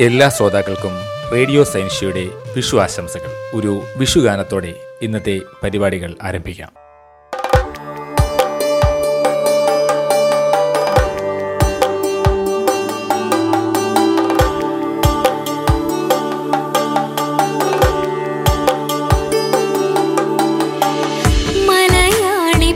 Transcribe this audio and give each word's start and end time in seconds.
എല്ലാ 0.00 0.28
ശ്രോതാക്കൾക്കും 0.28 0.90
റേഡിയോ 1.32 1.64
സയൻഷ്യയുടെ 1.64 2.28
വിഷു 2.56 2.76
ആശംസകൾ. 2.76 3.58
ഒരു 3.58 3.82
വിഷു 3.96 4.18
ഗാനത്തോടെ 4.18 4.74
ഇന്നത്തെ 5.02 5.40
പരിപാടികൾ 5.62 6.16
ആരംഭിക്കാം. 6.22 6.72
മലയാളി 21.66 22.72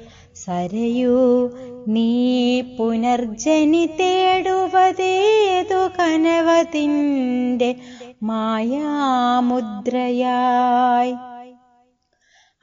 സരയൂ 0.46 1.50
നീ 1.88 2.60
പുനർജനി 2.60 3.86
തേടുവതേതു 3.86 5.88
കനവതിന്റെ 5.98 7.74
മായാമുദ്രയായി. 8.22 11.14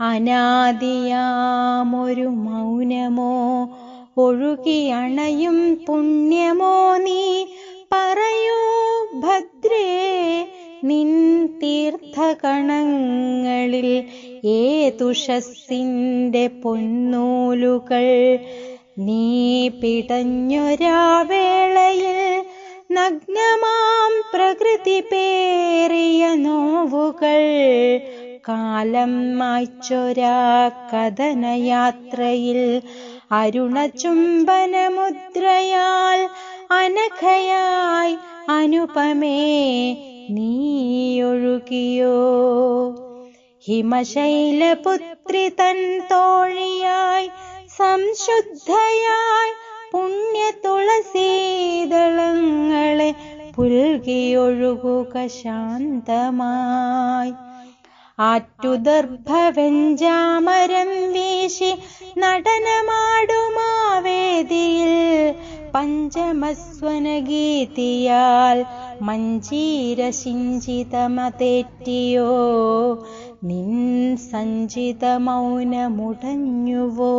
അനാദിയാമൊരു 0.02 2.22
മൗനമോ 2.22 3.70
ഒഴുകി 4.18 4.88
അണയും 4.88 5.86
പുണ്യമോ 5.86 6.98
നീ 6.98 7.46
പറയൂ 7.92 8.60
ഭദ്രേ 9.20 10.48
നിൻ 10.84 11.48
തീർത്ഥകണങ്ങളിൽ 11.48 14.04
ഏതുഷസ്സിന്റെ 14.44 16.48
പൊന്നൂലുകൾ 16.48 18.38
നീ 18.98 19.70
പിടഞ്ഞൊരാവേളയിൽ 19.70 22.44
നഗ്നമാം 22.92 24.14
പ്രകൃതി 24.34 25.00
പേറിയ 25.00 26.34
നോവുകൾ 26.34 27.46
കാലം 28.50 29.38
മായ്ച്ചൊരാ 29.38 30.70
കഥനയാത്രയിൽ 30.94 32.82
അരുണചുംബനമുദ്രയാൽ 33.32 36.30
അനഘയായി 36.72 38.18
അനുപമേ 38.50 39.40
നീയൊഴുകിയോ? 40.30 42.20
ഹിമശൈലപുത്രി 43.68 45.44
തൻ 45.60 45.78
തോഴിയായി 46.12 47.28
സംശുദ്ധയായി 47.78 49.54
പുണ്യ 49.92 50.42
തുളസീതളങ്ങളെ 50.66 53.10
പുൽകിയൊഴുകുക 53.56 55.16
ശാന്തമായി. 55.28 57.34
ആറ്റുദർഭവെഞ്ചാമരം 58.20 60.92
വീശി 61.14 61.72
നടനമാടുമാവേദിയിൽ 62.18 64.94
പഞ്ചമസ്വനഗീതിയാൽ 65.74 68.58
മഞ്ചീര 69.02 70.10
സിഞ്ചിതമതേറ്റിയോ 70.10 72.32
നിൻ 73.44 74.16
സഞ്ചിത 74.16 75.18
മൗനമുടഞ്ഞുവോ? 75.18 77.16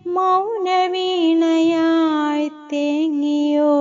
മൗനവീണയായി 0.07 2.51
തേങ്ങിയോ? 2.73 3.75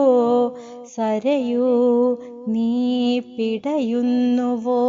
സരയൂ 0.96 2.16
നീ 2.48 3.18
പിടയുന്നുവോ? 3.18 4.82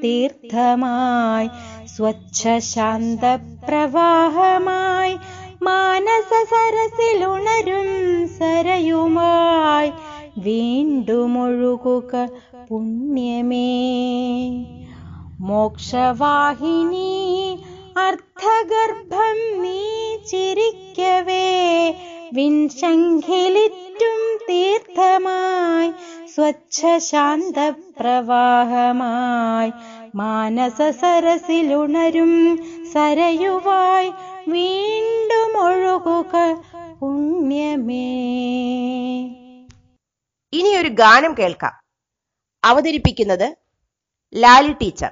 തീർത്ഥമായി 0.00 1.48
സ്വച്ഛശാന്ത 1.86 3.20
പ്രവാഹമായി 3.68 5.16
മാനസ 5.62 6.44
സരസിലുണരും 6.50 7.88
സരയുമായി 8.28 9.90
വീണ്ടുമൊഴുകുക 10.38 12.28
പുണ്യമേ. 12.68 13.72
മോക്ഷവാഹിനി 15.40 17.64
അർത്ഥഗർഭം 17.98 19.62
നീ 19.62 20.16
ചിരിക്കവേ. 20.16 21.94
വിൻശംഖിലിറ്റും 22.32 24.46
തീർത്ഥമായി 24.50 25.92
സ്വച്ഛശാന്ത 26.26 27.70
പ്രവാഹമായി 27.70 29.72
മാനസ 30.14 30.90
സരസിലുണരും 30.90 32.60
സരയുവായി 32.92 34.12
വീണ്ടും 34.48 35.60
ഒഴുകുക 35.60 36.62
പുണ്യമേ. 37.00 38.14
ഇനിയൊരു 40.52 40.88
ഗാനം 40.88 41.34
കേൾക്കാം. 41.38 41.72
അവതരിപ്പിക്കുന്നത് 42.64 43.65
ലാലി 44.34 44.72
ടീച്ചർ. 44.72 45.10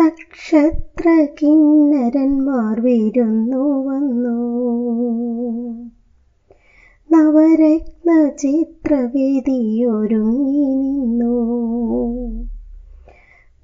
നക്ഷത്ര 0.00 1.26
കിന്നരന്മാർ 1.42 2.80
വരുന്നു 2.80 3.88
വന്നു. 3.88 4.36
നവരത്ന 7.12 8.28
ചിത്രവേദിയൊരുങ്ങി 8.28 10.74
നിന്നു. 10.74 11.32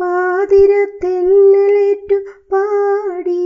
പാതിരത്തെന്നലേറ്റു 0.00 2.18
പാടി. 2.52 3.44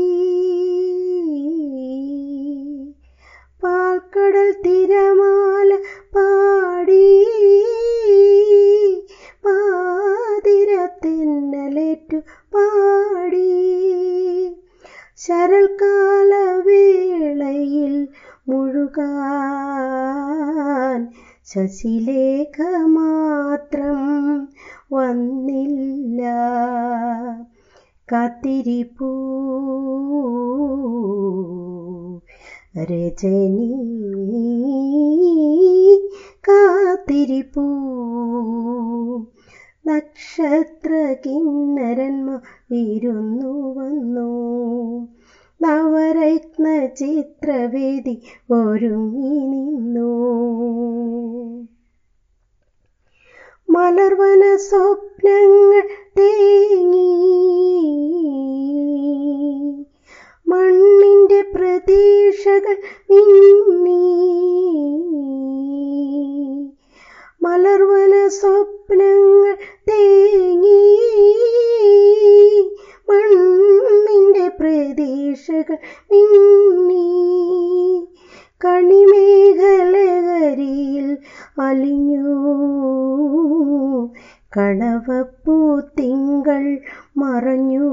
പാൽക്കടൽ 3.62 4.52
തിരമാല 4.52 5.78
പാടി. 6.14 7.08
തിന്നലേറ്റു 11.04 12.22
പാടി. 12.54 13.52
ശരൽകാല 15.16 16.62
വേളയിൽ 16.66 18.08
മുഴുകാൻ 18.48 21.08
ശശിലേഖ 21.44 22.84
മാത്രം 22.84 24.48
വന്നില്ല. 24.92 26.22
കാത്തിരിപ്പൂ. 28.12 29.10
രജനി 32.82 34.02
കാത്തിരിപ്പൂ. 36.48 37.66
നക്ഷത്ര 39.86 41.14
കിന്നരന്മ 41.26 42.40
ഇരുന്നു 42.70 43.74
വന്നു. 43.78 44.52
നവരത്ന 45.62 46.86
ചിത്രവേദി 46.86 48.22
ഒരുങ്ങി 48.50 49.46
നിന്നു. 49.46 50.12
മലർവന 53.70 54.56
സ്വപ്നങ്ങൾ 54.56 55.82
തേങ്ങി. 56.18 57.42
മണ്ണിന്റെ 60.46 61.42
പ്രതീക്ഷകൾ 61.42 62.76
മിന്നി. 63.10 64.22
മലർവന 67.42 68.28
സ്വപ്നങ്ങൾ 68.28 69.56
തേങ്ങി. 69.88 70.98
മണ്ണിന്റെ 73.10 74.50
പ്രതീക്ഷകൾ 74.60 75.76
മിന്നി. 76.12 78.08
കണിമേഖലകരിയിൽ 78.64 81.18
അലിഞ്ഞു. 81.60 82.48
കണവപ്പൂ 84.56 85.80
തിങ്കൾ 85.80 86.80
മറഞ്ഞു. 87.16 87.90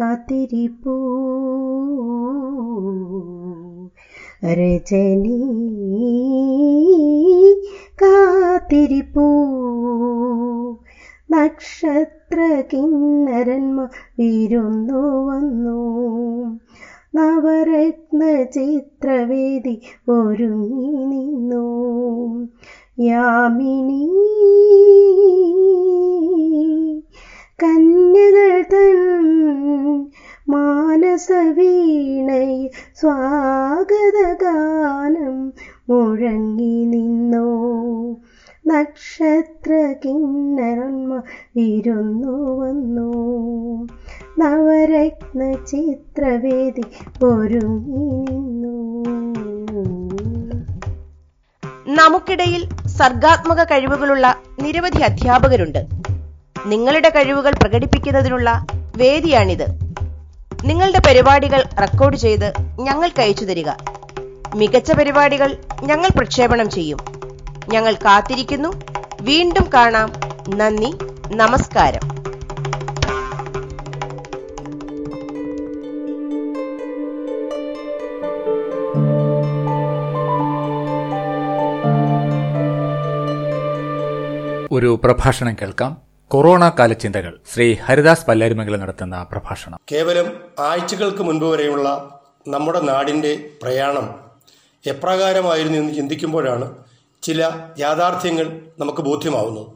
കാത്തിരിപ്പൂ. 0.00 0.96
രജനി 4.44 5.40
കാത്തിരിപ്പൂ. 8.02 9.22
നക്ഷത്ര 11.30 12.62
കിന്നരന്മ 12.72 13.88
വിരുന്നു 14.18 15.26
വന്നു. 15.26 16.10
നവരത്ന 17.14 18.42
ചിത്രവേദി 18.42 19.82
ഒരുങ്ങി 20.08 21.04
നിന്നു. 21.04 21.90
യാമിനി 22.98 24.06
കന്യകൾ 27.62 28.62
തൻ 28.62 29.20
മാനസവീണയിൽ 30.50 32.70
സ്വാഗതഗാനം 32.96 35.52
മുഴങ്ങി 35.88 36.84
നിന്നോ. 36.84 38.16
നക്ഷത്ര 38.66 39.94
കിന്നരന്മ 40.04 41.22
ഇരുന്നു 41.56 42.60
വന്നു. 42.60 43.12
നവരത്ന 44.38 45.52
ചിത്രവേദി 45.52 46.82
ഒരുങ്ങി 47.24 47.98
നിന്നു. 47.98 49.04
നമുക്കിടയിൽ 51.88 52.68
സർഗാത്മക 52.86 53.62
കഴിവുകളുള്ള 53.62 54.36
നിരവധി 54.62 54.98
അധ്യാപകരുണ്ട്. 54.98 55.86
നിങ്ങളുടെ 56.66 57.08
കഴിവുകൾ 57.08 57.50
പ്രകടിപ്പിക്കുന്നതിനുള്ള 57.50 58.66
വേദിയാണിത്. 58.96 59.89
നിങ്ങളുടെ 60.64 60.98
പരിപാടികൾ 60.98 61.64
റെക്കോർഡ് 61.80 62.16
ചെയ്ത് 62.16 62.52
ഞങ്ങൾക്ക് 62.80 63.20
അയച്ചു 63.20 63.44
തരിക. 63.44 63.70
മികച്ച 64.54 64.92
പരിപാടികൾ 64.92 65.56
ഞങ്ങൾ 65.82 66.08
പ്രക്ഷേപണം 66.16 66.70
ചെയ്യും. 66.70 66.98
ഞങ്ങൾ 67.68 67.94
കാത്തിരിക്കുന്നു. 67.94 68.68
വീണ്ടും 69.20 69.70
കാണാം. 69.74 70.12
നന്ദി. 70.48 70.92
നമസ്കാരം. 71.34 72.20
ഒരു 84.72 85.00
പ്രഭാഷണം 85.04 85.56
കേൾക്കാം. 85.62 86.09
കൊറോണ 86.32 86.68
കാല 86.68 86.92
ചിന്തകൾ 86.92 87.40
ശ്രീ 87.52 87.74
ഹരിദാസ് 87.74 88.26
പല്ലാരിമംഗലം 88.26 88.80
നടത്തുന്ന 88.80 89.22
പ്രഭാഷണം. 89.22 89.78
കേവലം 89.92 90.26
ആഴ്ചകൾക്ക് 90.58 91.22
മുൻപ് 91.22 91.44
വരെയുള്ള 91.44 91.86
നമ്മുടെ 92.48 92.80
നാടിന്റെ 92.80 93.50
പ്രയാണം 93.62 94.14
എപ്രകാരമായിരുന്നു 94.86 95.78
എന്ന് 95.78 95.94
ചിന്തിക്കുമ്പോഴാണ് 95.94 96.66
ചില 97.22 97.50
യാഥാർത്ഥ്യങ്ങൾ 97.78 98.60
നമുക്ക് 98.78 99.02
ബോധ്യമാവുന്നത്. 99.02 99.66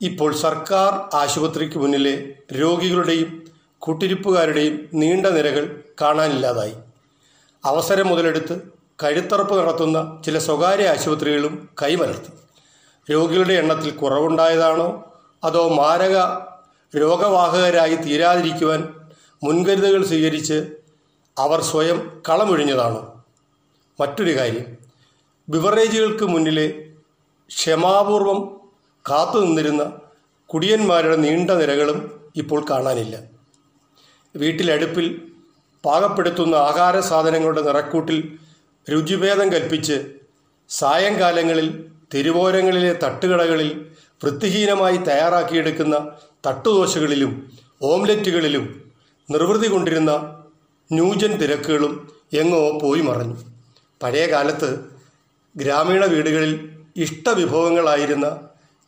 ഇപ്പോൾ 0.00 0.34
സർക്കാർ 0.34 1.16
ആശുപത്രിക്ക് 1.16 1.78
മുന്നിലെ 1.78 2.14
രോഗികളുടെയും 2.60 3.42
കൂട്ടിരിപ്പുകാരുടെയും 3.78 4.88
നീണ്ട 4.94 5.26
നിരകൾ 5.26 5.66
കാണാനില്ലാതായി. 6.02 6.74
അവസരം 7.64 8.08
മുതലെടുത്ത് 8.08 8.60
കഴുത്തറപ്പ് 9.02 9.58
നടത്തുന്ന 9.58 10.22
ചില 10.26 10.38
സ്വകാര്യ 10.38 10.88
ആശുപത്രികളും 10.88 11.68
കൈമലർത്തി. 11.82 12.32
രോഗികളുടെ 13.12 13.54
എണ്ണത്തിൽ 13.54 13.90
കുറവുണ്ടായതാണോ? 13.90 15.10
അതോ 15.44 15.68
മാരക 15.68 16.16
രോഗവാഹകരായി 16.96 17.94
തീരാതിരിക്കുവാൻ 17.94 18.88
മുൻകരുതലുകൾ 19.44 20.04
സ്വീകരിച്ച് 20.06 20.58
അവർ 21.38 21.60
സ്വയം 21.62 22.22
കളമൊഴിഞ്ഞതാണോ? 22.28 23.24
മറ്റൊരു 24.00 24.36
കാര്യം 24.36 24.66
ബിവറേജുകൾക്ക് 25.48 26.24
മുന്നിലെ 26.24 26.92
ക്ഷമാപൂർവം 27.50 28.60
കാത്തു 29.10 29.38
നിന്നിരുന്ന 29.38 29.92
കുടിയന്മാരുടെ 30.46 31.16
നീണ്ട 31.16 31.50
നിരകളും 31.50 31.98
ഇപ്പോൾ 32.36 32.66
കാണാനില്ല. 32.70 33.16
വീട്ടിലടുപ്പിൽ 34.36 35.06
പാകപ്പെടുത്തുന്ന 35.84 36.54
ആഹാര 36.54 37.00
സാധനങ്ങളുടെ 37.00 37.62
നിറക്കൂട്ടിൽ 37.62 38.38
രുചിഭേദം 38.90 39.52
കൽപ്പിച്ച് 39.52 39.96
സായങ്കാലങ്ങളിൽ 40.68 41.90
തെരുവോരങ്ങളിലെ 42.14 42.92
തട്ടുകടകളിൽ 42.92 43.93
വൃത്തിഹീനമായി 44.22 44.96
തയ്യാറാക്കിയെടുക്കുന്ന 44.96 45.96
തട്ടുദോശകളിലും 46.46 47.50
ഓംലെറ്റുകളിലും 47.82 48.64
നിർവൃതി 49.30 49.68
കൊണ്ടിരുന്ന 49.68 50.12
ന്യൂജൻ 50.92 51.32
തിരക്കുകളും 51.36 51.92
എങ്ങോ 52.32 52.78
പോയി 52.78 53.00
മറഞ്ഞു. 53.00 53.36
പഴയ 54.02 54.26
കാലത്ത് 54.26 54.78
ഗ്രാമീണ 55.56 56.04
വീടുകളിൽ 56.04 56.52
ഇഷ്ടവിഭവങ്ങളായിരുന്ന 56.96 58.26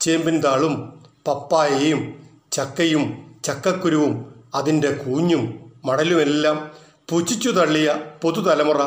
ചേമ്പിൻ 0.00 0.40
താളും 0.40 1.02
പപ്പായയും 1.28 2.14
ചക്കയും 2.52 3.04
ചക്കക്കുരുവും 3.44 4.32
അതിന്റെ 4.54 4.90
കൂഞ്ഞും 4.92 5.42
മടലുമെല്ലാം 5.84 6.70
പുച്ഛിച്ചു 7.10 7.50
തള്ളിയ 7.50 7.88
പുതുതലമുറ 8.22 8.80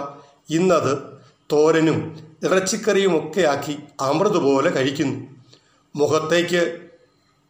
ഇന്നത് 0.49 0.97
തോരനും 1.51 2.17
ഇറച്ചിക്കറിയുമൊക്കെ 2.43 3.41
ആക്കി 3.41 3.77
അമൃതുപോലെ 4.01 4.69
കഴിക്കുന്നു. 4.69 5.38
മുഖത്തേക്ക് 5.95 6.61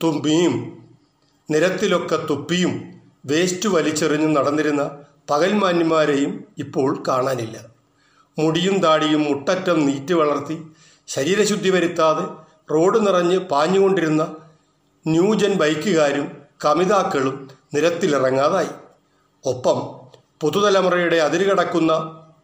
തുമ്പിയും 0.03 0.53
നിരത്തിലൊക്കെ 1.51 2.17
തുപ്പിയും 2.29 2.73
വേസ്റ്റ് 3.25 3.69
വലിച്ചെറിഞ്ഞും 3.69 4.33
നടന്നിരുന്ന 4.33 4.91
പകൽമാന്യന്മാരെയും 5.29 6.45
ഇപ്പോൾ 6.57 7.03
കാണാനില്ല. 7.07 7.57
മുടിയും 8.39 8.79
താടിയും 8.79 9.23
മുട്ടറ്റം 9.23 9.85
നീറ്റ് 9.85 10.13
വളർത്തി 10.13 10.57
ശരീരശുദ്ധി 11.07 11.69
വരുത്താതെ 11.69 12.25
റോഡ് 12.71 13.07
നിറഞ്ഞ് 13.07 13.37
പാഞ്ഞുകൊണ്ടിരുന്ന 13.39 14.35
ന്യൂജൻ 15.07 15.53
ബൈക്കുകാരും 15.53 16.31
കമിതാക്കളും 16.65 17.49
നിരത്തിലിറങ്ങാതായി. 17.73 18.71
ഒപ്പം 19.45 19.77
പുതുതലമുറയുടെ 20.41 21.17
അതിരുകടക്കുന്ന 21.17 21.91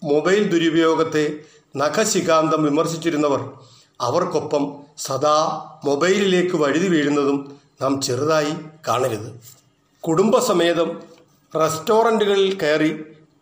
മൊബൈൽ 0.04 0.50
ദുരുപയോഗത്തെ 0.50 1.40
നഖശികാന്തം 1.78 2.64
വിമർശിച്ചിരുന്നവർ 2.64 3.42
അവർക്കൊപ്പം 4.00 4.64
സദാ 4.98 5.38
മൊബൈലിലേക്ക് 5.86 6.56
വഴുതി 6.58 6.88
വീഴുന്നതും 6.88 7.38
നാം 7.82 8.02
ചെറുതായി 8.02 8.54
കാണരുത്. 8.88 9.30
കുടുംബസമേതം 10.04 10.90
റെസ്റ്റോറന്റുകളിൽ 11.54 12.58
കയറി 12.58 12.92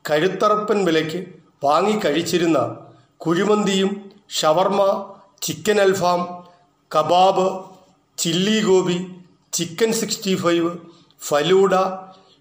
കഴുത്തറപ്പൻ 0.09 0.85
വിലയ്ക്ക് 0.85 1.19
വാങ്ങി 1.63 1.99
കഴിച്ചിരുന്ന 1.99 2.59
കുഴിമന്തിയും 3.17 3.91
shawarma 4.29 4.81
chicken 5.41 5.79
alfaham 5.81 6.21
kebab 6.95 7.47
chilli 8.17 8.59
gobi 8.63 8.97
chicken 9.53 9.91
sixty 9.93 10.35
five 10.35 10.71
falooda 11.21 11.73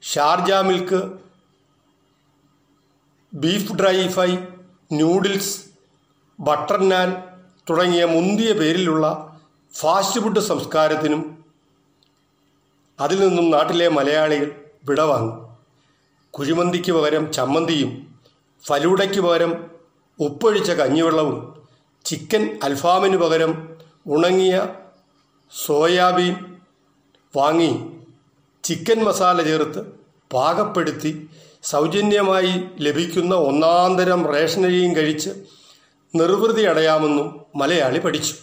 Sharjah 0.02 0.52
milk 0.52 1.00
beef 3.32 3.72
dry 3.72 4.08
fry 4.08 4.30
noodles 4.92 5.54
butter 6.40 6.80
naan 6.88 7.08
തുടങ്ങിയ 7.72 8.04
മുന്തിയ 8.06 8.50
പേരിലുള്ള 8.52 9.06
ഫാസ്റ്റ് 9.74 10.20
ഫുഡ് 10.20 10.40
സംസ്കാരത്തിനും 10.42 11.20
അതിൽ 12.98 13.18
നിന്നും 13.24 13.46
നാട്ടിലെ 13.50 13.86
മലയാളികൾ 13.88 14.48
വിടവാങ്ങി 14.84 15.32
കുഴിമന്തിക്ക് 16.34 16.92
പകരം 16.92 17.24
ചമ്മന്തിയും 17.32 17.90
ഫലൂടയ്ക്ക് 18.64 19.20
പകരം 19.20 19.52
ഉപ്പൊഴിച്ച 20.18 20.70
കഞ്ഞിവെള്ളവും 20.70 21.38
ചിക്കൻ 22.04 22.42
അൽഫാമിന് 22.62 23.18
പകരം 23.18 23.52
ഉണങ്ങിയ 24.08 24.54
സോയാബീൻ 25.52 26.34
വാങ്ങി 27.34 27.72
ചിക്കൻ 28.64 28.98
മസാല 29.04 29.40
ചേർത്ത് 29.42 29.80
പാകപ്പെടുത്തി 30.30 31.12
സൗജന്യമായി 31.64 32.54
ലഭിക്കുന്ന 32.80 33.34
ഒന്നാന്തരം 33.42 34.20
റേഷനരിയും 34.34 34.92
കഴിച്ച് 34.94 35.30
നിർവൃതി 36.14 36.62
അടയാമെന്നും 36.62 37.40
മലയാളി 37.56 37.98
പഠിച്ചു. 37.98 38.34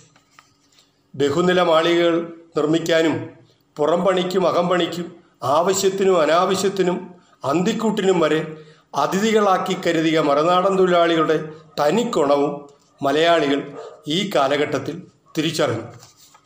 ബഹുനില 1.16 1.62
മാളികകൾ 1.62 2.16
നിർമ്മിക്കാനും 2.58 3.30
പുറംപണിക്കും 3.78 4.48
അകംപണിക്കും 4.48 5.16
ആവശ്യത്തിനും 5.44 6.22
അനാവശ്യത്തിനും 6.22 7.16
അന്തിക്കൂട്ടിനും 7.46 8.20
വരെ 8.20 8.58
അതിഥികളാക്കി 8.96 9.78
കരുതിയ 9.86 10.20
മറുനാടൻ 10.20 10.78
തൊഴിലാളികളുടെ 10.78 11.50
തനിക്കുണവും 11.80 12.70
മലയാളികൾ 13.02 13.72
ഈ 14.08 14.30
കാലഘട്ടത്തിൽ 14.36 15.04
തിരിച്ചറിഞ്ഞു. 15.38 15.84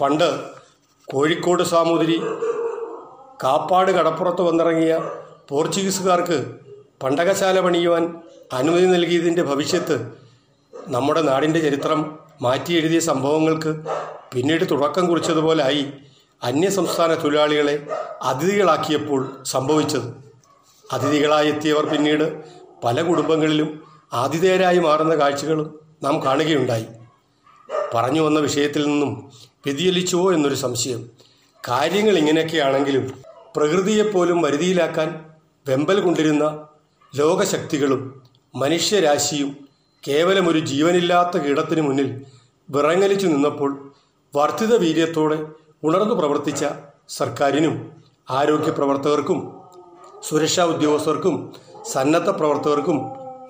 പണ്ട് 0.01 0.39
കോഴിക്കോട് 1.05 1.63
സാമൂതിരി 1.63 2.17
കാപ്പാട് 3.43 3.91
കടപ്പുറത്ത് 3.91 4.41
വന്നിറങ്ങിയ 4.41 4.99
പോർച്ചുഗീസുകാർക്ക് 5.49 6.37
പണ്ടകശാല 7.03 7.59
പണിയുവാൻ 7.59 8.03
അനുമതി 8.53 8.85
നൽകിയതിന്റെ 8.85 9.43
ഭവിഷ്യത്ത് 9.43 10.22
നമ്മുടെ 10.87 11.21
നാടിന്റെ 11.21 11.59
ചരിത്രം 11.59 12.19
മാറ്റി 12.41 12.73
എഴുതിയ 12.73 12.99
സംഭവങ്ങൾക്ക് 12.99 13.67
പിന്നീട് 14.33 14.65
തുടക്കം 14.71 15.07
കുറിച്ചതുപോലായി 15.07 15.85
അന്യസംസ്ഥാന 16.43 17.13
തൊഴിലാളികളെ 17.13 17.87
അതിഥികളാക്കിയപ്പോൾ 18.21 19.37
സംഭവിച്ചത്. 19.43 20.13
അതിഥികളായി 20.91 21.47
എത്തിയവർ 21.47 21.85
പിന്നീട് 21.85 22.43
പല 22.83 23.01
കുടുംബങ്ങളിലും 23.01 23.83
ആതിഥേയരായി 24.13 24.79
മാറുന്ന 24.79 25.15
കാഴ്ചകളും 25.15 25.79
നാം 26.03 26.25
കാണുകയുണ്ടായി. 26.25 26.85
പറഞ്ഞു 27.93 28.21
വന്ന 28.21 28.39
വിഷയത്തിൽ 28.39 28.85
നിന്നും 28.85 29.31
വ്യതിചലിച്ചുവോ 29.65 30.33
എന്നൊരു 30.33 30.55
സംശയം. 30.55 31.09
കാര്യങ്ങൾ 31.69 32.17
ഇങ്ങനെയൊക്കെയാണെങ്കിലും 32.17 33.13
പ്രകൃതിയെപ്പോലും 33.55 34.41
വരുതിയിലാക്കാൻ 34.41 35.25
വെമ്പൽ 35.67 35.99
കൊണ്ടിരുന്ന 35.99 36.67
ലോകശക്തികളും 37.15 38.21
മനുഷ്യരാശിയും 38.55 39.72
കേവലം 40.03 40.47
ഒരു 40.47 40.59
ജീവനില്ലാത്ത 40.59 41.37
കീടത്തിന് 41.37 41.81
മുന്നിൽ 41.81 42.07
വിറങ്ങലിച്ചു 42.69 43.27
നിന്നപ്പോൾ 43.27 43.71
വർദ്ധിത 44.33 44.73
വീര്യത്തോടെ 44.75 45.37
ഉണർന്നു 45.83 46.15
പ്രവർത്തിച്ച 46.15 46.65
സർക്കാരിനും 47.09 47.75
ആരോഗ്യ 48.29 48.71
പ്രവർത്തകർക്കും 48.71 49.39
സുരക്ഷാ 50.23 50.63
ഉദ്യോഗസ്ഥർക്കും 50.63 51.35
സന്നദ്ധ 51.91 52.29
പ്രവർത്തകർക്കും 52.29 52.97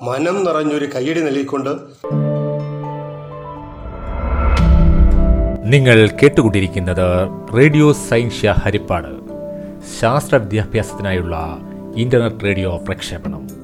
മനം 0.02 0.44
നിറഞ്ഞൊരു 0.44 0.86
കൈയടി 0.96 1.22
നൽകിക്കൊണ്ട് 1.22 1.74
നിങ്ങൾ 5.66 6.10
കേട്ടുകൊണ്ടിരിക്കുന്നത് 6.22 7.08
റേഡിയോ 7.58 7.92
സൈൻഷ്യ 8.10 8.52
ഹരിപ്പാട് 8.52 9.12
ശാസ്ത്ര 10.00 10.36
വിദ്യാഭ്യാസത്തിനായുള്ള 10.36 11.36
ഇന്റർനെറ്റ് 11.96 12.46
റേഡിയോ 12.46 12.78
പ്രക്ഷേപണം. 12.88 13.63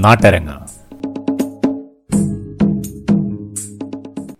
നാട്ടരങ്ങ്. 0.00 0.54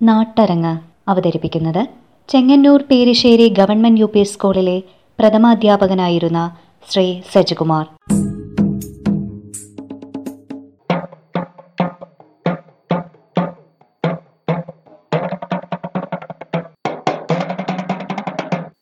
നാട്ടരങ്ങ 0.02 0.78
അവതരിപ്പിക്കുന്നത് 1.08 1.86
Chengannur 2.28 2.82
Perissery 2.82 3.48
government 3.48 4.00
U 4.00 4.04
P 4.04 4.22
സ്കൂളിലെ 4.22 4.82
പ്രഥമാധ്യാപകനായിരുന്ന 5.18 6.56
ശ്രീ 6.90 7.20
സജികുമാർ. 7.32 7.86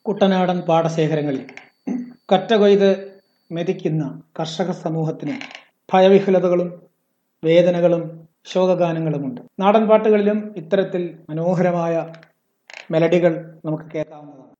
കുട്ടനാടൻ 0.02 0.60
പാടശേഖരങ്ങളിൽ 0.60 1.44
കറ്റ 2.32 2.54
കൊയ്ത് 2.54 3.08
മെതിക്കുന്ന 3.52 4.20
കർഷക 4.40 4.70
സമൂഹത്തിന് 4.70 5.57
ഭയവിഹുലതകളും 5.92 6.82
വേദനകളും 7.44 8.28
ശോകഗാനങ്ങളുമുണ്ട്. 8.44 9.40
നാടൻ 9.60 9.88
പാട്ടുകളിലും 9.88 10.54
ഇത്തരത്തിൽ 10.56 11.18
മനോഹരമായ 11.30 11.94
മെലഡികൾ 12.90 13.32
നമുക്ക് 13.64 13.84
കേൾക്കാവുന്നതാണ്. 13.94 14.54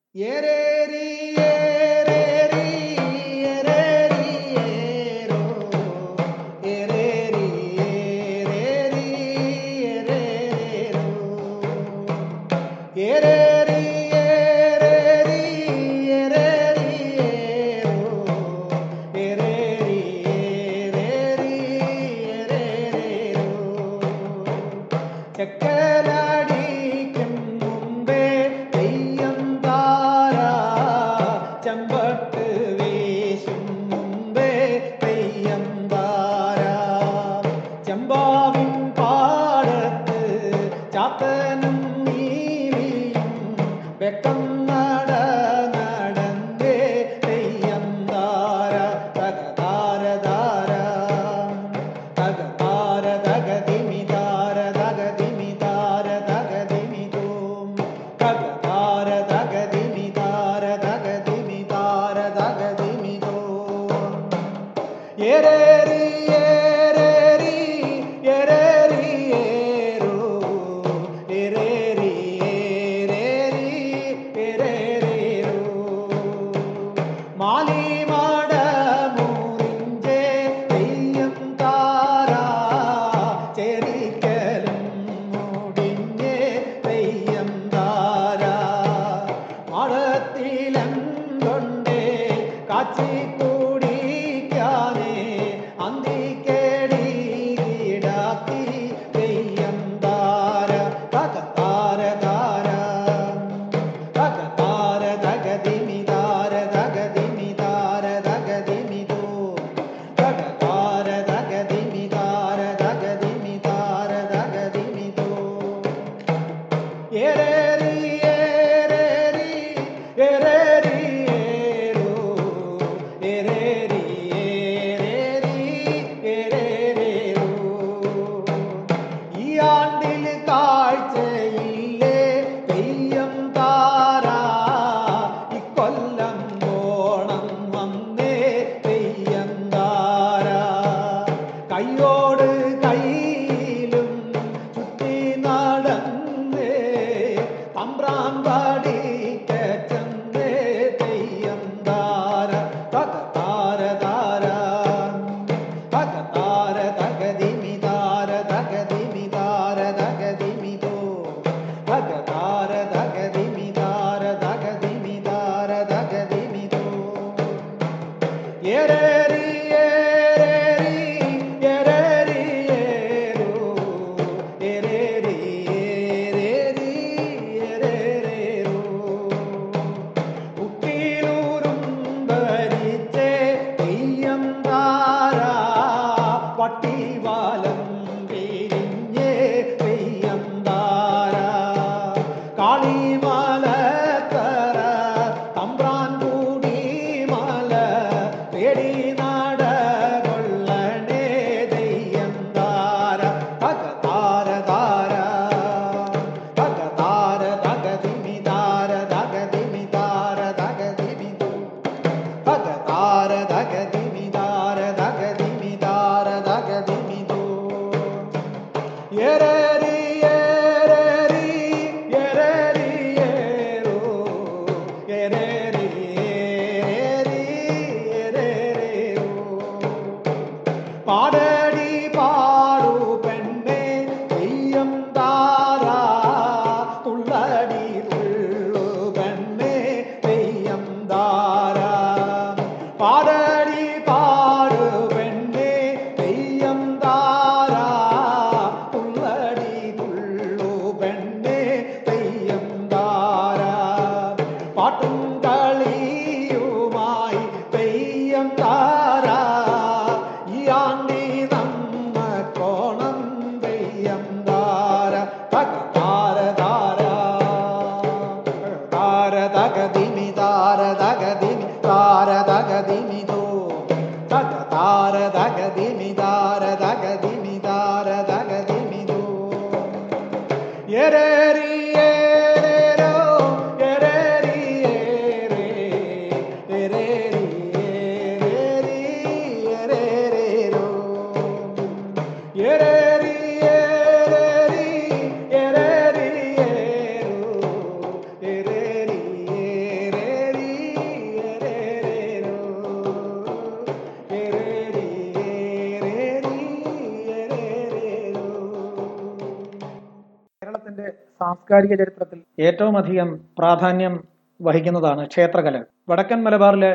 സാംസ്കാരിക 311.79 311.99
ചരിത്രത്തിൽ 312.01 312.39
ഏറ്റവും 312.67 312.95
അധികം 313.01 313.29
പ്രാധാന്യം 313.59 314.15
വഹിക്കുന്നതാണ് 314.61 315.23
ക്ഷേത്രകല. 315.33 315.77
വടക്കൻ 316.11 316.39
മലബാറിലെ 316.47 316.91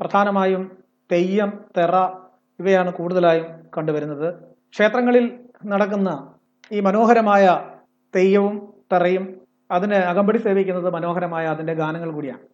പ്രധാനമായും 0.00 0.62
തെയ്യം 1.10 1.50
തെറ 1.76 1.94
ഇവയാണ് 2.58 2.90
കൂടുതലായും 2.98 3.46
കണ്ടുവരുന്നത്. 3.76 4.28
ക്ഷേത്രങ്ങളിൽ 4.74 5.26
നടക്കുന്ന 5.72 6.10
ഈ 6.72 6.80
മനോഹരമായ 6.86 7.44
തെയ്യവും 8.14 8.56
തെറയും 8.92 9.24
അതിന് 9.70 9.98
അകമ്പടി 10.12 10.38
സേവിക്കുന്നത് 10.46 10.88
മനോഹരമായ 10.96 11.44
അതിന്റെ 11.54 11.74
ഗാനങ്ങൾ 11.82 12.10
കൂടിയാണ്. 12.16 12.44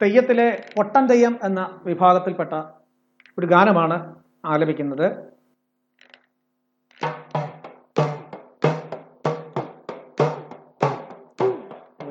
തെയ്യത്തിലെ 0.00 0.48
ഒട്ടൻ 0.82 1.04
തെയ്യം 1.12 1.36
എന്ന 1.44 1.60
വിഭാഗത്തിൽപ്പെട്ട 1.90 2.52
ഒരു 3.38 3.46
ഗാനമാണ് 3.54 3.98
ആലപിക്കുന്നത്. 4.54 5.06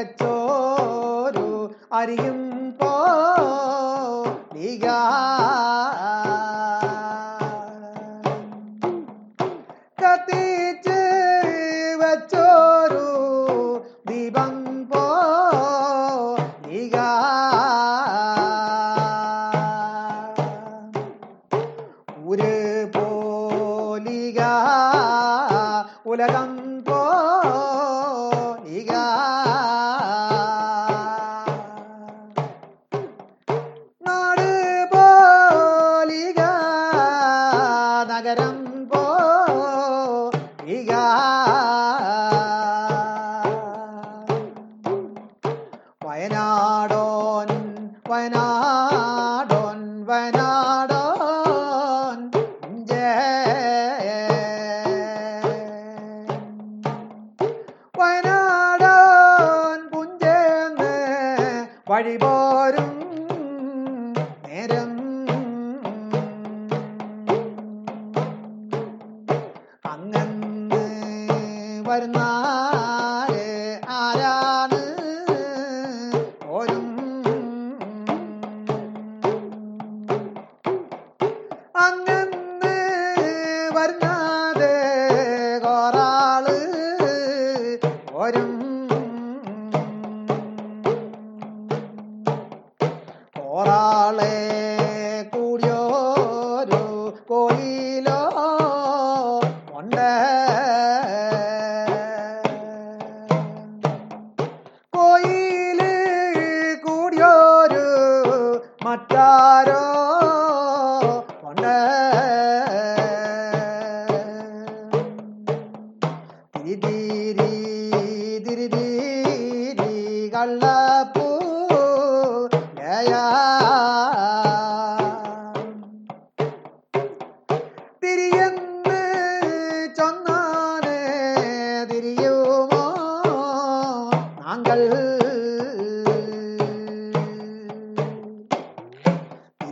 അകച്ചോരു 0.00 1.46
അറിയും 1.92 2.40
പോ 2.78 2.90
നികാ 4.54 4.98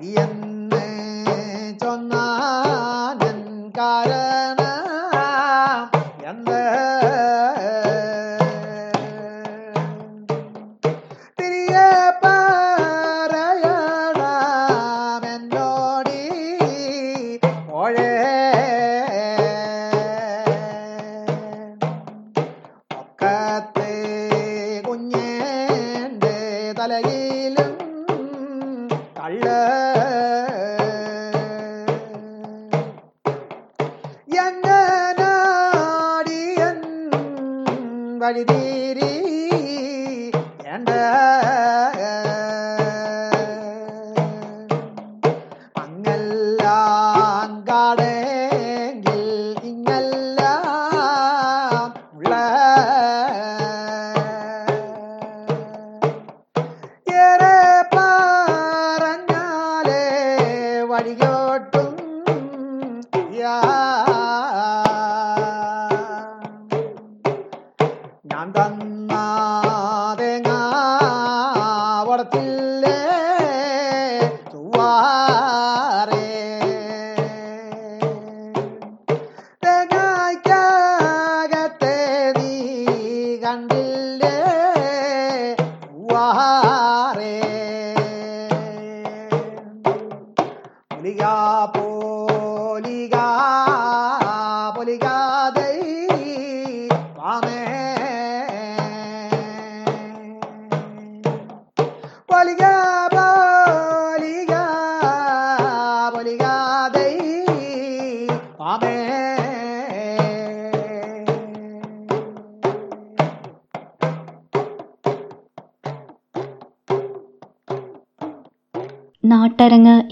തിരിയെന്ന് 0.07 0.36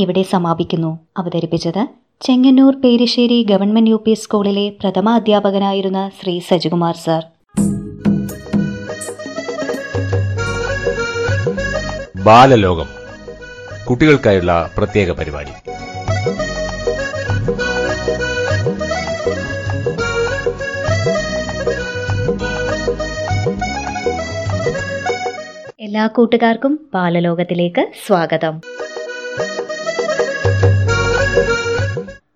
ഇവിടെ 0.05 0.23
സമാപിക്കുന്നു. 0.23 0.99
അവതരിപ്പിച്ചത് 1.17 1.87
Chengannur 2.21 2.75
Perissery 2.81 3.43
government 3.51 3.91
U 3.91 4.03
P 4.07 4.15
സ്കൂളിലെ 4.15 4.69
പ്രഥമ 4.69 5.11
അധ്യാപകനായിരുന്ന 5.11 6.11
ശ്രീ 6.23 6.39
സജികുമാർ 6.39 6.97
സർ. 6.97 7.23
ബാലലോകം. 12.25 12.87
കുട്ടികൾക്കായുള്ള 13.91 14.71
പ്രത്യേക 14.79 15.11
പരിപാടി. 15.13 15.55
എല്ലാ 25.81 26.07
കൂട്ടുകാർക്കും 26.07 26.81
ബാലലോകത്തിലേക്ക് 26.95 27.83
സ്വാഗതം. 28.07 28.55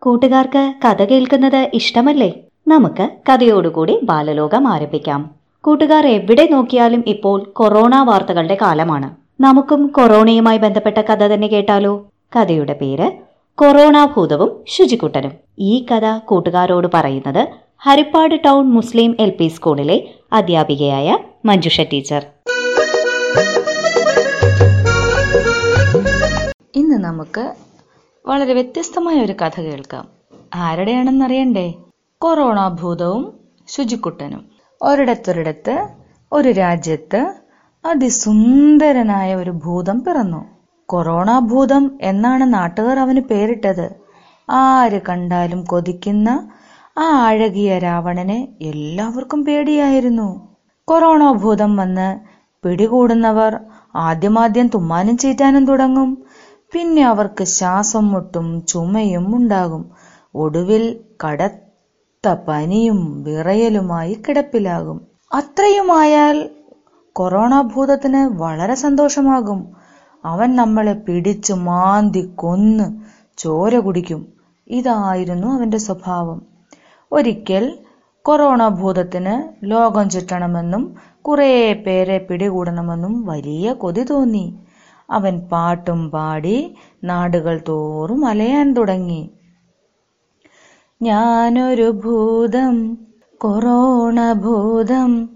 കൂട്ടുകാർക്ക് 0.09 0.75
കഥ 0.85 1.05
കേൾക്കുന്നത് 1.05 1.71
ഇഷ്ടമല്ലേ? 1.75 2.29
നമുക്ക് 2.69 3.11
കഥയോടുകൂടി 3.29 4.01
ബാലലോകം 4.03 4.69
ആരംഭിക്കാം. 4.69 5.31
കൂട്ടുകാർ 5.65 6.07
എവിടെ 6.07 6.49
നോക്കിയാലും 6.53 7.05
ഇപ്പോൾ 7.07 7.43
കൊറോണ 7.43 8.03
വാർത്തകളുടെ 8.03 8.59
കാലമാണ്. 8.63 9.09
നമുക്കും 9.41 9.87
കൊറോണയുമായി 9.87 10.59
ബന്ധപ്പെട്ട 10.59 10.99
കഥ 10.99 11.27
തന്നെ 11.27 11.49
കേട്ടാലോ? 11.49 11.93
കഥയുടെ 12.37 12.73
പേര് 12.73 13.11
കൊറോണ 13.59 14.05
ഭൂതവും 14.17 14.51
ശുചിക്കുട്ടനും. 14.69 15.33
ഈ 15.59 15.87
കഥ 15.91 16.19
കൂട്ടുകാരോട് 16.19 16.89
പറയുന്നത് 16.95 17.47
ഹരിപ്പാട് 17.79 18.41
ടൗൺ 18.45 18.67
മുസ്ലിം 18.71 19.17
എൽ 19.21 19.31
പി 19.41 19.49
സ്കൂളിലെ 19.49 20.09
അധ്യാപികയായ 20.33 21.19
മഞ്ജുഷ 21.45 21.81
ടീച്ചർ. 21.81 22.25
ഇന്ന് 26.77 26.99
നമുക്ക് 27.05 27.68
വളരെ 28.29 28.55
വ്യത്യസ്തമായ 28.55 29.25
ഒരു 29.25 29.33
കഥ 29.33 29.61
കേൾക്കാം. 29.61 30.05
ആരുടെയാണെന്നറിയണ്ടേ? 30.55 31.67
കൊറോണ 32.23 32.69
ഭൂതവും 32.69 33.23
ശുചിക്കുട്ടനും. 33.69 34.43
ഒരിടത്തൊരിടത്ത് 34.81 35.75
ഒരു 36.33 36.49
രാജ്യത്ത് 36.53 37.21
അതിസുന്ദരനായ 37.85 39.35
ഒരു 39.35 39.51
ഭൂതം 39.65 40.05
പിറന്നു. 40.05 40.41
കൊറോണ 40.89 41.39
ഭൂതം 41.39 41.99
എന്നാണ് 42.03 42.55
നാട്ടുകാർ 42.55 42.99
അവന് 42.99 43.21
പേരിട്ടത്. 43.21 43.87
ആര് 44.49 45.01
കണ്ടാലും 45.09 45.65
കൊതിക്കുന്ന 45.65 46.29
ആ 46.99 47.27
അഴകിയ 47.27 47.79
രാവണനെ 47.79 48.49
എല്ലാവർക്കും 48.61 49.45
പേടിയായിരുന്നു. 49.45 50.29
കൊറോണ 50.89 51.33
ഭൂതം 51.33 51.77
വന്ന് 51.77 52.09
പിടികൂടുന്നവർ 52.65 53.53
ആദ്യമാദ്യം 53.97 54.69
തുമ്മാനും 54.69 55.17
ചീറ്റാനും 55.17 55.67
തുടങ്ങും. 55.67 56.11
പിന്നെ 56.73 57.03
അവർക്ക് 57.05 57.45
ശ്വാസം 57.45 58.09
മുട്ടും 58.09 58.67
ചുമയും 58.67 59.37
ഉണ്ടാകും. 59.37 59.91
ഒടുവിൽ 60.35 61.01
കടത്ത 61.25 62.35
പനിയും 62.49 63.23
വിറയലുമായി 63.23 64.15
കിടപ്പിലാകും. 64.15 65.01
അത്രയുമായാൽ 65.33 66.51
കൊറോണ 67.13 67.61
ഭൂതത്തിന് 67.63 68.39
വളരെ 68.43 68.75
സന്തോഷമാകും. 68.75 69.61
അവൻ 70.25 70.57
നമ്മളെ 70.57 70.93
പിടിച്ചു 70.93 71.53
മാന്തി 71.53 72.33
കൊന്ന് 72.35 72.87
ചോര 73.39 73.79
കുടിക്കും. 73.79 74.21
ഇതായിരുന്നു 74.71 75.47
അവന്റെ 75.47 75.79
സ്വഭാവം. 75.79 76.39
ഒരിക്കൽ 77.13 77.65
കൊറോണ 78.25 78.69
ഭൂതത്തിന് 78.69 79.35
ലോകം 79.65 80.11
ചുറ്റണമെന്നും 80.11 80.83
കുറേ 81.23 81.73
പേരെ 81.87 82.19
പിടികൂടണമെന്നും 82.19 83.27
വലിയ 83.27 83.73
കൊതി 83.73 84.03
തോന്നി. 84.03 84.45
അവൻ 85.11 85.39
പാട്ടും 85.39 86.11
പാടി 86.11 86.75
നാടുകൾ 87.05 87.61
തോറും 87.69 88.27
അലയാൻ 88.27 88.73
തുടങ്ങി. 88.73 89.31
ഞാനൊരു 91.03 91.91
ഭൂതം 91.91 92.99
കൊറോണ 93.39 94.33
ഭൂതം 94.33 95.29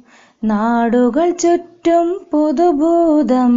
നാടുകൾ 0.45 1.31
ചുറ്റും 1.31 2.27
പുതുഭൂതം. 2.33 3.55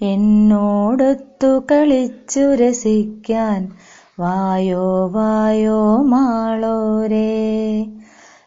എന്നോടൊത്തു 0.00 1.62
കളിച്ചു 1.72 2.54
രസിക്കാൻ 2.54 3.72
വായോ 4.20 5.06
വായോ 5.08 6.02
മാളോരേ. 6.02 7.30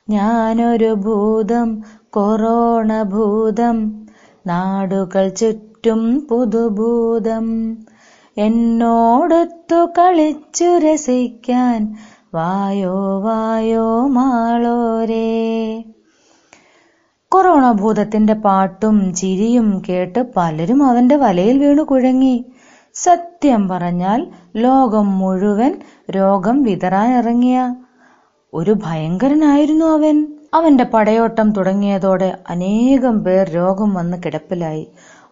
ഞാനൊരു 0.09 0.93
ഭൂതം 0.93 1.83
കൊറോണ 2.09 3.01
ഭൂതം 3.03 4.07
നാടുകൾ 4.47 5.29
ചുറ്റും 5.29 5.66
പുതുഭൂതം. 6.29 7.45
എന്നോടൊത്തു 8.37 9.85
കളിച്ചു 9.97 10.77
രസിക്കാൻ 10.77 11.95
വായോ 12.33 13.21
വായോ 13.21 14.07
മാളോരേ. 14.07 15.27
കൊറോണ 17.31 17.71
ഭൂതത്തിന്റെ 17.71 18.33
പാട്ടും 18.33 19.13
ചിരിയും 19.13 19.81
കേട്ട് 19.89 20.25
പലരും 20.37 20.83
അവന്റെ 20.83 21.15
വലയിൽ 21.15 21.59
വീണു 21.59 21.81
കുഴങ്ങി. 21.81 22.45
സത്യം 22.93 23.67
പറഞ്ഞാൽ 23.67 24.27
ലോകം 24.55 25.19
മുഴുവൻ 25.19 25.73
രോഗം 26.11 26.63
വിതറാനിറങ്ങിയ 26.63 27.75
ഒരു 28.53 28.75
ഭയങ്കരനായിരുന്നു 28.85 29.85
അവൻ. 29.85 30.15
അവന്റെ 30.53 30.83
പടയോട്ടം 30.83 31.51
തുടങ്ങിയതോടെ 31.51 32.37
അനേകം 32.49 33.23
പേർ 33.23 33.49
രോഗം 33.49 33.93
വന്ന് 33.93 34.17
കിടപ്പിലായി. 34.25 34.87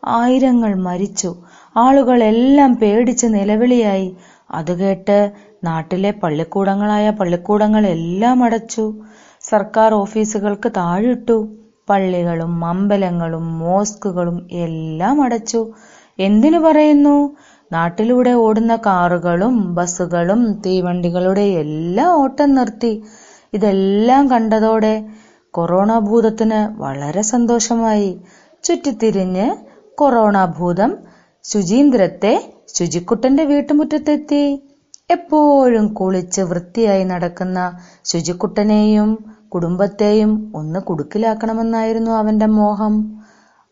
ആയിരങ്ങൾ 0.07 0.75
മരിച്ചു. 0.75 1.35
ആളുകളെല്ലാം 1.77 2.75
പേടിച്ച് 2.75 3.27
നിലവിളിയായി. 3.27 4.15
അത് 4.51 4.79
കേട്ട് 4.79 5.31
നാട്ടിലെ 5.63 6.11
പള്ളിക്കൂടങ്ങളായ 6.11 7.09
പള്ളിക്കൂടങ്ങളെല്ലാം 7.09 8.43
അടച്ചു. 8.43 8.93
സർക്കാർ 9.41 9.93
ഓഫീസുകൾക്ക് 9.93 10.71
താഴിട്ടു. 10.77 11.55
പള്ളികളും 11.89 12.65
അമ്പലങ്ങളും 12.65 13.59
മോസ്കുകളും 13.59 14.47
എല്ലാം 14.51 15.21
അടച്ചു. 15.21 15.71
എന്തിനു 16.19 16.59
പറയുന്നു? 16.59 17.35
നാട്ടിലൂടെ 17.71 18.31
ഓടുന്ന 18.31 18.75
കാറുകളും 18.75 19.75
ബസ്സുകളും 19.75 20.61
തീവണ്ടികളുടെ 20.65 21.41
എല്ലാം 21.41 22.13
ഓട്ടം 22.13 22.55
നിർത്തി. 22.55 23.03
ഇതെല്ലാം 23.53 24.29
കണ്ടതോടെ 24.29 25.05
കൊറോണ 25.51 25.99
ഭൂതത്തിന് 25.99 26.81
വളരെ 26.81 27.21
സന്തോഷമായി. 27.21 28.19
ചുറ്റിത്തിരിഞ്ഞ് 28.63 29.55
കൊറോണ 29.97 30.45
ഭൂതം 30.57 30.91
ശുചീന്ദ്രത്തെ 31.45 32.31
ശുചിക്കുട്ടന്റെ 32.67 33.43
വീട്ടുമുറ്റത്തെത്തി. 33.43 34.43
എപ്പോഴും 35.09 35.93
കുളിച്ച് 35.93 36.41
വൃത്തിയായി 36.41 37.03
നടക്കുന്ന 37.03 37.59
ശുചിക്കുട്ടനെയും 38.05 39.09
കുടുംബത്തെയും 39.49 40.31
ഒന്ന് 40.55 40.79
കുടുക്കിലാക്കണമെന്നായിരുന്നു 40.79 42.11
അവന്റെ 42.11 42.47
മോഹം. 42.57 42.95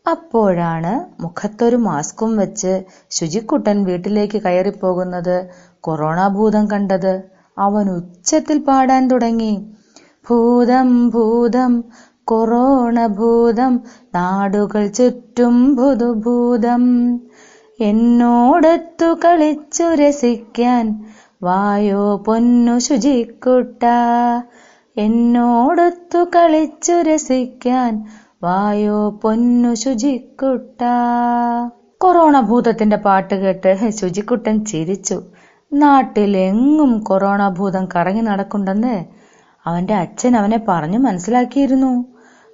അപ്പോഴാണ് 0.05 0.93
മുഖത്തൊരു 1.21 1.77
മാസ്കും 1.87 2.31
വെച്ച് 2.37 2.73
ശുചിക്കുട്ടൻ 3.11 3.83
വീട്ടിലേക്ക് 3.83 4.41
കയറിപ്പോകുന്നത് 4.41 5.35
കൊറോണ 5.79 6.27
ഭൂതം 6.27 6.65
കണ്ടത്. 6.67 7.13
അവൻ 7.57 7.85
ഉച്ചത്തിൽ 7.97 8.57
പാടാൻ 8.59 9.03
തുടങ്ങി. 9.11 9.53
ഭൂതം 10.29 10.89
ഭൂതം 11.09 11.71
കൊറോണ 12.27 13.07
ഭൂതം 13.07 13.73
നാടുകൾ 14.15 14.87
ചുറ്റും 14.87 15.75
പുതുഭൂതം. 15.75 16.83
എന്നോടൊത്തു 17.79 19.17
കളിച്ചു 19.25 19.83
രസിക്കാൻ 19.93 20.85
വായോ 21.43 22.15
പൊന്നു 22.17 22.79
ശുചിക്കുട്ട. 22.79 23.83
എന്നോടൊത്തു 24.97 26.23
കളിച്ചു 26.35 26.91
രസിക്കാൻ 27.01 27.91
വായോ 28.43 29.09
പൊന്നു 29.23 29.73
ശുചിക്കുട്ട. 29.73 30.81
കൊറോണ 32.01 32.39
ഭൂതത്തിന്റെ 32.41 32.95
പാട്ട് 32.97 33.35
കേട്ട് 33.35 33.91
ശുചിക്കുട്ടൻ 33.91 34.65
ചിരിച്ചു. 34.65 35.17
നാട്ടിലെങ്ങും 35.71 36.99
കൊറോണ 36.99 37.49
ഭൂതം 37.49 37.87
കറങ്ങി 37.95 38.21
നടക്കുണ്ടെന്ന് 38.21 38.95
അവന്റെ 39.65 39.93
അച്ഛൻ 39.95 40.37
അവനെ 40.37 40.59
പറഞ്ഞു 40.67 40.97
മനസ്സിലാക്കിയിരുന്നു. 40.97 41.91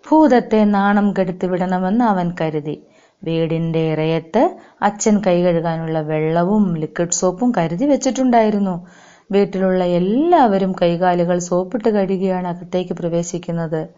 ഭൂതത്തെ 0.08 0.64
നാണം 0.64 1.14
കെടുത്തി 1.14 1.48
വിടണമെന്ന് 1.48 2.06
അവൻ 2.06 2.36
കരുതി. 2.42 2.84
വീടിന്റെ 3.24 3.80
ഇറയത്ത് 3.92 4.58
അച്ഛൻ 4.82 5.22
കൈകഴുകാനുള്ള 5.28 6.02
വെള്ളവും 6.02 6.76
ലിക്വിഡ് 6.76 7.12
സോപ്പും 7.12 7.52
കരുതി 7.58 7.86
വെച്ചിട്ടുണ്ടായിരുന്നു. 7.86 8.88
വീട്ടിലുള്ള 9.32 9.84
എല്ലാവരും 9.84 10.72
കൈകാലുകൾ 10.82 11.38
സോപ്പിട്ട് 11.40 11.90
കഴുകിയാണ് 11.90 12.48
അകത്തേക്ക് 12.48 12.94
പ്രവേശിക്കുന്നത്. 12.94 13.90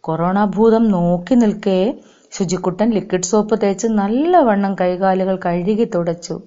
കൊറോണ 0.00 0.44
ഭൂതം 0.44 0.90
നോക്കി 0.90 1.34
നിൽക്കേ 1.34 1.94
ശുചിക്കുട്ടൻ 2.32 2.90
ലിക്വിഡ് 2.90 3.22
സോപ്പ് 3.22 3.60
തേച്ച് 3.62 3.86
നല്ലവണ്ണം 3.86 4.74
കൈകാലുകൾ 4.74 5.38
കഴുകി 5.46 5.84
തുടച്ചു. 5.94 6.42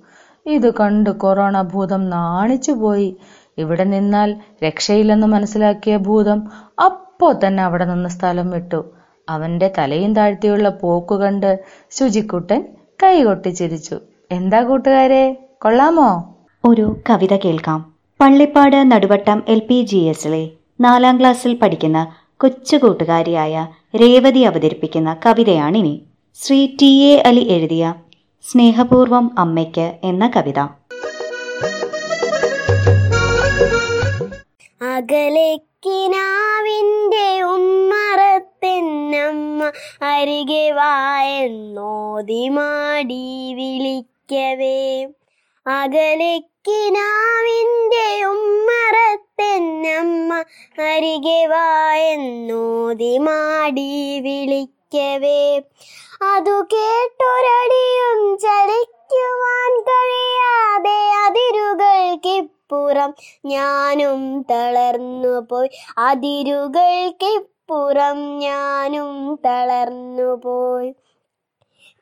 ഇത് 0.46 0.74
കണ്ട് 0.74 1.10
കൊറോണ 1.10 1.62
ഭൂതം 1.62 2.10
നാണിച്ചുപോയി. 2.10 3.16
ഇവിടെ 3.58 3.84
നിന്നാൽ 3.84 4.36
രക്ഷയില്ലെന്ന് 4.64 5.28
മനസ്സിലാക്കിയ 5.28 5.98
ഭൂതം 5.98 6.40
അപ്പോ 7.22 7.48
തന്നെ 7.48 7.64
അവിടെ 7.64 7.86
നിന്ന് 7.86 8.10
സ്ഥലം 8.10 8.50
വിട്ടു. 8.50 8.92
അവന്റെ 9.30 9.72
തലയും 9.78 10.14
താഴ്ത്തിയുള്ള 10.14 10.70
പോക്കു 10.70 11.16
കണ്ട് 11.16 11.60
ശുചിക്കുട്ടൻ 11.92 12.68
കൈകൊട്ടി 13.04 13.50
ചിരിച്ചു. 13.50 13.98
എന്താ 14.32 14.62
കൂട്ടുകാരെ 14.62 15.38
കൊള്ളാമോ? 15.62 16.36
ഒരു 16.66 16.98
കവിത 17.10 17.38
കേൾക്കാം. 17.38 17.94
Pallippad 18.22 18.92
Naduvattom 18.92 19.44
L 19.48 19.60
P 19.60 19.82
G 19.82 19.98
എസിലെ 19.98 20.50
നാലാം 20.82 21.20
ക്ലാസ്സിൽ 21.20 21.54
പഠിക്കുന്ന 21.54 22.12
കൊച്ചു 22.38 22.78
കൂട്ടുകാരിയായ 22.78 23.68
രേവതി 23.96 24.40
അവതരിപ്പിക്കുന്ന 24.40 25.18
കവിതയാണിനി. 25.26 26.06
ശ്രീ 26.36 26.66
ടി 26.82 27.04
എ 27.04 27.18
അലി 27.18 27.40
എഴുതിയ 27.40 27.94
സ്നേഹപൂർവം 28.52 29.40
അമ്മയ്ക്ക് 29.40 29.94
എന്ന 30.04 30.32
കവിത. 30.36 30.60
അകലേക്കിനാവിന്റെ 35.86 37.44
ഉമ്മറത്തെന്നമ്മ 37.44 39.72
അരികെ 40.02 40.72
വായെന്നോതി 40.72 42.50
മാടി 42.50 43.54
വിളിക്കവേ. 43.54 45.08
കിനാവിന്റെ 46.68 48.26
ഉമ്മറത്തെന്നമ്മ 48.26 50.44
അരികെ 50.82 51.46
വായെന്നോതി 51.46 53.18
മാടി 53.18 54.20
വിളിക്കവേ. 54.20 55.62
അതു 56.22 56.68
കേട്ടൊരടിയും 56.74 58.38
ചലിക്കുവാൻ 58.38 59.82
കഴിയാതെ 59.82 61.02
അതിരുകൾക്കിപ്പുറം 62.72 63.16
ഞാനും 63.46 64.46
തളർന്നു 64.52 65.40
പോയി. 65.40 65.70
അതിരുകൾക്കിപ്പുറം 65.98 68.40
ഞാനും 68.40 69.40
തളർന്നു 69.46 70.36
പോയി. 70.36 70.96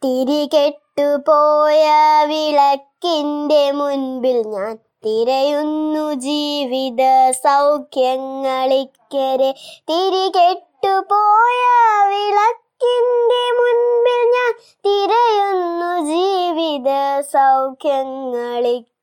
തിരികെട്ടുപോയ 0.04 1.86
വിളക്കിന്റെ 2.26 3.72
മുൻപിൽ 3.72 4.48
ഞാൻ 4.48 4.80
തിരയുന്നു 5.06 6.14
ജീവിത 6.14 7.32
സൗഖ്യങ്ങളിക്കരെ 7.32 9.54
തിരികെട്ടുപോയ 9.90 11.62
വിളക്കിന്റെ 12.08 13.52
മുൻപിൽ 13.52 14.30
ഞാൻ 14.30 14.54
തിരയുന്നു 14.86 16.06
ജീവിത 16.06 17.22
സൗഖ്യങ്ങളിക്കരെ 17.22 18.99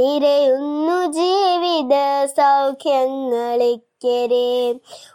തിരയുന്നു 0.00 1.06
ജീവിത 1.06 2.26
സൗഖ്യങ്ങളിക്കരെ 2.26 4.74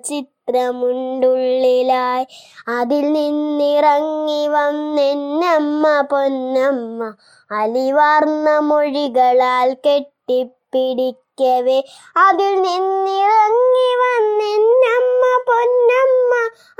ചിത്രമുണ്ടുള്ളിലായി 0.49 2.26
അതിൽ 2.68 3.12
നിന്നിറങ്ങി 3.12 4.46
വന്നെന്നമ്മ 4.46 6.01
പൊന്നമ്മ. 6.01 7.12
അലിവാർന്ന 7.51 8.59
മൊഴികളാൽ 8.59 9.76
കെട്ടിപ്പിടിക്കവേ. 9.86 11.82
അതിൽ 12.16 12.62
നിന്നിറങ്ങി 12.62 13.90
വന്നെന്നമ്മ 14.03 15.22
പൊന്നമ്മ. 15.46 16.34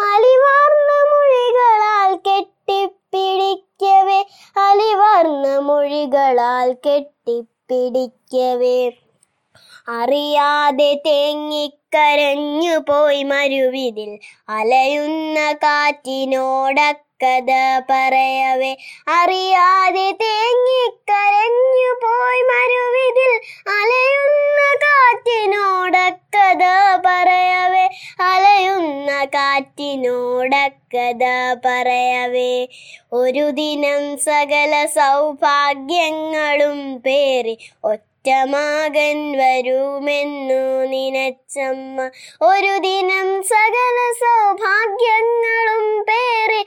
അലിവാർന്ന 0.05 0.91
മൊഴികളാൽ 1.13 2.15
കെട്ടിപ്പിടിക്കവേ. 2.15 4.27
അലിവാർന്ന 4.57 5.59
മൊഴികളാൽ 5.59 6.73
കെട്ടിപ്പിടിക്കവേ. 6.73 8.93
അറിയാതെ 9.89 11.01
തേങ്ങിക്കരഞ്ഞു 11.07 11.78
പോയി 12.79 13.23
മരുവിതിൽ. 13.23 14.19
അലയുന്ന 14.49 15.53
കാറ്റിനോടക്കഥ 15.53 17.83
പറയവേ. 17.91 18.77
അറിയാതെ 19.09 20.01
തേങ്ങിക്കരഞ്ഞു 20.01 22.01
പോയി 22.03 22.43
മരുവിതിൽ. 22.43 23.41
അലയുന്ന 23.69 24.77
കാറ്റിനോടക്കഥ 24.77 26.65
പറയവേ. 27.07 27.89
അലയുന്ന 28.21 29.25
കാറ്റിനോടക്കഥ 29.25 31.25
പറയവേ. 31.65 32.69
ഒരു 33.13 33.51
ദിനം 33.51 34.19
സകല 34.19 34.87
സൗഭാഗ്യങ്ങളും 34.87 36.99
പേറി. 36.99 37.71
ഒറ്റമാകൻ 38.29 39.33
വരുമെന്നു 39.33 40.85
നിനച്ചമ്മ. 40.85 41.99
ഒരു 42.43 42.73
ദിനം 42.79 43.43
സകല 43.43 43.97
സൗഭാഗ്യങ്ങളും 44.19 46.01
പേറി 46.03 46.63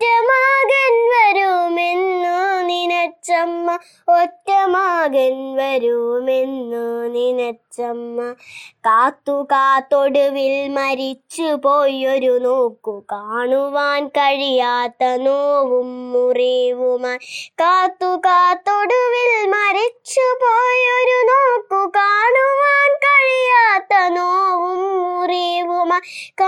ഒറ്റമാകൻ 0.00 1.10
വരുമെന്നു 1.10 2.62
നിനച്ചമ്മ. 2.62 3.78
ഒറ്റമാകൻ 4.22 5.56
വരുമെന്നു 5.56 7.08
നിനച്ചമ്മ. 7.08 8.34
കാത്തു 8.78 9.42
കാത്തൊടുവിൽ 9.42 10.68
മരിച്ചു 10.68 11.42
പോയൊരു 11.42 12.38
നോക്കു. 12.38 13.04
കാണുവാൻ 13.12 14.08
കഴിയാത്ത 14.08 15.04
നോവും 15.04 16.12
മുറിവുമായി. 16.12 17.18
കാത്തു 17.52 18.16
കാത്തൊടുവിൽ 18.16 19.48
മരിച്ചു 19.48 20.20
പോയൊരു 20.20 21.26
നോക്കു. 21.26 21.92
കാണുവാൻ 21.96 22.96
കഴിയാത്ത 22.96 24.14
നോവും 24.14 25.08
മുറിവുമായി. 25.08 26.47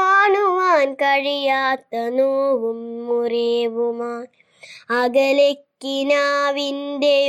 കാണുവാൻ 0.81 0.91
കഴിയാത്ത 1.01 1.95
നോവും 2.11 2.79
മുറിവുമായി 3.07 4.29
അകലക്കിനാവിന്റെ 4.99 5.57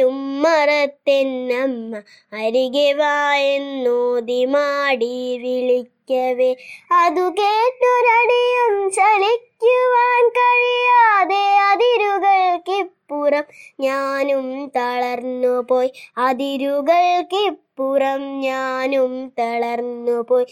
ഉമ്മറത്തെന്നമ്മ 0.03 1.91
അരികെ 2.39 2.87
വായെന്നോതി 2.93 4.39
മാടി 4.53 5.11
വിളിക്കവേ. 5.43 6.49
അതു 6.99 7.25
കേട്ടൊരടിയും 7.39 8.75
ചലിക്കുവാൻ 8.97 10.23
കഴിയാതെ 10.39 11.43
അതിരുകൾക്കിപ്പുറം 11.71 13.45
ഞാനും 13.81 14.47
തളർന്നു 14.77 15.55
പോയി 15.69 15.91
അതിരുകൾക്കിപ്പുറം 16.27 17.63
ഞാനും 18.45 19.13
തളർന്നു 19.39 20.17
പോയി 20.23 20.47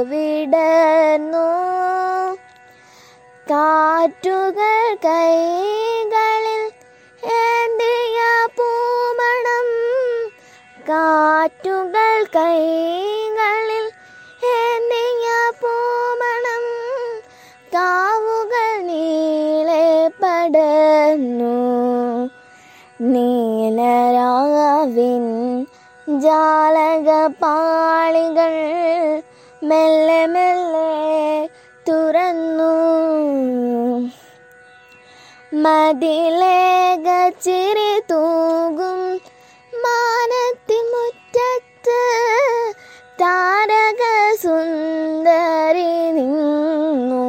വിടർന്നു. 0.00 1.48
കാറ്റുകൾ 3.50 4.94
കൈകളിൽ 4.94 6.62
ഏന്തിയ 7.24 8.46
പൂമണം. 8.56 9.68
കാറ്റുകൾ 10.88 12.24
കൈകളിൽ 12.24 13.19
ജാലകപാളികൾ 26.22 27.22
മെല്ലെ 29.62 30.26
മെല്ലെ 30.26 30.90
തുറന്നു. 31.88 32.74
മതിലേക 35.54 37.06
ചിരി 37.44 37.92
തൂകും 38.10 39.00
മാനത്തി 39.84 40.78
മുറ്റത്ത് 40.92 42.00
താരക 43.22 44.02
സുന്ദരി 44.42 45.92
നിന്നു. 46.10 47.26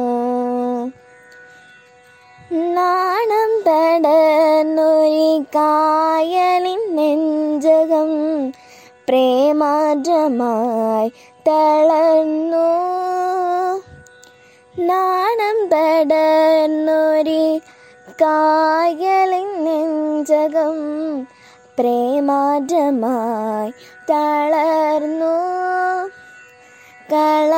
നാണം 2.76 3.52
തടന്നൊരു 3.66 5.44
കായലിൻ 5.54 6.82
നെഞ്ചകം 6.96 8.12
പ്രേമാദ്രമായി 9.12 11.08
തളർന്നു. 11.48 12.68
നാണം 14.82 15.58
തടർന്നൊരു 15.66 17.60
കായലിൻ 18.22 19.64
നെഞ്ചകം 19.64 20.76
പ്രേമാജമായി 21.78 23.70
തളർന്നു. 24.10 25.34
കള 27.12 27.52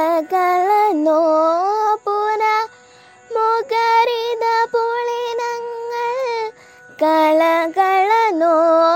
പുന 2.05 2.43
മുഖരിത 3.35 4.45
പുളിനങ്ങൾ 4.73 6.17
കള 7.03 7.41
പുന 7.71 8.94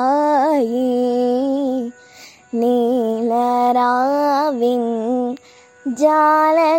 ലാസ്യവദാനസമായി 0.00 1.92
നീലരാവിൻ 2.54 4.84
ജാലകപാളികൾ 5.86 6.70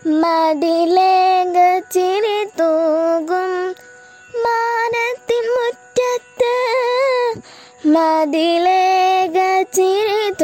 മതിലേക 0.07 1.79
ചിരി 1.91 2.45
തൂകും 2.45 3.71
മാനത്തിൻ 4.35 5.45
മുറ്റത്ത്. 5.55 6.55
മതിലേക 7.87 9.63
ചിരി 9.63 10.40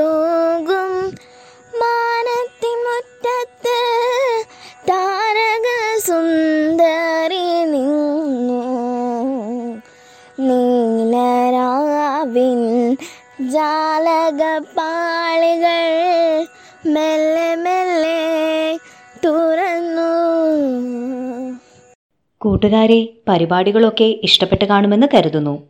കൂട്ടുകാരെ 22.56 23.08
പരിപാടികളൊക്കെ 23.28 24.20
ഇഷ്ടപ്പെട്ട് 24.22 24.64
കാണുമെന്ന് 24.64 25.06
കരുതുന്നു. 25.14 25.62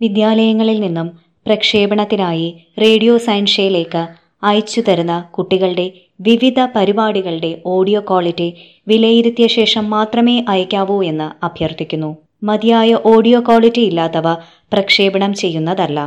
വിദ്യാലയങ്ങളിൽ 0.00 0.80
നിന്നും 0.80 1.08
പ്രക്ഷേപണത്തിനായി 1.46 2.48
റേഡിയോ 2.80 3.18
സയൻഷയിലേക്ക് 3.18 4.02
അയച്ചു 4.42 4.80
തരുന്ന 4.80 5.20
കുട്ടികളുടെ 5.34 5.84
വിവിധ 6.20 6.64
പരിപാടികളുടെ 6.76 7.62
ഓഡിയോ 7.66 8.00
ക്വാളിറ്റി 8.00 8.48
വിലയിരുത്തിയ 8.88 9.46
ശേഷം 9.46 9.90
മാത്രമേ 9.90 10.44
അയക്കാവൂ 10.48 11.04
എന്ന് 11.04 11.44
അഭ്യർത്ഥിക്കുന്നു. 11.44 12.10
മതിയായ 12.42 12.98
ഓഡിയോ 13.04 13.40
ക്വാളിറ്റി 13.40 13.80
ഇല്ലാത്തവ 13.80 14.34
പ്രക്ഷേപണം 14.72 15.34
ചെയ്യുന്നതല്ല. 15.34 15.98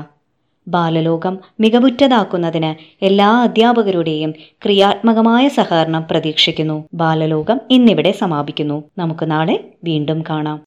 ബാലലോകം 0.68 1.40
മികവുറ്റതാക്കുന്നതിന് 1.60 3.04
എല്ലാ 3.06 3.44
അധ്യാപകരുടെയും 3.44 4.34
ക്രിയാത്മകമായ 4.64 5.48
സഹകരണം 5.48 6.06
പ്രതീക്ഷിക്കുന്നു. 6.12 6.84
ബാലലോകം 6.94 7.62
ഇന്നിവിടെ 7.70 8.12
സമാപിക്കുന്നു. 8.12 8.84
നമുക്ക് 8.98 9.32
നാളെ 9.32 9.74
വീണ്ടും 9.84 10.24
കാണാം. 10.30 10.66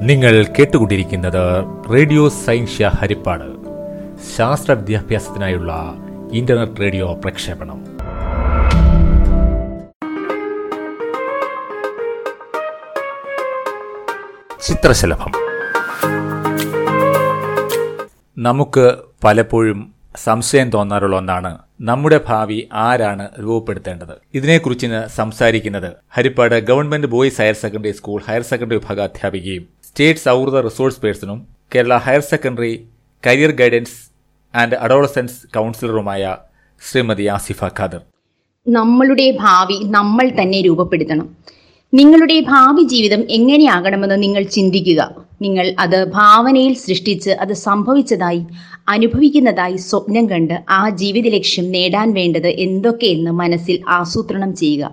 നിങ്ങൾ 0.00 0.46
കേട്ടുകൊണ്ടിരിക്കുന്നത് 0.58 1.64
റേഡിയോ 1.92 2.28
സയൻഷ്യ 2.28 2.90
ഹരിപ്പാട്. 2.94 3.60
ശാസ്ത്ര 4.36 4.72
വിദ്യാഭ്യാസത്തിനായുള്ള 4.72 5.94
ഇന്റർനെറ്റ് 6.32 6.80
റേഡിയോ 6.80 7.20
പ്രക്ഷേപണം. 7.24 7.84
ചിത്രശലഭം. 14.62 15.32
നമുക്ക് 18.38 18.94
പലപ്പോഴും 19.24 19.94
സംശയം 20.16 20.70
തോന്നാറുള്ള 20.70 21.16
ഒന്നാണ് 21.16 21.58
നമ്മുടെ 21.80 22.20
ഭാവി 22.28 22.68
ആരാണ് 22.72 23.28
രൂപപ്പെടുത്തേണ്ടത്? 23.42 24.14
ഇതിനെക്കുറിച്ച് 24.34 24.86
സംസാരിക്കുന്നത് 25.16 25.92
Harippad 26.10 26.54
government 26.54 27.06
boys 27.06 27.40
higher 27.40 27.54
secondary 27.54 27.90
school 27.90 28.22
higher 28.28 28.42
secondary 28.42 28.76
വിഭാഗ 28.76 29.00
അധ്യാപികയും 29.00 29.66
സ്റ്റേറ്റ് 29.84 30.20
സൗഹൃദ 30.20 30.60
resource 30.60 31.00
പേഴ്സണും 31.00 31.46
Kerala 31.74 31.96
higher 31.96 32.20
secondary 32.20 32.88
career 33.26 33.50
guidance 33.50 34.10
and 34.54 34.74
adolescence 34.74 35.54
കൗൺസിലറുമായ 35.54 36.36
Shrimati 36.90 37.26
Asifa 37.26 37.64
Khader. 37.64 38.00
നമ്മളുടെ 38.68 39.30
ഭാവി 39.30 39.84
നമ്മൾ 39.84 40.30
തന്നെ 40.42 40.62
രൂപപ്പെടുത്തണം. 40.62 41.36
നിങ്ങളുടെ 41.94 42.40
ഭാവി 42.40 42.82
ജീവിതം 42.82 43.22
എങ്ങനെയാകണമെന്ന് 43.30 44.22
നിങ്ങൾ 44.22 44.42
ചിന്തിക്കുക. 44.42 45.14
നിങ്ങൾ 45.42 45.74
അത് 45.78 46.12
ഭാവനയിൽ 46.12 46.74
സൃഷ്ടിച്ച് 46.74 47.30
അത് 47.30 47.52
സംഭവിച്ചതായി 47.52 48.46
അനുഭവിക്കുന്നതായി 48.88 49.76
സ്വപ്നം 49.76 50.30
കണ്ട് 50.30 50.64
ആ 50.70 50.88
ജീവിത 50.88 51.24
ലക്ഷ്യം 51.34 51.70
നേടാൻ 51.70 52.14
വേണ്ടത് 52.14 52.46
എന്തൊക്കെയെന്ന് 52.46 53.30
മനസ്സിൽ 53.30 53.82
ആസൂത്രണം 53.88 54.56
ചെയ്യുക. 54.56 54.92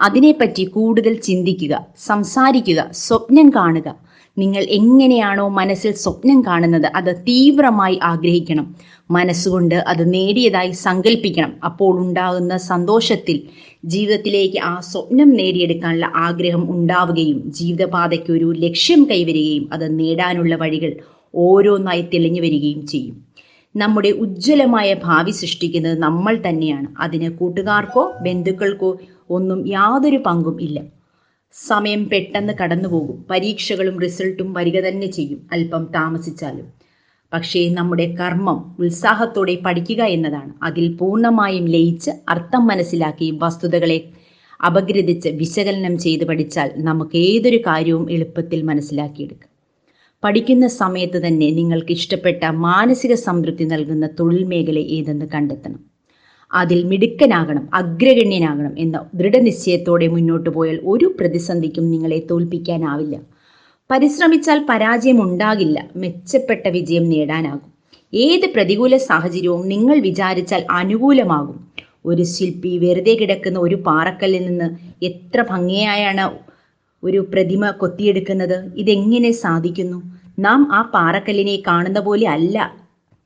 അതിനെപ്പറ്റി 0.00 0.64
കൂടുതൽ 0.64 1.14
ചിന്തിക്കുക 1.14 1.86
സംസാരിക്കുക 1.98 2.88
സ്വപ്നം 2.92 3.50
കാണുക. 3.50 3.94
നിങ്ങൾ 4.38 4.62
എങ്ങനെയാണോ 4.62 5.48
മനസ്സിൽ 5.48 5.92
സ്വപ്നം 5.94 6.42
കാണുന്നത് 6.46 6.86
അത് 6.86 7.16
തീവ്രമായി 7.16 7.98
ആഗ്രഹിക്കണം. 8.02 8.76
മനസ്സുകൊണ്ട് 9.10 9.74
അത് 9.74 10.12
നേടിയതായി 10.14 10.70
സങ്കല്പിക്കണം 10.70 11.52
അപ്പോൾ 11.64 12.00
ഉണ്ടാകുന്ന 12.00 12.56
സന്തോഷത്തിൽ 12.56 13.40
ജീവിതത്തിലേക്ക് 13.84 14.58
ആ 14.58 14.80
സ്വപ്നം 14.80 15.30
നേടിയെടുക്കാനുള്ള 15.30 16.12
ആഗ്രഹം 16.16 16.70
ഉണ്ടാവുകയും 16.70 17.52
ജീവിതപാതയ്ക്ക് 17.52 18.32
ഒരു 18.32 18.52
ലക്ഷ്യം 18.58 19.04
കൈവരികയും 19.10 19.68
അത് 19.72 19.98
നേടാനുള്ള 19.98 20.56
വഴികൾ 20.56 20.92
ഓരോന്നായി 21.34 22.02
തെളിഞ്ഞു 22.14 22.40
വരികയും 22.40 22.86
ചെയ്യും. 22.86 23.26
നമ്മുടെ 23.76 24.08
ഉജ്ജ്വലമായ 24.08 24.94
ഭാവി 24.94 25.30
സൃഷ്ടിക്കുന്നത് 25.30 25.98
നമ്മൾ 25.98 26.42
തന്നെയാണ്. 26.48 26.86
അതിന് 26.98 27.30
കൂട്ടുകാർക്കോ 27.30 28.12
ബന്ധുക്കൾക്കോ 28.20 29.00
ഒന്നും 29.30 29.68
യാതൊരു 29.68 30.16
പങ്കും 30.16 30.62
ഇല്ല. 30.62 30.78
സമയം 31.52 32.08
പെട്ടെന്ന് 32.08 32.52
കടന്നുപോകും. 32.62 33.24
പരീക്ഷകളും 33.30 34.00
റിസൾട്ടും 34.00 34.52
വരിക 34.52 34.80
തന്നെ 34.80 35.06
ചെയ്യും. 35.06 35.48
അല്പം 35.52 35.88
താമസിച്ചാലും. 35.94 36.81
പക്ഷേ 37.32 37.68
നമ്മുടെ 37.68 38.06
കർമ്മം 38.20 38.58
ഉത്സാഹത്തോടെ 38.78 39.58
പഠിക്കുക 39.66 40.02
എന്നതാണ്. 40.16 40.52
അതിൽ 40.62 40.96
പൂർണമായും 40.96 41.66
ലയിച്ച് 41.66 42.10
അർത്ഥം 42.28 42.66
മനസ്സിലാക്കി 42.66 43.38
വസ്തുതകളെ 43.42 43.98
അപഗ്രഥിച്ച് 44.60 45.28
വിശകലനം 45.28 45.98
ചെയ്ത് 45.98 46.24
പഠിച്ചാൽ 46.24 46.72
നമുക്ക് 46.78 47.16
ഏതൊരു 47.28 47.56
കാര്യവും 47.66 48.10
എളുപ്പത്തിൽ 48.10 48.62
മനസ്സിലാക്കിയെടുക്കാം. 48.62 49.48
പഠിക്കുന്ന 50.22 50.66
സമയത്ത് 50.80 51.18
തന്നെ 51.26 51.50
നിങ്ങൾക്ക് 51.50 51.92
ഇഷ്ടപ്പെട്ട 51.92 52.44
മാനസിക 52.66 53.14
സംതൃപ്തി 53.14 53.64
നൽകുന്ന 53.64 54.06
തൊഴിൽ 54.20 54.44
മേഖല 54.44 54.78
ഏതെന്ന് 54.96 55.26
കണ്ടെത്തണം. 55.34 55.80
അതിൽ 56.50 56.84
മിടുക്കനാകണം 56.84 57.68
അഗ്രഗണ്യനാകണം 57.74 58.74
എന്ന 58.78 58.96
ദൃഢനിശ്ചയത്തോടെ 59.14 60.08
മുന്നോട്ട് 60.08 60.50
പോയാൽ 60.50 60.80
ഒരു 60.84 61.06
പ്രതിസന്ധിക്കും 61.20 61.90
നിങ്ങളെ 61.90 62.26
തോൽപ്പിക്കാനാവില്ല. 62.30 63.14
പരിശ്രമിച്ചാൽ 63.92 64.58
പരാജയം 64.68 65.22
ഉണ്ടാകില്ല 65.22 65.78
മെച്ചപ്പെട്ട 65.96 66.66
വിജയം 66.68 67.04
നേടാനാകും. 67.10 67.70
ഏത് 68.12 68.46
പ്രതികൂല 68.54 68.96
സാഹചര്യവും 68.96 69.68
നിങ്ങൾ 69.68 69.96
വിചാരിച്ചാൽ 70.00 70.62
അനുകൂലമാകും. 70.70 71.58
ഒരു 72.06 72.22
ശില്പി 72.22 72.72
വെറുതെ 72.78 73.14
കിടക്കുന്ന 73.14 73.58
ഒരു 73.58 73.76
പാറക്കല്ലിൽ 73.88 74.44
നിന്ന് 74.46 74.68
എത്ര 75.02 75.40
ഭംഗിയായാണ് 75.50 76.24
ഒരു 77.02 77.20
പ്രതിമ 77.32 77.70
കൊത്തിയെടുക്കുന്നത്? 77.70 78.56
ഇതെങ്ങനെ 78.76 79.30
സാധിക്കുന്നു? 79.44 79.98
നാം 80.38 80.60
ആ 80.74 80.82
പാറക്കല്ലിനെ 80.94 81.62
കാണുന്ന 81.66 82.00
പോലെ 82.00 82.26
അല്ല 82.28 82.56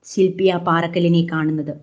ശില്പി 0.06 0.46
ആ 0.48 0.58
പാറക്കല്ലിനെ 0.68 1.26
കാണുന്നത്. 1.32 1.74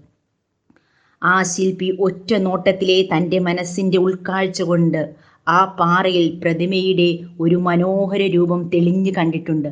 ആ 1.21 1.43
ശില്പി 1.43 1.97
ഒറ്റ 1.99 2.34
നോട്ടത്തിലെ 2.34 2.97
തന്റെ 3.13 3.39
മനസ്സിന്റെ 3.39 3.97
ഉൾക്കാഴ്ച 3.97 4.61
കൊണ്ട് 4.61 5.01
ആ 5.47 5.65
പാറയിൽ 5.79 6.27
പ്രതിമയുടെ 6.43 7.09
ഒരു 7.39 7.55
മനോഹര 7.55 8.21
രൂപം 8.35 8.59
തെളിഞ്ഞു 8.73 9.11
കണ്ടിട്ടുണ്ട്. 9.17 9.71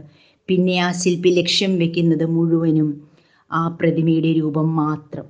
പിന്നെ 0.50 0.76
ആ 0.80 0.92
ശില്പി 0.92 1.30
ലക്ഷ്യം 1.30 1.78
വെക്കുന്നത് 1.80 2.26
മുഴുവനും 2.26 2.90
ആ 3.52 3.62
പ്രതിമയുടെ 3.80 4.32
രൂപം 4.34 4.76
മാത്രം. 4.76 5.26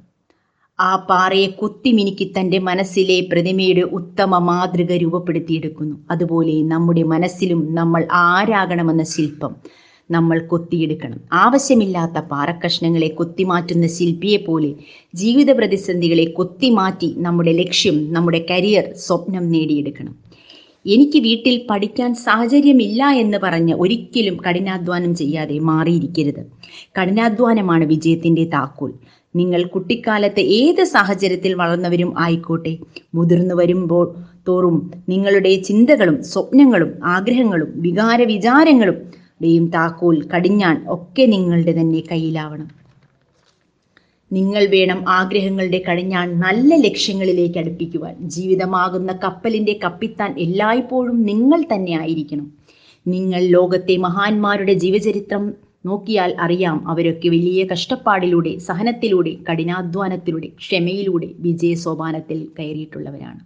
ആ 0.80 0.96
പാറയെ 1.10 1.48
കുത്തിമിനുക്കി 1.62 2.34
തന്റെ 2.38 2.60
മനസ്സിലെ 2.60 3.18
പ്രതിമയുടെ 3.32 3.84
ഉത്തമ 3.98 4.38
മാതൃക 4.50 4.92
രൂപപ്പെടുത്തിയെടുക്കുന്നു. 5.04 5.96
അതുപോലെ 6.12 6.56
നമ്മുടെ 6.64 7.04
മനസ്സിലും 7.14 7.62
നമ്മൾ 7.74 8.02
ആരാകണമെന്ന 8.28 9.04
ശില്പം 9.04 9.54
നമ്മൾ 10.10 10.38
കൊത്തിയെടുക്കണം. 10.52 11.20
ആവശ്യമില്ലാത്ത 11.44 12.20
പാറക്കഷ്ണങ്ങളെ 12.32 13.10
കൊത്തിമാറ്റുന്ന 13.20 13.88
ശില്പിയെ 13.98 14.40
പോലെ 14.48 14.72
ജീവിത 15.14 15.50
പ്രതിസന്ധികളെ 15.52 16.26
കൊത്തിമാറ്റി 16.40 17.10
നമ്മുടെ 17.18 17.54
ലക്ഷ്യം 17.62 17.98
നമ്മുടെ 18.14 18.42
കരിയർ 18.52 18.86
സ്വപ്നം 19.06 19.46
നേടിയെടുക്കണം. 19.52 20.16
എനിക്ക് 20.86 21.20
വീട്ടിൽ 21.20 21.66
പഠിക്കാൻ 21.70 22.16
സാഹചര്യമില്ല 22.16 23.06
എന്ന് 23.06 23.38
പറഞ്ഞ് 23.44 23.74
ഒരിക്കലും 23.74 24.38
കഠിനാധ്വാനം 24.38 25.16
ചെയ്യാതെ 25.16 25.60
മാറിയിരിക്കരുത്. 25.60 26.42
കഠിനാധ്വാനമാണ് 26.98 27.86
വിജയത്തിന്റെ 27.86 28.44
താക്കോൽ. 28.44 28.94
നിങ്ങൾ 29.36 29.64
കുട്ടിക്കാലത്ത് 29.64 30.40
ഏത് 30.40 30.84
സാഹചര്യത്തിൽ 30.84 31.54
വളർന്നവരും 31.54 32.14
ആയിക്കോട്ടെ. 32.20 32.78
മുതിർന്നു 33.14 33.56
വരുമ്പോൾ 33.56 34.06
തോറും 34.48 34.92
നിങ്ങളുടെ 35.10 35.56
ചിന്തകളും 35.56 36.24
സ്വപ്നങ്ങളും 36.24 36.92
ആഗ്രഹങ്ങളും 37.06 37.74
വികാര 37.76 38.24
വിചാരങ്ങളും 38.24 38.98
താക്കോൽ 39.70 40.28
കടിഞ്ഞാൻ 40.36 40.86
ഒക്കെ 40.88 41.26
നിങ്ങളുടെ 41.26 41.72
തന്നെ 41.72 42.04
കയ്യിലാവണം. 42.12 42.81
നിങ്ങൾ 44.32 44.64
വേണം 44.66 45.10
ആഗ്രഹങ്ങളുടെ 45.10 45.80
കടിഞ്ഞാൺ 45.88 46.40
നല്ല 46.40 46.76
ലക്ഷ്യങ്ങളിലേക്ക് 46.76 47.58
അടുപ്പിക്കുവാൻ. 47.58 48.16
ജീവിതമാകുന്ന 48.36 49.12
കപ്പലിന്റെ 49.24 49.80
കപ്പിത്താൻ 49.84 50.32
എല്ലായ്പ്പോഴും 50.40 51.18
നിങ്ങൾ 51.24 51.62
തന്നെ 51.74 51.94
ആയിരിക്കണം. 52.00 52.48
നിങ്ങൾ 53.06 53.42
ലോകത്തെ 53.48 53.98
മഹാന്മാരുടെ 53.98 54.74
ജീവചരിത്രം 54.74 55.44
നോക്കിയാൽ 55.86 56.36
അറിയാം 56.40 56.88
അവരൊക്കെ 56.88 57.30
വലിയ 57.30 57.62
കഷ്ടപ്പാടിലൂടെ 57.72 58.58
സഹനത്തിലൂടെ 58.68 59.38
കഠിനാധ്വാനത്തിലൂടെ 59.50 60.48
ക്ഷമയിലൂടെ 60.64 61.30
വിജയ 61.40 61.74
സോപാനത്തിൽ 61.86 62.40
കയറിയിട്ടുള്ളവരാണ്. 62.60 63.42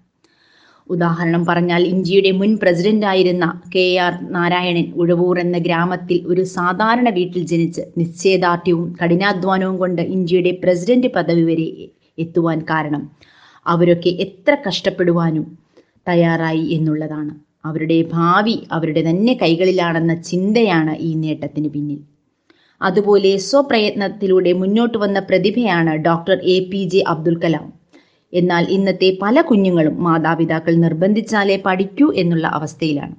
ഉദാഹരണം 0.90 1.46
പറഞ്ഞാൽ 1.46 1.84
ഇന്ത്യയുടെ 1.84 2.32
മുൻ 2.32 2.58
പ്രസിഡന്റായിരുന്ന 2.58 3.62
കെ 3.76 3.98
ആർ 3.98 4.14
നാരായണൻ 4.32 4.94
ഉഴവൂർ 4.96 5.40
എന്ന 5.40 5.58
ഗ്രാമത്തിൽ 5.58 6.26
ഒരു 6.26 6.44
സാധാരണ 6.44 7.10
വീട്ടിൽ 7.10 7.46
ജനിച്ച് 7.46 7.82
നിശ്ചയദാർഢ്യവും 7.98 8.98
കഠിനാധ്വാനവും 9.02 9.78
കൊണ്ട് 9.78 10.02
ഇന്ത്യയുടെ 10.02 10.52
പ്രസിഡന്റ് 10.64 11.08
പദവി 11.08 11.42
വരെ 11.42 11.68
എത്തുവാൻ 12.18 12.60
കാരണം 12.70 13.12
അവരൊക്കെ 13.66 14.10
എത്ര 14.10 14.58
കഷ്ടപ്പെടുവാനും 14.68 15.58
തയ്യാറായി 16.08 16.66
എന്നുള്ളതാണ്. 16.66 17.34
അവരുടെ 17.66 18.10
ഭാവി 18.14 18.64
അവരുടെ 18.72 19.02
തന്നെ 19.10 19.34
കൈകളിലാണെന്ന 19.42 20.14
ചിന്തയാണ് 20.22 20.96
ഈ 20.98 21.14
നേട്ടത്തിന് 21.16 21.70
പിന്നിൽ. 21.70 22.00
അതുപോലെ 22.82 23.38
സ്വപ്രയത്നത്തിലൂടെ 23.38 24.54
മുന്നോട്ട് 24.54 24.98
വന്ന 24.98 25.20
പ്രതിഭയാണ് 25.20 25.96
doctor 25.98 26.38
A 26.44 26.60
P 26.72 26.90
J 26.94 27.04
Abdul 27.08 27.40
Kalam. 27.44 27.75
എന്നാൽ 28.36 28.64
ഇന്നത്തെ 28.70 29.18
പല 29.22 29.42
കുഞ്ഞുങ്ങളും 29.42 30.04
മാതാപിതാക്കൾ 30.04 30.76
നിർബന്ധിച്ചാലേ 30.76 31.62
പഠിക്കൂ 31.66 32.14
എന്നുള്ള 32.16 32.48
അവസ്ഥയിലാണ്. 32.48 33.16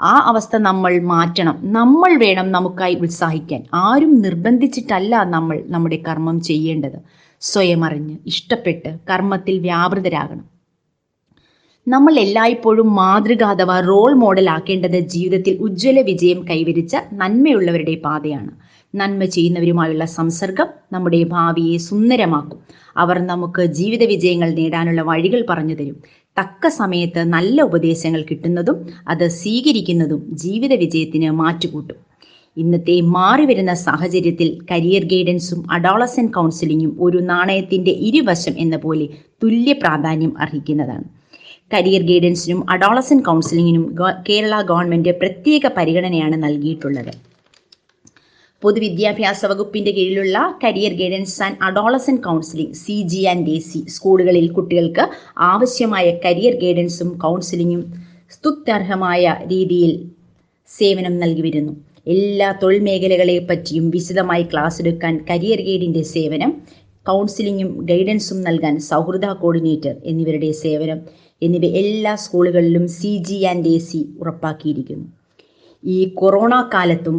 ആ 0.00 0.18
അവസ്ഥ 0.26 0.56
നമ്മൾ 0.56 0.98
മാറ്റണം. 0.98 1.58
നമ്മൾ 1.62 2.18
വേണം 2.18 2.52
നമുക്കായി 2.52 2.94
ഉത്സാഹിക്കാൻ. 2.94 3.62
ആരും 3.74 4.22
നിർബന്ധിച്ചിട്ടല്ല 4.22 5.24
നമ്മൾ 5.24 5.64
നമ്മുടെ 5.66 6.02
കർമ്മം 6.08 6.40
ചെയ്യേണ്ടത്. 6.40 6.98
സ്വയം 7.40 7.84
അറിഞ്ഞ് 7.84 8.16
ഇഷ്ടപ്പെട്ട് 8.26 8.98
കർമ്മത്തിൽ 9.10 9.58
വ്യാപൃതരാകണം. 9.58 10.54
നമ്മൾ 11.88 12.18
എല്ലായ്പ്പോഴും 12.18 12.94
മാതൃക 12.94 13.42
അഥവാ 13.42 13.80
റോൾ 13.80 14.12
മോഡൽ 14.12 14.50
ആക്കേണ്ടത് 14.50 14.98
ജീവിതത്തിൽ 14.98 15.58
ഉജ്ജ്വല 15.60 16.00
വിജയം 16.00 16.48
കൈവരിച്ച 16.50 16.96
നന്മയുള്ളവരുടെ 17.12 17.94
പാതയാണ്. 18.04 18.50
നന്മ 18.94 19.24
ചെയ്യുന്നവരുമായുള്ള 19.24 20.04
സംസർഗം 20.04 20.66
നമ്മുടെ 20.92 21.22
ഭാവിയെ 21.22 21.78
സുന്ദരമാക്കും. 21.78 22.58
അവർ 22.96 23.18
നമുക്ക് 23.18 23.62
ജീവിത 23.78 24.04
വിജയങ്ങൾ 24.04 24.50
നേടാനുള്ള 24.50 25.02
വഴികൾ 25.02 25.46
പറഞ്ഞു 25.50 25.74
തരും. 25.74 25.96
തക്ക 26.38 26.68
സമയത്ത് 26.68 27.20
നല്ല 27.34 27.62
ഉപദേശങ്ങൾ 27.62 28.24
കിട്ടുന്നതും 28.30 28.78
അത് 29.08 29.28
സ്വീകരിക്കുന്നതും 29.40 30.22
ജീവിത 30.36 30.72
വിജയത്തിന് 30.74 31.30
മാറ്റുകൂട്ടും. 31.30 31.98
ഇന്നത്തെ 32.56 33.00
മാറിവരുന്ന 33.00 33.74
സാഹചര്യത്തിൽ 33.74 34.48
കരിയർ 34.70 35.04
ഗൈഡൻസും 35.04 35.60
അഡോളസൻ 35.72 36.26
കൗൺസിലിങ്ങും 36.26 36.92
ഒരു 37.00 37.18
നാണയത്തിന്റെ 37.18 37.90
ഇരുവശം 38.08 38.54
എന്ന 38.58 38.76
പോലെ 38.76 39.06
തുല്യ 39.42 39.72
പ്രാധാന്യം 39.72 40.32
അർഹിക്കുന്നതാണ്. 40.38 41.06
കരിയർ 41.74 42.02
ഗൈഡൻസിനും 42.02 42.70
അഡോളസൻ 42.70 43.20
കൗൺസിലിങ്ങിനും 43.20 43.84
കേരള 44.28 44.54
ഗവൺമെന്റ് 44.62 45.12
പ്രത്യേക 45.20 45.66
പരിഗണനയാണ് 45.76 46.36
നൽകിയിട്ടുള്ളത്. 46.42 47.12
പൊതുവിദ്യാഭ്യാസ 48.64 49.40
വകുപ്പിന്റെ 49.44 49.92
കീഴിലുള്ള 49.92 50.36
career 50.64 50.92
guidance 50.92 51.42
and 51.42 51.58
adolescent 51.62 52.16
counselling 52.26 52.74
C 52.74 52.96
G 53.02 53.20
and 53.32 53.50
A 53.50 53.58
C 53.60 53.80
സ്കൂളുകളിൽ 53.86 54.46
കുട്ടികൾക്ക് 54.52 55.04
ആവശ്യമായ 55.48 56.06
കരിയർ 56.24 56.54
ഗൈഡൻസും 56.54 57.10
കൗൺസിലിങ്ങും 57.18 57.82
സ്തുത്യർഹമായ 58.30 59.24
രീതിയിൽ 59.46 59.92
സേവനം 60.70 61.14
നൽകി 61.18 61.42
വരുന്നു. 61.42 61.72
എല്ലാ 62.06 62.48
തൊഴിൽ 62.62 62.80
മേഖലകളെ 62.82 63.36
പറ്റിയും 63.50 63.84
വിശദമായി 63.90 64.46
ക്ലാസ് 64.52 64.80
എടുക്കാൻ 64.82 65.14
കരിയർ 65.30 65.60
ഗൈഡിന്റെ 65.68 66.02
സേവനം 66.14 66.50
കൗൺസിലിങ്ങും 67.06 67.70
ഗൈഡൻസും 67.86 68.40
നൽകാൻ 68.42 68.74
സൗഹൃദ 68.90 69.26
കോർഡിനേറ്റർ 69.42 69.94
എന്നിവരുടെ 70.04 70.50
സേവനം 70.64 70.98
എന്നിവ 71.42 71.66
എല്ലാ 71.82 72.12
സ്കൂളുകളിലും 72.16 72.84
C 72.98 73.12
G 73.28 73.38
and 73.44 73.68
A 73.68 73.78
C 73.88 74.00
ഉറപ്പാക്കിയിരിക്കുന്നു. 74.20 75.06
ഈ 75.82 75.98
കൊറോണ 76.20 76.54
കാലത്തും 76.74 77.16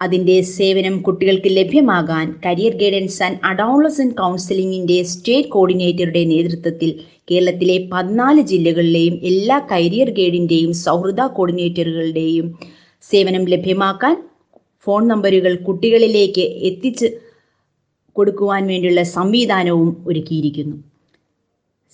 അതിന്റെ 0.00 0.36
സേവനം 0.56 0.94
കുട്ടികൾക്ക് 1.02 1.50
ലഭ്യമാകാൻ 1.50 2.26
കരിയർ 2.46 2.74
ഗൈഡൻസ് 2.74 3.22
ആൻഡ് 3.22 3.38
അഡോളസൻ 3.42 4.08
കൗൺസിലിംഗിന്റെ 4.12 5.02
സ്റ്റേറ്റ് 5.04 5.48
കോർഡിനേറ്ററുടെ 5.48 6.22
നേതൃത്വത്തിൽ 6.24 6.90
കേരളത്തിലെ 7.30 7.76
പതിനാല് 7.92 8.42
ജില്ലകളിലെയും 8.42 9.14
എല്ലാ 9.22 9.58
കരിയർ 9.72 10.10
ഗൈഡിന്റെയും 10.10 10.72
സൗഹൃദ 10.84 11.20
കോർഡിനേറ്ററുകളുടെയും 11.36 12.48
സേവനം 13.02 13.44
ലഭ്യമാക്കാൻ 13.44 14.16
ഫോൺ 14.86 15.06
നമ്പറുകൾ 15.08 15.54
കുട്ടികളിലേക്ക് 15.62 16.44
എത്തിച്ച് 16.70 17.08
കൊടുക്കുവാൻ 18.16 18.66
വേണ്ടിയുള്ള 18.66 19.02
സംവിധാനവും 19.16 20.04
ഒരുക്കിയിരിക്കുന്നു. 20.06 20.76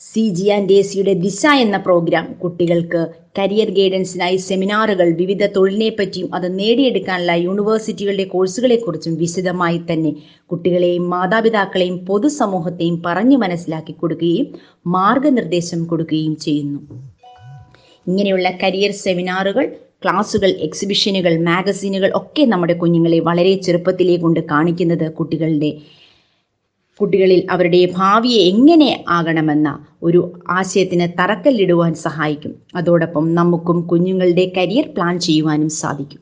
സി 0.01 0.29
ജി 0.29 0.49
ആൻഡ് 0.49 0.73
എ 0.73 0.83
സിയുടെ 0.83 1.15
ദിശ 1.15 1.47
എന്ന 1.47 1.77
പ്രോഗ്രാം 1.77 2.27
കുട്ടികൾക്ക് 2.35 3.01
കരിയർ 3.39 3.71
ഗൈഡൻസിനായി 3.71 4.37
സെമിനാറുകൾ 4.37 5.09
വിവിധ 5.13 5.47
തൊഴിലിനെ 5.47 5.97
പറ്റിയും 5.99 6.35
അത് 6.35 6.59
നേടിയെടുക്കാനുള്ള 6.59 7.33
യൂണിവേഴ്സിറ്റികളുടെ 7.33 8.25
കോഴ്സുകളെക്കുറിച്ചും 8.25 9.15
വിശദമായി 9.15 9.81
തന്നെ 9.91 10.13
കുട്ടികളെയും 10.47 11.11
മാതാപിതാക്കളെയും 11.11 11.99
പൊതുസമൂഹത്തെയും 11.99 13.03
പറഞ്ഞു 13.07 13.37
മനസ്സിലാക്കി 13.37 13.93
കൊടുക്കുകയും 13.93 14.49
മാർഗനിർദ്ദേശം 14.87 15.85
കൊടുക്കുകയും 15.85 16.37
ചെയ്യുന്നു. 16.37 16.81
ഇങ്ങനെയുള്ള 18.07 18.51
കരിയർ 18.63 18.91
സെമിനാറുകൾ 18.91 19.67
ക്ലാസുകൾ 20.05 20.51
എക്സിബിഷനുകൾ 20.51 21.43
മാഗസീനുകൾ 21.43 22.13
ഒക്കെ 22.15 22.45
നമ്മുടെ 22.45 22.73
കുഞ്ഞുങ്ങളെ 22.73 23.19
വളരെ 23.21 23.55
ചെറുപ്പത്തിലേ 23.55 24.17
കൊണ്ട് 24.17 24.41
കാണിക്കുന്നത് 24.51 25.13
കുട്ടികളുടെ 25.13 26.00
കുട്ടികളിൽ 27.01 27.47
അവരുടെ 27.51 27.89
ഭാവിയെ 27.97 28.43
എങ്ങനെ 28.43 29.05
ആകണമെന്ന 29.09 29.69
ഒരു 30.03 30.21
ആശയത്തിന് 30.49 31.09
തറക്കല്ലിടുവാൻ 31.19 31.95
സഹായിക്കും. 31.95 32.55
അതോടൊപ്പം 32.75 33.35
നമുക്കും 33.35 33.81
കുഞ്ഞുങ്ങളുടെ 33.81 34.53
കരിയർ 34.57 34.89
പ്ലാൻ 34.89 35.21
ചെയ്യുവാനും 35.21 35.69
സാധിക്കും. 35.69 36.21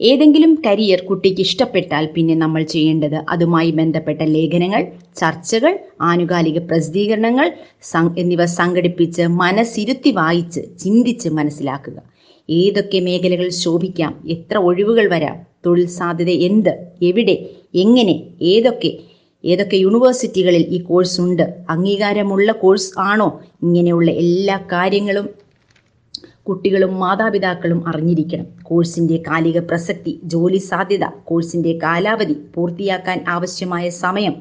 ഏതെങ്കിലും 0.00 0.62
കരിയർ 0.66 1.00
കുട്ടിക്ക് 1.00 1.40
ഇഷ്ടപ്പെട്ടാൽ 1.40 2.08
പിന്നെ 2.14 2.34
നമ്മൾ 2.34 2.62
ചെയ്യേണ്ടത് 2.62 3.14
അതുമായി 3.28 3.70
ബന്ധപ്പെട്ട 3.70 4.22
ലേഖനങ്ങൾ 4.22 4.82
ചർച്ചകൾ 5.16 5.78
ആനുകാലിക 6.00 6.58
പ്രസിദ്ധീകരണങ്ങൾ 6.58 7.48
എന്നിവ 8.18 8.44
സംഘടിപ്പിച്ച് 8.44 9.22
മനസ്സിരുത്തി 9.42 10.10
വായിച്ച് 10.10 10.60
ചിന്തിച്ച് 10.78 11.28
മനസ്സിലാക്കുക. 11.28 11.98
ഏതൊക്കെ 12.50 13.00
മേഖലകൾ 13.00 13.48
ശോഭിക്കാം? 13.48 14.12
എത്ര 14.28 14.58
ഒഴിവുകൾ 14.58 15.08
വരാം? 15.10 15.36
തൊഴിൽ 15.66 15.86
സാധ്യത 15.86 16.30
എന്ത്? 16.48 16.72
എവിടെ? 17.02 17.36
എങ്ങനെ? 17.74 18.14
ഏതൊക്കെ? 18.42 18.90
ഏതൊക്കെ 19.44 19.76
യൂണിവേഴ്സിറ്റികളിൽ 19.76 20.64
ഈ 20.68 20.78
കോഴ്സ് 20.80 21.20
ഉണ്ട്? 21.20 21.44
അംഗീകാരമുള്ള 21.70 22.52
കോഴ്സ് 22.52 23.00
ആണോ? 23.00 23.28
ഇങ്ങനെയുള്ള 23.62 24.10
എല്ലാ 24.10 24.56
കാര്യങ്ങളും 24.72 25.28
കുട്ടികളും 26.48 27.00
മാതാപിതാക്കളും 27.00 27.88
അറിഞ്ഞിരിക്കണം. 27.88 28.46
കോഴ്സിന്റെ 28.62 29.16
കാലിക 29.28 29.58
പ്രസക്തി 29.60 30.20
ജോലി 30.24 30.58
സാധ്യത 30.58 31.04
കോഴ്സിന്റെ 31.24 31.78
കാലാവധി 31.82 32.36
പൂർത്തിയാക്കാൻ 32.54 33.24
ആവശ്യമായ 33.28 33.88
സമയം 34.04 34.34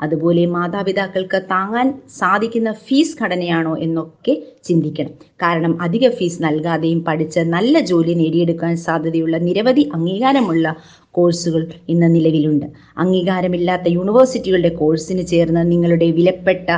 അതുപോലെ 0.00 0.46
മാതാപിതാക്കൾക്ക് 0.46 1.42
താങ്ങാൻ 1.42 2.00
സാധിക്കുന്ന 2.08 2.72
ഫീസ് 2.72 3.16
ഘടനയാണോ 3.22 3.76
എന്നൊക്കെ 3.76 4.42
ചിന്തിക്കണം. 4.64 5.10
കാരണം 5.42 5.82
അധിക 5.82 6.08
ഫീസ് 6.08 6.42
നൽകാതെയും 6.42 7.04
പഠിച്ച് 7.04 7.40
നല്ല 7.40 7.80
ജോലി 7.80 8.14
നേടിയെടുക്കാൻ 8.14 8.76
സാധ്യതയുള്ള 8.76 9.36
നിരവധി 9.36 9.90
അംഗീകാരമുള്ള 9.94 10.76
കോഴ്സുകൾ 11.10 11.66
ഇന്ന് 11.88 12.14
നിലവിലുണ്ട്. 12.14 12.66
അംഗീകാരമില്ലാത്ത 12.98 13.88
യൂണിവേഴ്സിറ്റികളുടെ 13.88 14.68
കോഴ്സിന് 14.68 15.26
ചേർന്ന് 15.26 15.72
നിങ്ങളുടെ 15.72 16.10
വിലപ്പെട്ട 16.10 16.68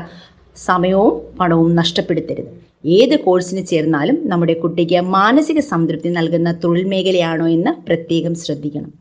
സമയവും 0.57 1.21
പണവും 1.41 1.77
നഷ്ടപ്പെടുത്തരുത്. 1.77 2.51
ഏത് 2.87 3.21
കോഴ്സിന് 3.21 3.67
ചേർന്നാലും 3.67 4.17
നമ്മുടെ 4.25 4.55
കുട്ടിക്ക് 4.55 5.01
മാനസിക 5.01 5.61
സംതൃപ്തി 5.61 6.09
നൽകുന്ന 6.09 6.53
തൊഴിൽ 6.65 6.85
മേഖലയാണോ 6.85 7.47
എന്ന് 7.47 7.87
പ്രത്യേകം 7.87 8.35
ശ്രദ്ധിക്കണം. 8.35 8.93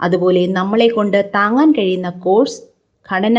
അതുപോലെ 0.00 0.46
നമ്മളെ 0.46 0.88
കൊണ്ട് 0.88 1.30
താങ്ങാൻ 1.34 1.72
കഴിയുന്ന 1.72 2.10
കോഴ്സ് 2.10 2.73
ഘടന 3.08 3.38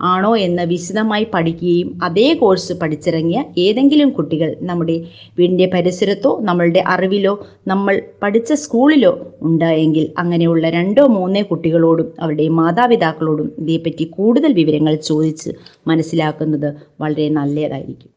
ആണോ 0.00 0.36
എന്ന് 0.44 0.62
വിശദമായി 0.64 1.24
പഠിക്കുകയും 1.32 1.88
അതേ 2.02 2.28
കോഴ്സ് 2.32 2.72
പഠിച്ചിറങ്ങിയ 2.72 3.40
ഏതെങ്കിലും 3.58 4.10
കുട്ടികൾ 4.10 4.50
നമ്മുടെ 4.60 4.96
വീടിന്റെ 5.38 5.66
പരിസരത്തോ 5.66 6.30
നമ്മളുടെ 6.40 6.82
അറിവിലോ 6.86 7.32
നമ്മൾ 7.66 7.94
പഠിച്ച 8.22 8.52
സ്കൂളിലോ 8.62 9.12
ഉണ്ടായെങ്കിൽ 9.42 10.06
അങ്ങനെയുള്ള 10.18 10.70
രണ്ടോ 10.70 11.04
മൂന്നോ 11.08 11.42
കുട്ടികളോടും 11.50 12.08
അവരുടെ 12.20 12.48
മാതാപിതാക്കളോടും 12.60 13.50
ഇതേപ്പറ്റി 13.58 14.06
കൂടുതൽ 14.16 14.52
വിവരങ്ങൾ 14.52 14.96
ചോദിച്ച് 15.10 15.52
മനസ്സിലാക്കുന്നത് 15.86 16.68
വളരെ 17.02 17.28
നല്ലതായിരിക്കും. 17.30 18.10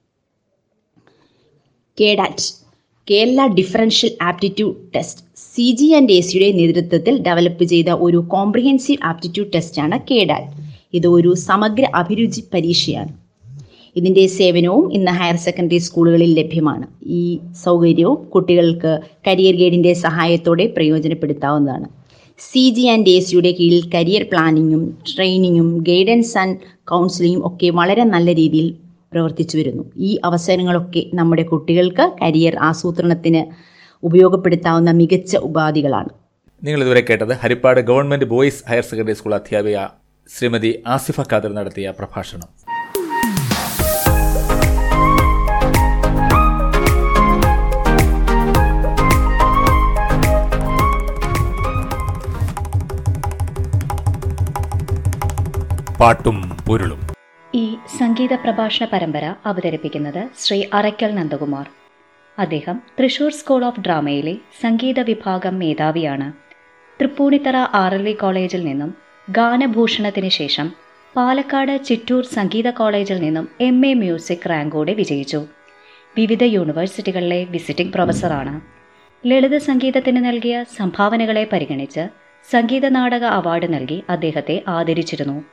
KDAT 1.98 2.48
Kerala 3.08 3.42
differential 3.58 4.12
aptitude 4.22 4.76
test. 4.96 5.22
C 5.46 5.66
G 5.80 5.88
and 5.94 6.12
A 6.12 6.22
സിയുടെ 6.22 6.50
നേതൃത്വത്തിൽ 6.60 7.16
ഡെവലപ്പ് 7.26 7.64
ചെയ്ത 7.72 7.90
ഒരു 8.06 8.20
കോംപ്രിഹെൻസീവ് 8.30 9.02
ആപ്റ്റിറ്റ്യൂഡ് 9.10 9.52
ടെസ്റ്റാണ് 9.56 9.98
കേഡാൽ 10.12 10.44
ഇത് 10.94 11.08
ഒരു 11.08 11.34
സമഗ്ര 11.34 11.86
അഭിരുചി 11.96 12.42
പരീക്ഷയാണ്. 12.54 13.14
ഇതിന്റെ 13.96 14.28
സേവനവും 14.28 14.94
ഇന്ന് 14.94 15.12
ഹയർ 15.12 15.36
സെക്കൻഡറി 15.36 15.78
സ്കൂളുകളിൽ 15.78 16.32
ലഭ്യമാണ്. 16.40 16.86
ഈ 17.06 17.40
സൗകര്യവും 17.66 18.18
കുട്ടികൾക്ക് 18.34 19.00
കരിയർ 19.28 19.56
ഗൈഡിന്റെ 19.56 19.94
സഹായത്തോടെ 19.94 20.74
പ്രയോജനപ്പെടുത്താവുന്നതാണ്. 20.78 21.88
സി 22.40 22.64
ജി 22.70 22.86
ആൻഡ് 22.94 23.10
എ 23.10 23.20
സിയുടെ 23.20 23.52
കീഴിൽ 23.52 23.90
കരിയർ 23.96 24.24
പ്ലാനിങ്ങും 24.32 24.98
ട്രെയിനിങ്ങും 25.10 25.70
ഗൈഡൻസ് 25.90 26.38
ആൻഡ് 26.38 26.58
കൗൺസിലിങ്ങും 26.92 27.48
ഒക്കെ 27.48 27.70
വളരെ 27.70 28.04
നല്ല 28.04 28.36
രീതിയിൽ 28.36 28.70
പ്രവർത്തിച്ചു 29.14 29.58
വരുന്നു. 29.58 29.84
ഈ 29.98 30.20
അവസരങ്ങളൊക്കെ 30.24 31.04
നമ്മുടെ 31.14 31.44
കുട്ടികൾക്ക് 31.44 32.06
കരിയർ 32.22 32.56
ആസൂത്രണത്തിന് 32.70 33.44
ഉപയോഗപ്പെടുത്താവുന്ന 34.04 34.92
മികച്ച 34.92 35.38
ഉപാധികളാണ്. 35.38 36.10
നിങ്ങൾ 36.64 36.82
ഇതുവരെ 36.82 37.04
കേട്ടത് 37.10 37.34
Haripad 37.34 37.82
government 37.82 38.26
boys 38.26 38.64
higher 38.70 38.84
secondary 38.84 39.14
school 39.14 39.36
അധ്യാപിക 39.36 39.78
ശ്രീമതി 40.28 40.84
ആസിഫ 40.88 41.22
ഖാദർ 41.22 41.54
നടത്തിയ 41.54 41.92
പ്രഭാഷണം. 41.92 42.50
പാട്ടും 56.00 56.58
പൊരുളും. 56.68 57.02
ഈ 57.56 57.78
സംഗീത 57.98 58.34
പ്രഭാഷണ 58.34 58.88
പരമ്പര 58.94 59.36
അവതരിപ്പിക്കുന്നത് 59.46 60.30
ശ്രീ 60.40 60.66
അറയ്ക്കൽ 60.74 61.16
നന്ദകുമാർ. 61.16 61.68
അദ്ദേഹം 62.40 62.82
തൃശൂർ 63.00 63.32
സ്കൂൾ 63.32 63.66
ഓഫ് 63.66 63.80
ഡ്രാമയിലെ 63.80 64.36
സംഗീത 64.62 65.00
വിഭാഗം 65.00 65.60
മേധാവിയാണ്. 65.60 66.34
തൃപ്പൂണിത്തറ 67.02 67.56
ആർ 67.56 67.96
എൽ 67.96 68.04
വി 68.04 68.12
കോളേജിൽ 68.12 68.66
നിന്നും 68.66 69.03
ഗാനഭൂഷണത്തിന് 69.30 70.30
ശേഷം 70.30 70.74
പാലക്കാട് 71.16 71.84
ചിറ്റൂർ 71.84 72.26
സംഗീത 72.26 72.70
കോളേജിൽ 72.70 73.18
നിന്നും 73.20 73.50
എം 73.62 73.86
എ 73.86 73.94
മ്യൂസിക് 73.94 74.50
റാങ്കോടെ 74.50 74.94
വിജയിച്ചു. 74.94 75.46
വിവിധ 76.18 76.44
യൂണിവേഴ്സിറ്റികളിലെ 76.44 77.44
വിസിറ്റിംഗ് 77.44 77.94
പ്രൊഫസറാണ് 77.94 78.62
ലളിത 79.28 79.58
സംഗീതത്തിന് 79.58 80.26
നൽകിയ 80.26 80.64
സംഭാവനകളെ 80.64 81.50
പരിഗണിച്ച് 81.54 82.08
സംഗീത 82.52 82.88
നാടക 82.88 83.24
അവാർഡ് 83.24 83.74
നൽകി 83.74 84.04
അദ്ദേഹത്തെ 84.10 84.64
ആദരിച്ചിരുന്നു. 84.68 85.44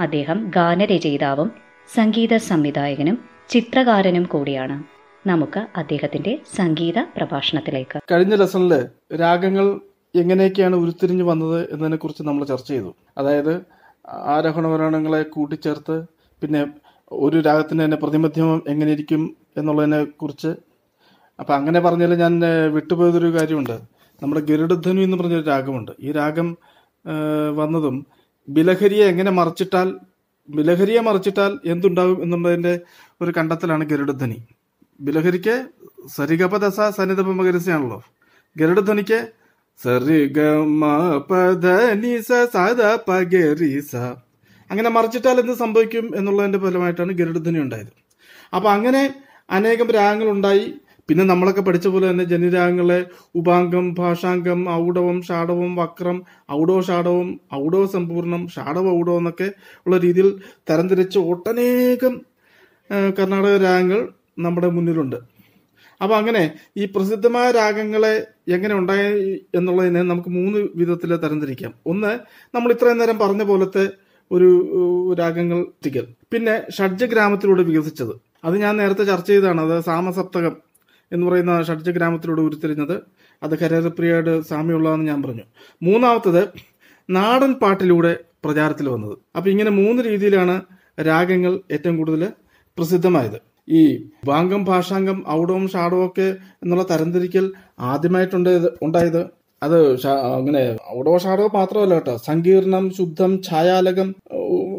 അദ്ദേഹം 0.00 0.50
ഗാനരചയിതാവും 0.56 1.52
സംഗീത 1.94 2.36
സംവിധായകനും 2.36 3.24
ചിത്രകാരനും 3.48 4.22
കൂടിയാണ്. 4.22 4.82
നമുക്ക് 5.28 5.66
അദ്ദേഹത്തിന്റെ 5.76 6.38
സംഗീത 6.56 6.98
പ്രഭാഷണത്തിലേക്ക്. 6.98 8.00
കഴിഞ്ഞ 8.12 8.34
ലെസണിൽ 8.34 8.88
രാഗങ്ങൾ 9.20 9.80
എങ്ങനെയൊക്കെയാണ് 10.14 10.76
ഉരുത്തിരിഞ്ഞു 10.76 11.24
വന്നത് 11.24 11.58
എന്നതിനെ 11.72 11.96
കുറിച്ച് 11.96 12.22
നമ്മൾ 12.22 12.44
ചർച്ച 12.44 12.68
ചെയ്തു. 12.68 12.94
അതായത് 13.18 13.62
ആരോഹണവരണങ്ങളെ 14.08 15.22
കൂട്ടിച്ചേർത്ത് 15.22 15.96
പിന്നെ 16.42 16.66
ഒരു 17.12 17.40
രാഗത്തിന് 17.40 17.84
തന്നെ 17.84 17.96
പ്രതിമധ്യമം 17.96 18.62
എങ്ങനെയിരിക്കും 18.68 19.36
എന്നുള്ളതിനെ 19.56 20.04
കുറിച്ച് 20.04 20.50
അപ്പം 21.40 21.54
അങ്ങനെ 21.54 21.80
പറഞ്ഞാൽ 21.80 22.14
ഞാൻ 22.14 22.40
വിട്ടുപോയതൊരു 22.74 23.28
കാര്യമുണ്ട്. 23.36 23.76
നമ്മുടെ 24.22 24.40
ഗരുഡധ്വനി 24.40 25.00
എന്ന് 25.00 25.16
പറഞ്ഞൊരു 25.16 25.46
രാഗമുണ്ട്. 25.46 25.92
ഈ 26.00 26.12
രാഗം 26.12 26.56
വന്നതും 27.56 28.06
ബിലഹരിയെ 28.48 29.04
എങ്ങനെ 29.06 29.30
മറിച്ചിട്ടാൽ 29.30 29.94
ബിലഹരിയെ 30.48 31.00
മറിച്ചിട്ടാൽ 31.00 31.60
എന്തുണ്ടാകും 31.66 32.22
എന്നുള്ളതിന്റെ 32.22 32.80
ഒരു 33.22 33.30
കണ്ടെത്തലാണ് 33.36 33.84
ഗരുഡധ്വനി. 33.84 34.38
ബിലഹരിക്ക് 35.00 35.54
സരിഗപദസ 36.16 36.80
സന്നിധപ 36.80 37.28
മകരസയാണല്ലോ 37.28 38.02
ഗരുഡധ്വനിക്ക് 38.56 39.18
അങ്ങനെ 44.70 44.90
മറിച്ചിട്ടാൽ 44.96 45.40
എന്ത് 45.40 45.52
സംഭവിക്കും 45.52 46.06
എന്നുള്ളതിന്റെ 46.18 46.58
ഫലമായിട്ടാണ് 46.58 47.12
ഗരുഡധ്വനി 47.12 47.58
ഉണ്ടായത്. 47.58 47.92
അപ്പൊ 48.56 48.70
അങ്ങനെ 48.70 49.02
അനേകം 49.50 49.88
രാഗങ്ങൾ 49.90 50.28
ഉണ്ടായി 50.30 50.66
പിന്നെ 51.08 51.24
നമ്മളൊക്കെ 51.24 51.60
പഠിച്ച 51.60 51.88
പോലെ 51.88 52.10
തന്നെ 52.10 52.24
ജനിരാഗങ്ങളെ 52.24 52.98
ഉപാംഗം 53.34 53.94
ഭാഷാംഗം 53.94 54.60
ഔഡവം 54.72 55.22
ഷാഡവം 55.22 55.76
വക്രം 55.76 56.18
ഔഡോ 56.50 56.76
ഷാഡവം 56.80 57.40
ഔഡോ 57.54 57.86
സമ്പൂർണം 57.86 58.48
ഷാഡവ 58.48 58.86
ഔഡോ 58.98 59.18
എന്നൊക്കെ 59.18 59.48
ഉള്ള 59.86 59.96
രീതിയിൽ 59.96 60.28
തരംതിരിച്ച് 60.70 61.18
ഒട്ടനേകം 61.18 62.14
കർണാടക 63.18 63.56
രാഗങ്ങൾ 63.62 64.08
നമ്മുടെ 64.38 64.68
മുന്നിലുണ്ട്. 64.68 65.29
അപ്പൊ 66.02 66.16
അങ്ങനെ 66.16 66.54
ഈ 66.76 66.84
പ്രസിദ്ധമായ 66.84 67.50
രാഗങ്ങളെ 67.50 68.26
എങ്ങനെ 68.48 68.74
ഉണ്ടായി 68.74 69.46
എന്നുള്ളതിനെ 69.54 70.02
നമുക്ക് 70.02 70.28
മൂന്ന് 70.28 70.68
വിധത്തിൽ 70.74 71.16
തരംതിരിക്കാം. 71.16 71.74
ഒന്ന് 71.86 72.18
നമ്മൾ 72.54 72.72
ഇത്രയും 72.72 72.98
നേരം 72.98 73.18
പറഞ്ഞ 73.18 73.42
പോലത്തെ 73.42 73.88
ഒരു 74.30 74.48
രാഗങ്ങൾ 75.18 75.66
ടിക്കൽ 75.84 76.06
പിന്നെ 76.32 76.70
ഷഡ്ജ 76.70 77.04
ഗ്രാമത്തിലൂടെ 77.04 77.62
വികസിച്ചത്. 77.62 78.20
അത് 78.44 78.56
ഞാൻ 78.56 78.76
നേരത്തെ 78.76 79.04
ചർച്ച 79.04 79.28
ചെയ്തതാണ്. 79.30 79.60
അത് 79.60 79.80
സാമസപ്തകം 79.80 80.56
എന്ന് 81.12 81.26
പറയുന്ന 81.26 81.62
ഷഡ്ജ 81.62 81.90
ഗ്രാമത്തിലൂടെ 81.90 82.40
ഉരുത്തിരിഞ്ഞത്. 82.40 83.02
അത് 83.42 83.58
കരേറപ്രിയയുടെ 83.58 84.40
സാമ്യമുള്ളതെന്ന് 84.40 85.06
ഞാൻ 85.06 85.22
പറഞ്ഞു. 85.22 85.42
മൂന്നാമത്തത് 85.82 86.48
നാടൻ 87.10 87.52
പാട്ടിലൂടെ 87.52 88.18
പ്രചാരത്തിൽ 88.44 88.88
വന്നത്. 88.88 89.18
അപ്പൊ 89.36 89.50
ഇങ്ങനെ 89.50 89.70
മൂന്ന് 89.70 90.02
രീതിയിലാണ് 90.02 90.60
രാഗങ്ങൾ 91.00 91.60
ഏറ്റവും 91.70 91.96
കൂടുതൽ 91.96 92.32
പ്രസിദ്ധമായത്. 92.78 93.49
ഈ 93.78 93.82
വാങ്കം 94.28 94.62
ഭാഷാംഗം 94.64 95.18
ഔടവും 95.38 95.68
ഷാഡവും 95.68 96.06
ഒക്കെ 96.06 96.28
എന്നുള്ള 96.62 96.84
തരംതിരിക്കൽ 96.90 97.46
ആദ്യമായിട്ടുണ്ട് 97.90 98.50
ഉണ്ടായത്. 98.86 99.22
അത് 99.62 99.78
അങ്ങനെ 100.36 100.62
ഔടവ 100.96 101.16
ഷാഡോ 101.24 101.46
മാത്രമല്ല 101.58 101.94
കേട്ടോ. 101.94 102.14
സങ്കീർണം 102.28 102.84
ശുദ്ധം 102.98 103.32
ഛായാലകം 103.48 104.08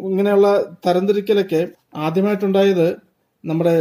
ഇങ്ങനെയുള്ള 0.09 0.47
തരംതിരിക്കലൊക്കെ 0.85 1.61
ആദ്യമായിട്ടുണ്ടായത് 2.05 2.87
നമ്മുടെ 3.43 3.75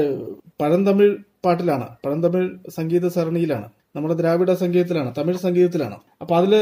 പഴന്തമിഴ് 0.60 1.12
പാട്ടിലാണ്. 1.44 1.86
പഴന്തമിഴ് 2.04 2.48
സംഗീത 2.78 3.06
സരണിയിലാണ്. 3.08 3.68
നമ്മുടെ 3.96 4.14
ദ്രാവിഡ 4.14 4.50
സംഗീതത്തിലാണ് 4.62 5.10
തമിഴ് 5.18 5.38
സംഗീതത്തിലാണ്. 5.46 5.96
അപ്പൊ 6.22 6.34
അതിൽ 6.36 6.54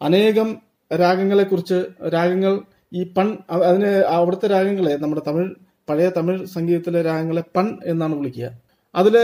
അനേകം 0.00 0.48
രാഗങ്ങളെ 0.90 1.44
കുറിച്ച് 1.44 1.78
രാഗങ്ങൾ 2.14 2.54
ഈ 2.98 3.02
പൺ 3.16 3.28
അതിന് 3.68 3.92
അവിടുത്തെ 4.16 4.46
രാഗങ്ങളെ 4.54 4.94
നമ്മുടെ 5.02 5.22
തമിഴ് 5.28 5.50
പഴയ 5.88 6.10
തമിഴ് 6.16 6.46
സംഗീതത്തിലെ 6.46 7.02
രാഗങ്ങളെ 7.02 7.42
പൺ 7.56 7.66
എന്നാണ് 7.84 8.14
വിളിക്കുക. 8.14 8.48
അതിൽ 8.94 9.16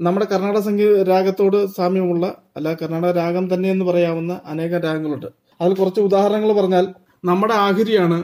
നമ്മുടെ 0.00 0.26
കർണാടക 0.32 0.60
സംഗീത 0.60 1.02
രാഗത്തോട് 1.02 1.66
സാമ്യമുള്ള 1.66 2.24
അല്ല 2.56 2.74
കർണാടക 2.74 3.10
രാഗം 3.10 3.54
തന്നെ 3.54 3.68
എന്ന് 3.70 3.84
പറയാവുന്ന 3.84 4.40
അനേകം 4.44 4.80
രാഗങ്ങളുണ്ട്. 4.80 5.26
അതിൽ 5.60 5.72
കുറച്ച് 5.74 6.00
ഉദാഹരണങ്ങൾ 6.00 6.52
പറഞ്ഞാൽ 6.52 6.84
നമ്മുടെ 7.24 7.54
ആഹിരിയാണ് 7.54 8.18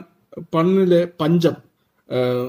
പണ്ണിലെ 0.55 1.07
പഞ്ചം. 1.21 1.55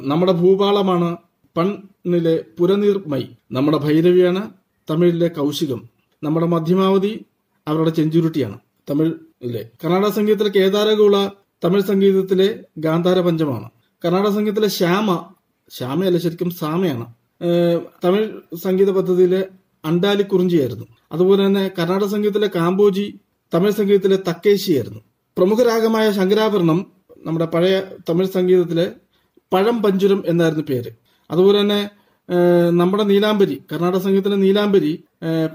നമ്മുടെ 0.02 0.32
ഭൂപാളമാണ് 0.32 1.16
പണ്ണിലെ 1.56 2.44
പുരനീർമൈ. 2.58 3.24
നമ്മുടെ 3.52 3.78
ഭൈരവിയാണ് 3.78 4.42
തമിഴിലെ 4.90 5.28
കൗശികം. 5.28 5.80
നമ്മുടെ 6.22 6.46
മധ്യമാവധി 6.46 7.12
അവരുടെ 7.68 7.90
ചെഞ്ചുരുട്ടിയാണ് 7.90 8.58
തമിഴിലെ. 8.90 9.70
കർണാടക 9.84 10.10
സംഗീതത്തിലെ 10.10 10.50
കേദാരകുള 10.56 11.16
തമിഴ് 11.64 11.82
സംഗീതത്തിലെ 11.82 12.48
ഗാന്ധാര 12.78 13.20
പഞ്ചമാണ് 13.20 13.68
കർണാടക 14.04 14.30
സംഗീതത്തിലെ 14.30 14.68
ശ്യാമ 14.68 15.08
ശ്യാമയല്ല 15.70 16.18
ശരിക്കും 16.18 16.50
സാമയാണ്. 16.50 17.06
തമിഴ് 18.04 18.26
സംഗീത 18.64 18.90
പദ്ധതിയിലെ 18.90 19.40
അണ്ടാലി 19.84 20.22
കുറിഞ്ചിയായിരുന്നു. 20.22 20.86
അതുപോലെ 21.12 21.46
തന്നെ 21.46 21.70
കർണാടക 21.78 22.06
സംഗീതത്തിലെ 22.06 22.50
കാമ്പോജി 22.56 23.20
തമിഴ് 23.54 23.72
സംഗീതത്തിലെ 23.72 24.18
തക്കേശിയായിരുന്നു. 24.28 25.00
പ്രമുഖ 25.36 25.62
രാഗമായ 25.62 26.12
ശങ്കരാഭരണം 26.12 26.78
നമ്മുടെ 27.26 27.46
പഴയ 27.46 27.82
തമിഴ് 28.08 28.26
സംഗീതത്തിലെ 28.26 28.86
പഴം 29.52 29.82
പഞ്ചുരം 29.82 30.24
എന്നായിരുന്നു 30.26 30.64
പേര്. 30.70 30.90
അതുപോലെ 31.30 31.60
തന്നെ 31.60 31.80
നമ്മുടെ 32.70 33.04
നീലാംബരി 33.04 33.56
കർണാടക 33.72 33.98
സംഗീതത്തിലെ 33.98 34.36
നീലാംബരി 34.36 34.92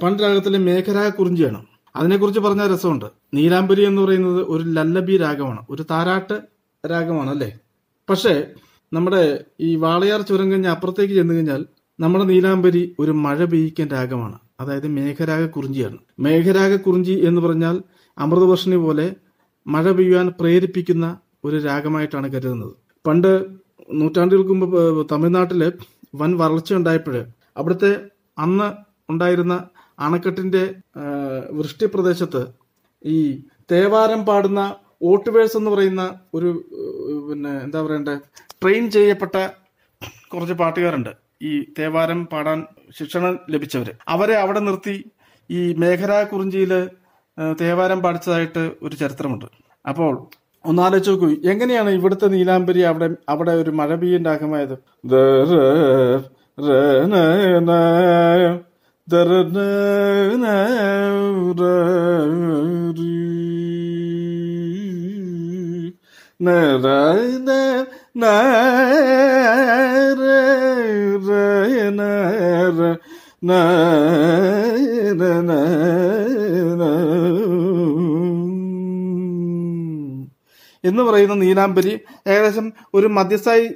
പണ്ട് 0.03 0.23
രാഗത്തിലെ 0.23 0.57
മേഘരാഗ 0.57 1.09
കുറിഞ്ചിയാണ്. 1.09 1.59
അതിനെക്കുറിച്ച് 1.95 2.39
പറഞ്ഞ 2.39 2.73
രസമുണ്ട്. 2.73 3.05
നീലാംബരി 3.33 3.83
എന്ന് 3.85 4.01
പറയുന്നത് 4.01 4.41
ഒരു 4.53 4.63
ലല്ലബി 4.63 5.17
രാഗമാണ് 5.17 5.61
ഒരു 5.69 5.83
താരാട്ട് 5.91 6.37
രാഗമാണ് 6.83 7.29
അല്ലേ 7.29 7.49
പക്ഷേ 8.11 8.33
നമ്മുടെ 8.93 9.23
ഈ 9.59 9.69
വാളയാർ 9.75 10.21
ചുരം 10.21 10.47
കഴിഞ്ഞ 10.51 10.67
അപ്പുറത്തേക്ക് 10.67 11.13
ചെന്ന് 11.13 11.33
കഴിഞ്ഞാൽ 11.33 11.61
നമ്മുടെ 11.99 12.25
നീലാംബരി 12.25 12.95
ഒരു 12.99 13.11
മഴ 13.11 13.39
പെയ്യിക്കാൻ 13.45 13.87
രാഗമാണ്. 13.87 14.37
അതായത് 14.59 14.87
മേഘരാഗ 14.87 15.43
കുറിഞ്ചിയാണ്. 15.45 15.97
മേഘരാഗ 16.19 16.75
കുറിഞ്ചി 16.75 17.11
എന്ന് 17.11 17.41
പറഞ്ഞാൽ 17.41 17.75
അമൃതവർഷിണി 18.17 18.75
പോലെ 18.75 19.07
മഴ 19.67 19.91
പെയ്യാൻ 19.91 20.27
പ്രേരിപ്പിക്കുന്ന 20.39 21.05
ഒരു 21.43 21.57
രാഗമായിട്ടാണ് 21.57 22.27
കരുതുന്നത്. 22.33 22.73
പണ്ട് 23.07 23.31
നൂറ്റാണ്ടുകൾക്ക് 23.91 24.53
മുമ്പ് 24.53 24.81
തമിഴ്നാട്ടിലെ 25.11 25.69
വൻ 26.15 26.31
വരൾച്ച 26.37 26.73
ഉണ്ടായപ്പോൾ 26.73 27.17
അവിടുത്തെ 27.57 27.91
അന്ന് 28.37 28.67
ഉണ്ടായിരുന്ന 29.09 29.55
അണക്കെട്ടിന്റെ 29.99 30.63
വൃഷ്ടി 31.51 31.85
പ്രദേശത്ത് 31.85 32.41
ഈ 33.05 33.17
തേവാരം 33.71 34.21
പാടുന്ന 34.25 34.61
ഓട്ടുവേഴ്സ് 35.03 35.57
എന്ന് 35.57 35.71
പറയുന്ന 35.71 36.03
ഒരു 36.33 36.49
പിന്നെ 37.29 37.51
എന്താ 37.65 37.79
പറയണ്ടേ? 37.81 38.15
ട്രെയിൻ 38.61 38.83
ചെയ്യപ്പെട്ട 38.95 39.35
കുറച്ച് 40.33 40.55
പാട്ടുകാരുണ്ട്. 40.61 41.11
ഈ 41.49 41.51
തേവാരം 41.79 42.19
പാടാൻ 42.31 42.59
ശിക്ഷണം 42.97 43.33
ലഭിച്ചവര്. 43.53 43.93
അവരെ 44.07 44.35
അവിടെ 44.43 44.61
നിർത്തി 44.67 44.95
ഈ 45.49 45.61
മേഘരാ 45.83 46.19
കുറിഞ്ചിയിൽ 46.23 46.73
തേവാരം 47.61 47.99
പാടിച്ചതായിട്ട് 48.05 48.63
ഒരു 48.83 48.95
ചരിത്രമുണ്ട്. 49.01 49.47
അപ്പോൾ 49.89 50.13
ഒന്നാലോചിച്ച് 50.65 51.11
നോക്കൂ 51.11 51.27
എങ്ങനെയാണ് 51.51 51.89
ഇവിടുത്തെ 51.89 52.27
നീലാംബരി 52.33 52.81
അവിടെ 52.89 53.07
അവിടെ 53.33 53.53
ഒരു 53.61 53.71
മഴ 53.79 53.95
പെയ്യുണ്ടാക്കമായത് 54.01 54.75
എന്ന് 66.41 66.59
പറയുന്ന 81.03 81.33
നീലാംബരി 81.33 81.99
ഏകദേശം 82.27 82.73
ഒരു 82.93 83.07
മധ്യസ്ഥായി 83.07 83.69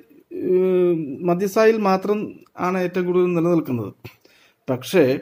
മധ്യസ്ഥായിൽ 1.21 1.77
മാത്രം 1.77 2.33
ആണ് 2.57 2.77
ഏറ്റവും 2.77 3.05
കൂടുതൽ 3.05 3.25
നിലനിൽക്കുന്നത്. 3.25 3.93
പക്ഷേ 4.69 5.19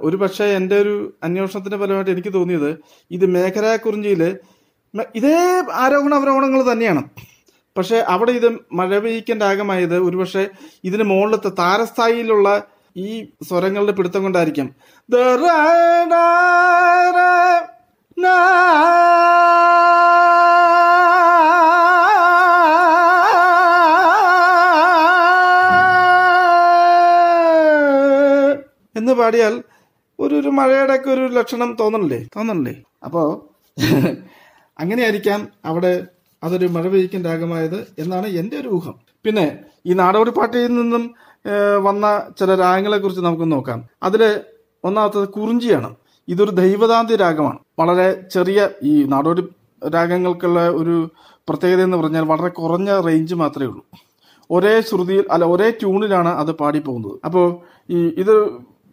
ഒരു 0.00 0.16
പക്ഷേ 0.16 0.44
എന്റെ 0.44 0.78
ഒരു 0.78 1.14
അന്വേഷണത്തിന്റെ 1.22 1.76
ഫലമായിട്ട് 1.76 2.10
എനിക്ക് 2.10 2.34
തോന്നിയത് 2.34 2.78
ഇത് 3.10 3.26
മേഖലാ 3.26 3.76
കുറിഞ്ചിയിൽ 3.76 4.36
ഇതേ 5.16 5.62
ആരോഹണ 5.72 6.14
അവരോഹണങ്ങൾ 6.14 6.72
തന്നെയാണ്. 6.72 7.02
പക്ഷേ 7.76 7.96
അവിടെ 7.96 8.32
ഇത് 8.32 8.58
മഴ 8.72 8.98
പെയ്യിക്കേണ്ട 8.98 9.42
ആകമായത് 9.42 9.98
ഒരുപക്ഷെ 9.98 10.48
ഇതിന് 10.84 11.02
മുകളിലത്തെ 11.02 11.48
താരസ്ഥായിയിലുള്ള 11.48 12.62
ഈ 12.96 13.26
സ്വരങ്ങളുടെ 13.48 13.92
പിടുത്തം 13.92 14.22
കൊണ്ടായിരിക്കും. 14.22 14.74
എന്ന് 28.96 29.12
പാടിയാൽ 29.12 29.62
ഒരു 30.18 30.34
ഒരു 30.34 30.48
മഴയുടെ 30.48 30.94
ഒക്കെ 30.94 31.10
ഒരു 31.10 31.20
ലക്ഷണം 31.20 31.76
തോന്നണില്ലേ? 31.80 32.22
തോന്നണില്ലേ? 32.36 32.74
അപ്പോ 33.04 33.22
അങ്ങനെയായിരിക്കാം 34.78 35.48
അവിടെ 35.64 36.06
അതൊരു 36.44 36.66
മഴ 36.66 36.88
പെയ്യ്ക്കൻ 36.88 37.24
രാഗമായത് 37.24 37.86
എന്നാണ് 37.98 38.26
എന്റെ 38.26 38.56
ഒരു 38.56 38.68
ഊഹം. 38.68 38.94
പിന്നെ 39.24 39.58
ഈ 39.86 39.92
നാടോടി 39.92 40.30
പാട്ടിൽ 40.30 40.66
നിന്നും 40.66 41.14
വന്ന 41.82 42.22
ചില 42.38 42.54
രാഗങ്ങളെ 42.54 42.98
കുറിച്ച് 42.98 43.22
നമുക്ക് 43.22 43.52
നോക്കാം. 43.52 43.84
അതിൽ 44.02 44.40
ഒന്നാമത്തത് 44.84 45.28
കുറിഞ്ചിയാണ്. 45.28 45.94
ഇതൊരു 46.28 46.50
ദൈവതാന്തി 46.50 47.16
രാഗമാണ്. 47.16 47.58
വളരെ 47.78 48.28
ചെറിയ 48.32 48.68
ഈ 48.82 49.02
നാടോടി 49.04 49.42
രാഗങ്ങൾക്കുള്ള 49.94 50.68
ഒരു 50.68 51.10
പ്രത്യേകത 51.48 51.82
എന്ന് 51.82 51.96
പറഞ്ഞാൽ 51.96 52.24
വളരെ 52.24 52.48
കുറഞ്ഞ 52.48 53.00
റേഞ്ച് 53.00 53.34
മാത്രമേ 53.34 53.66
ഉള്ളൂ. 53.66 53.84
ഒരേ 54.50 54.80
ശ്രുതിയിൽ 54.80 55.24
അല്ല 55.30 55.44
ഒരേ 55.44 55.70
ട്യൂണിലാണ് 55.70 56.28
അത് 56.28 56.52
പാടിപ്പോകുന്നത്. 56.52 57.12
അപ്പോൾ 57.24 57.46
ഈ 57.90 57.98
ഇത് 58.22 58.34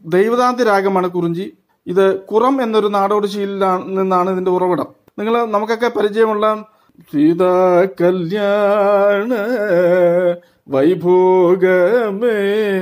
ദൈവതാന്തി 0.05 0.63
രാഗമാണ് 0.63 1.07
കുറിഞ്ചി. 1.07 1.53
ഇത് 1.87 2.19
കുറം 2.19 2.61
എന്നൊരു 2.61 2.87
നാടോടി 2.87 3.27
ശീലിലാണ് 3.27 3.97
നിന്നാണ് 3.97 4.29
ഇതിന്റെ 4.29 4.51
ഉറവിടം. 4.51 5.00
നിങ്ങൾ 5.21 5.45
നമുക്കൊക്കെ 5.45 5.87
പരിചയമുള്ള 5.87 6.65
സീതാ 6.99 7.87
കല്യാണ 8.01 9.33
വൈഭോഗമേ 10.67 12.37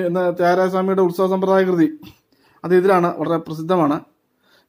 എന്ന 0.05 0.29
ത്യാരാസ്വാമിയുടെ 0.29 1.01
ഉത്സവ 1.01 1.27
സമ്പ്രദായ 1.27 1.63
കൃതി. 1.63 1.99
അത് 2.63 2.75
ഇതിലാണ് 2.75 3.17
വളരെ 3.17 3.37
പ്രസിദ്ധമാണ്. 3.37 3.99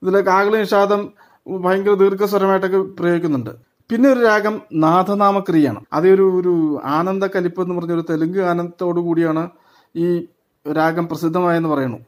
ഇതിൽ 0.03 0.17
കാകളി 0.21 0.57
നിഷാദം 0.57 1.13
ഭയങ്കര 1.61 1.95
ദീർഘസ്വരമായിട്ടൊക്കെ 1.95 2.79
പ്രയോഗിക്കുന്നുണ്ട്. 2.79 3.51
പിന്നെ 3.91 4.11
ഒരു 4.11 4.21
രാഗം 4.21 4.61
നാഥനാമക്രിയാണ് 4.73 5.85
അതൊരു 5.93 6.41
ഒരു 6.41 6.81
ആനന്ദ 6.85 7.27
കലിപ്പ് 7.27 7.63
എന്ന് 7.63 7.75
പറഞ്ഞ 7.75 7.93
ഒരു 7.93 8.05
തെലുങ്ക് 8.11 8.39
ഗാനത്തോടു 8.39 9.01
കൂടിയാണ് 9.01 9.51
ഈ 9.97 10.27
രാഗം 10.77 11.09
പ്രസിദ്ധമായെന്ന് 11.09 11.69
പറയുന്നു. 11.69 11.99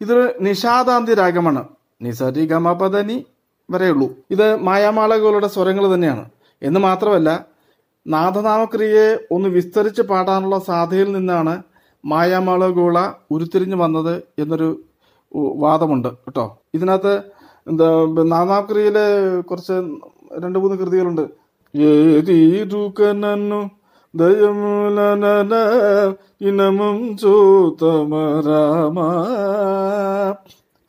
ഇതൊരു 0.00 0.32
നിഷാദാന്തി 0.40 1.14
രാഗമാണ്. 1.14 1.64
നിസരി 2.02 2.46
ഗമപദനി 2.46 3.26
വരെയുള്ളൂ. 3.70 4.08
ഇത് 4.30 4.56
മായാമാളകളുടെ 4.56 5.48
സ്വരങ്ങൾ 5.48 5.94
തന്നെയാണ്. 5.94 6.24
എന്ന് 6.62 6.80
മാത്രമല്ല 6.80 7.46
നാഥനാമക്രിയയെ 8.06 9.18
ഒന്ന് 9.30 9.48
വിസ്തരിച്ച് 9.48 10.02
പാടാനുള്ള 10.02 10.58
സാധ്യതയിൽ 10.58 11.12
നിന്നാണ് 11.12 11.62
മായാമാളഗോള 12.04 12.98
ഉരുത്തിരിഞ്ഞു 13.30 13.76
വന്നത് 13.76 14.22
എന്നൊരു 14.38 14.80
വാദമുണ്ട്. 15.36 16.08
കേട്ടോ? 16.08 16.58
ഇതിനകത്ത് 16.74 17.22
എന്താ 17.68 17.88
നാഥനാമക്രിയയിലെ 18.22 19.40
കുറച്ച് 19.40 19.72
രണ്ട് 20.38 20.58
മൂന്ന് 20.58 20.76
കൃതികളുണ്ട്. 20.76 21.24
ഇനമും 26.40 27.16
ചോത്തമരാമ 27.16 29.00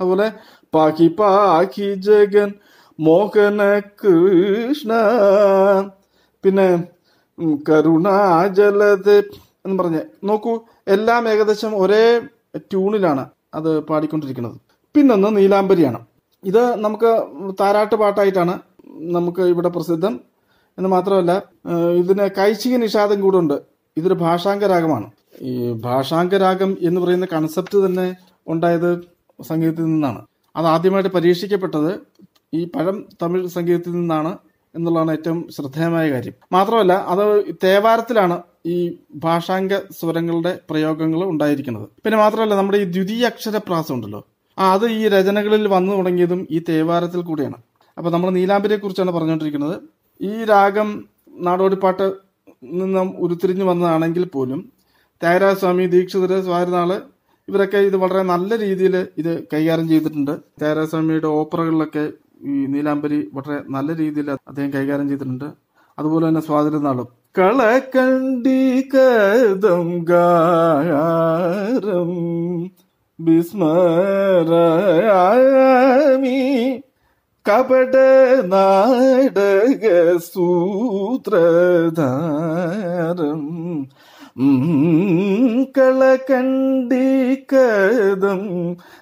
അതുപോലെ 0.01 0.31
പാക്കി 0.73 1.07
പാക്കി 1.19 1.93
ജഗൻ 1.93 2.51
മോഹന 2.99 3.61
കൃഷ്ണ 3.79 4.93
പിന്നെ 6.43 6.65
കരുണാജലത് 7.69 9.17
എന്ന് 9.65 9.75
പറഞ്ഞ് 9.83 10.01
നോക്കൂ 10.23 10.53
എല്ലാം 10.87 11.29
ഏകദേശം 11.29 11.71
ഒരേ 11.81 12.21
ട്യൂണിലാണ് 12.57 13.23
അത് 13.53 13.79
പാടിക്കൊണ്ടിരിക്കുന്നത്. 13.79 14.57
പിന്നൊന്ന് 14.95 15.37
നീലാംബരിയാണ്. 15.37 15.99
ഇത് 16.43 16.75
നമുക്ക് 16.75 17.11
താരാട്ട് 17.59 17.95
പാട്ടായിട്ടാണ് 17.95 18.59
നമുക്ക് 19.15 19.41
ഇവിടെ 19.41 19.69
പ്രസിദ്ധം. 19.69 20.19
എന്ന് 20.77 20.89
മാത്രമല്ല 20.89 21.33
ഇതിന് 22.01 22.29
കൈശിക 22.37 22.75
നിഷാദം 22.75 23.21
കൂടെ 23.21 23.37
ഉണ്ട് 23.37 23.61
ഇതൊരു 23.97 24.13
ഭാഷാംഗരാഗമാണ്. 24.13 25.11
ഈ 25.41 25.53
ഭാഷാംഗരാഗം 25.85 26.77
എന്ന് 26.81 27.01
പറയുന്ന 27.01 27.27
കൺസെപ്റ്റ് 27.33 27.85
തന്നെ 27.85 28.15
ഉണ്ടായത് 28.47 28.91
സംഗീതത്തിൽ 29.43 29.83
നിന്നാണ്. 29.83 30.21
അത് 30.55 30.65
ആദ്യമായിട്ട് 30.65 31.09
പരീക്ഷിക്കപ്പെട്ടത് 31.09 31.91
ഈ 32.53 32.61
പഴം 32.75 32.97
തമിഴ് 33.21 33.47
സംഗീതത്തിൽ 33.47 33.91
നിന്നാണ് 33.91 34.31
എന്നുള്ളതാണ് 34.75 35.11
ഏറ്റവും 35.11 35.39
ശ്രദ്ധേയമായ 35.55 36.05
കാര്യം. 36.11 36.35
മാത്രമല്ല 36.51 36.93
അത് 37.11 37.23
തേവാരത്തിലാണ് 37.63 38.37
ഈ 38.65 38.77
ഭാഷാംഗ 39.15 39.73
സ്വരങ്ങളുടെ 39.99 40.59
പ്രയോഗങ്ങൾ 40.69 41.23
ഉണ്ടായിരിക്കുന്നത്. 41.23 41.87
പിന്നെ 42.05 42.17
മാത്രമല്ല 42.17 42.55
നമ്മുടെ 42.55 42.77
ഈ 42.77 42.85
ദ്വിതീയ 42.95 43.25
അക്ഷരപ്രാസം 43.25 43.93
ഉണ്ടല്ലോ. 43.95 44.21
ആ 44.57 44.73
അത് 44.73 44.85
ഈ 44.91 45.07
രചനകളിൽ 45.07 45.67
വന്നു 45.67 45.91
തുടങ്ങിയതും 45.95 46.47
ഈ 46.51 46.59
തേവാരത്തിൽ 46.69 47.21
കൂടിയാണ്. 47.21 47.57
അപ്പൊ 47.97 48.09
നമ്മൾ 48.11 48.29
നീലാംബരിയെ 48.29 48.77
കുറിച്ചാണ് 48.77 49.11
പറഞ്ഞുകൊണ്ടിരിക്കുന്നത്. 49.11 49.75
ഈ 50.21 50.33
രാഗം 50.43 50.89
നാടോടിപ്പാട്ട് 51.47 52.07
നിന്നും 52.63 53.09
ഉരുത്തിരിഞ്ഞു 53.17 53.63
വന്നതാണെങ്കിൽ 53.63 54.23
പോലും 54.25 54.59
ത്യാഗരാജ 55.21 55.55
സ്വാമി 55.59 55.85
ദീക്ഷിതര് 55.85 56.41
സ്വാരനാൾ 56.43 56.89
ഇവരൊക്കെ 57.47 57.77
ഇത് 57.77 57.95
വളരെ 57.95 58.23
നല്ല 58.23 58.57
രീതിയിൽ 58.59 58.95
ഇത് 59.17 59.31
കൈകാര്യം 59.53 59.87
ചെയ്തിട്ടുണ്ട്. 59.89 60.33
ത്യാഗരാജ 60.59 60.87
സ്വാമിയുടെ 60.89 61.27
ഓപ്പറകളിലൊക്കെ 61.27 62.03
ഈ 62.47 62.65
നീലാംബരി 62.65 63.29
വളരെ 63.33 63.57
നല്ല 63.69 63.95
രീതിയിൽ 63.95 64.31
അദ്ദേഹം 64.31 64.73
കൈകാര്യം 64.73 65.09
ചെയ്തിട്ടുണ്ട്. 65.09 65.47
അതുപോലെ 65.99 66.27
തന്നെ 66.27 66.41
സ്വാതന്ത്ര്യനാളും 66.41 67.07
കളക്കണ്ടി 67.39 68.89
കദം 68.95 70.05
ഗാരം 70.05 70.51
വിസ്മരാമി 73.19 73.99
കപട 77.45 77.95
നാടക 78.45 79.85
സൂത്രധാരം. 80.17 81.39
കളകണ്ടി 85.77 87.07
കഥം 87.53 88.41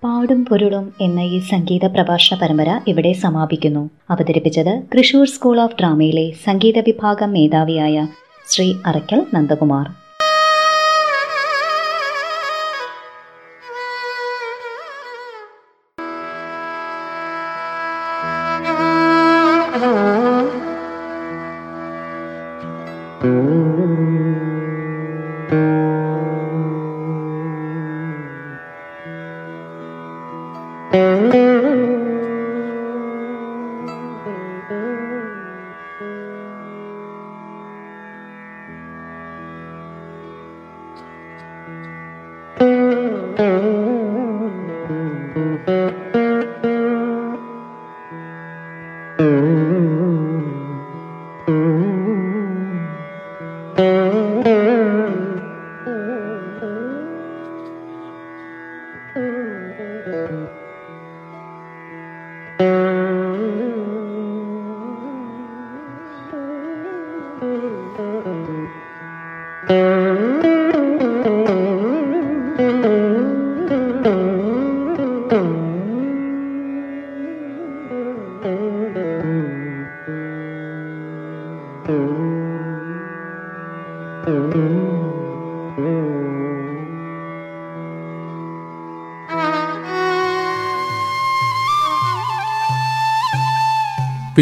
പാടും 0.05 0.45
പൊരുളും 0.45 0.93
എന്ന 1.01 1.21
ഈ 1.21 1.39
സംഗീത 1.39 1.85
പ്രഭാഷണ 1.87 2.39
പരമ്പര 2.43 2.81
ഇവിടെ 2.89 3.13
സമാപിക്കുന്നു. 3.13 3.91
അവതരിപ്പിച്ചത് 4.11 4.83
തൃശൂർ 4.93 5.27
സ്കൂൾ 5.27 5.61
ഓഫ് 5.61 5.75
ഡ്രാമയിലെ 5.81 6.31
സംഗീത 6.45 6.79
വിഭാഗം 6.79 7.33
മേധാവിയായ 7.33 8.07
ശ്രീ 8.47 8.75
അറയ്ക്കൽ 8.87 9.27
നന്ദകുമാർ. 9.35 10.04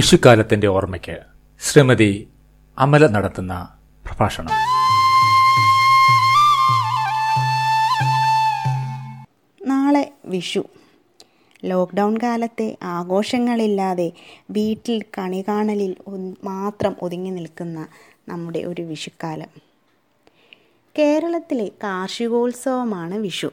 വിഷുക്കാലത്തിന്റെ 0.03 0.67
ഓർമ്മയ്ക്ക് 0.67 1.19
ശ്രീമതി 1.61 2.29
അമല 2.79 3.07
നടത്തുന്ന 3.07 3.79
പ്രഭാഷണം. 4.07 4.51
നാളെ 9.69 10.13
വിഷു. 10.25 10.65
ലോക്ക്ഡൗൺ 11.65 12.17
കാലത്തെ 12.23 12.79
ആഘോഷങ്ങളില്ലാതെ 12.83 14.13
വീട്ടിൽ 14.51 15.03
കണി 15.19 15.45
കാണലിൽ 15.49 15.97
മാത്രം 16.45 16.97
ഒതുങ്ങി 17.03 17.31
നിൽക്കുന്ന 17.31 17.87
നമ്മുടെ 18.29 18.59
ഒരു 18.59 18.83
വിഷുക്കാലം. 18.83 19.49
കേരളത്തിലെ 20.99 21.71
കാർഷികോത്സവമാണ് 21.85 23.15
വിഷു. 23.15 23.53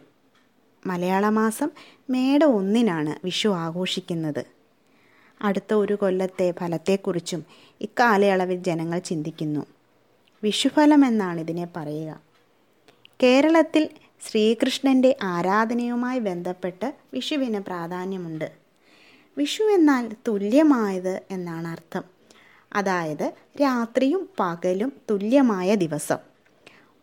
മലയാള 0.85 1.29
മാസം 1.29 1.71
മേട 2.09 2.43
ഒന്നിനാണ് 2.43 3.25
വിഷു 3.25 3.49
ആഘോഷിക്കുന്നത്. 3.49 4.45
അടുത്ത 5.41 5.73
ഒരു 5.73 5.93
കൊല്ലത്തെ 5.93 6.53
ഫലത്തെക്കുറിച്ചും 6.59 7.45
ഇക്കാലയളവിൽ 7.81 8.63
ജനങ്ങൾ 8.63 8.99
ചിന്തിക്കുന്നു. 8.99 9.65
വിഷുഫലം 10.43 11.05
എന്നാണ് 11.05 11.39
ഇതിനെ 11.39 11.67
പറയുക. 11.75 12.21
കേരളത്തിൽ 13.23 13.89
ശ്രീകൃഷ്ണന്റെ 14.27 15.17
ആരാധനയുമായി 15.21 16.19
ബന്ധപ്പെട്ട് 16.19 16.93
വിഷുവിന് 17.13 17.59
പ്രാധാന്യമുണ്ട്. 17.59 18.51
വിഷു 19.37 19.63
എന്നാൽ 19.63 20.09
തുല്യമായത് 20.27 21.21
എന്നാണ് 21.31 21.67
അർത്ഥം. 21.67 22.03
അതായത് 22.73 23.33
രാത്രിയും 23.61 24.29
പകലും 24.39 24.93
തുല്യമായ 25.09 25.75
ദിവസം. 25.75 26.17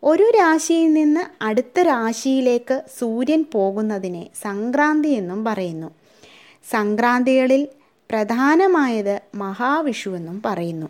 ഒരു 0.03 0.23
രാശിയിൽ 0.23 0.93
നിന്ന് 0.93 1.43
അടുത്ത 1.43 1.79
രാശിയിലേക്ക് 1.79 2.83
സൂര്യൻ 2.99 3.45
പോകുന്നതിനെ 3.53 4.29
സംക്രാന്തി 4.41 5.07
എന്നും 5.07 5.43
പറയുന്നു. 5.43 5.91
സംക്രാന്തികളിൽ 6.69 7.67
പ്രധാനമായത് 8.11 9.21
മഹാവിഷു 9.35 10.09
എന്നും 10.09 10.41
പറയുന്നു. 10.45 10.87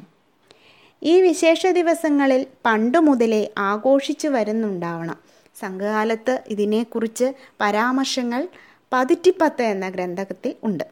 ഈ 1.04 1.22
വിശേഷ 1.22 1.68
ദിവസങ്ങളിൽ 1.68 2.46
പണ്ടു 2.66 2.98
മുതലേ 2.98 3.50
ആഘോഷിച്ചു 3.58 4.28
വരുന്നുണ്ടാവണം. 4.28 5.18
സംഘകാലത്ത് 5.60 6.44
ഇതിനെക്കുറിച്ച് 6.48 7.34
പരാമർശങ്ങൾ 7.62 8.48
പതിറ്റിപ്പത്ത് 8.94 9.62
എന്ന 9.62 9.90
ഗ്രന്ഥത്തിൽ 9.90 10.56
ഉണ്ട്. 10.64 10.84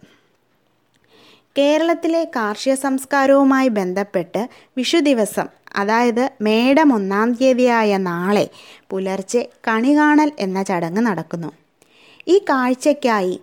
കേരളത്തിലെ 1.58 2.24
കാർഷിക 2.24 2.74
സംസ്കാരവുമായി 2.74 3.68
ബന്ധപ്പെട്ട് 3.68 4.50
വിഷു 4.78 4.98
ദിവസം 4.98 5.48
അതായത് 5.76 6.30
മേടം 6.42 6.94
ഒന്നാം 6.94 7.34
തീയതിയായ 7.34 7.98
നാളെ 7.98 8.50
പുലർച്ചെ 8.90 9.50
കണി 9.68 9.98
കാണൽ 9.98 10.32
എന്ന 10.40 10.64
ചടങ്ങ് 10.64 11.02
നടക്കുന്നു. 11.02 11.52
ഈ 12.28 12.38
കാഴ്ചയ്ക്കായി 12.38 13.40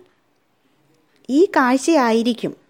ഈ 1.29 1.45
കാഴ്ചയായിരിക്കും 1.45 2.62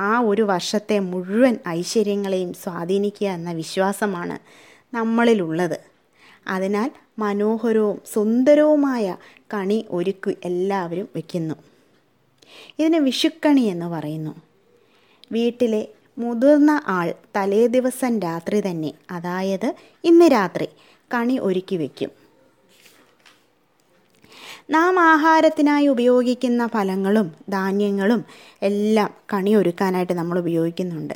ആ 0.00 0.20
ഒരു 0.20 0.42
വർഷത്തെ 0.42 0.98
മുഴുവൻ 0.98 1.58
ഐശ്വര്യങ്ങളെയും 1.68 2.54
സ്വാധീനിക്കുക 2.54 3.28
എന്ന 3.28 3.52
വിശ്വാസമാണ് 3.52 4.38
നമ്മളിലുള്ളത്. 4.94 5.78
അതിനാൽ 6.48 6.90
മനോഹരവും 7.18 8.00
സുന്ദരവുമായ 8.14 9.16
കണി 9.54 9.86
ഒരുക്കി 9.90 10.36
എല്ലാവരും 10.44 11.08
വയ്ക്കുന്നു 11.16 11.54
ഇതിന് 12.78 12.96
വിഷുക്കണി 12.96 13.60
എന്ന് 13.60 13.86
പറയുന്നു. 13.86 14.34
വീട്ടിലെ 15.32 15.88
മുതിർന്ന 16.18 16.82
ആൾ 16.86 17.14
തലേദിവസം 17.36 18.20
രാത്രി 18.20 18.60
തന്നെ 18.60 18.92
അതായത് 19.10 19.74
ഇന്ന് 20.04 20.24
രാത്രി 20.24 20.68
കണി 21.14 21.38
ഒരുക്കി 21.38 21.76
വയ്ക്കും 21.76 22.17
നാം 24.70 25.00
ആഹാരത്തിനായി 25.00 25.86
ഉപയോഗിക്കുന്ന 25.86 26.66
ഫലങ്ങളും 26.66 27.32
ധാന്യങ്ങളും 27.48 28.24
എല്ലാം 28.62 29.14
കണി 29.32 29.54
ഒരുക്കാനായിട്ട് 29.54 30.12
നമ്മൾ 30.12 30.38
ഉപയോഗിക്കുന്നുണ്ട്. 30.38 31.14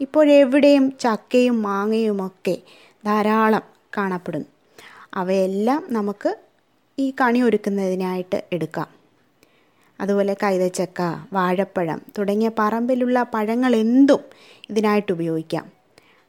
ഇപ്പോഴെവിടെയും 0.00 0.92
ചക്കയും 1.00 1.62
മാങ്ങയുമൊക്കെ 1.62 2.62
ധാരാളം 3.04 3.62
കാണപ്പെടുന്നു. 3.96 4.46
അവയെല്ലാം 5.14 5.84
നമുക്ക് 5.90 6.36
ഈ 6.98 7.14
കണി 7.20 7.42
ഒരുക്കുന്നതിനായിട്ട് 7.42 8.44
എടുക്കാം. 8.52 8.86
അതുപോലെ 10.00 10.36
കൈതച്ചക്ക 10.42 11.00
വാഴപ്പഴം 11.32 12.02
തുടങ്ങിയ 12.18 12.50
പറമ്പിലുള്ള 12.58 13.22
പഴങ്ങൾ 13.34 13.76
എന്തും 13.76 14.20
ഇതിനായിട്ട് 14.70 15.12
ഉപയോഗിക്കാം. 15.12 15.72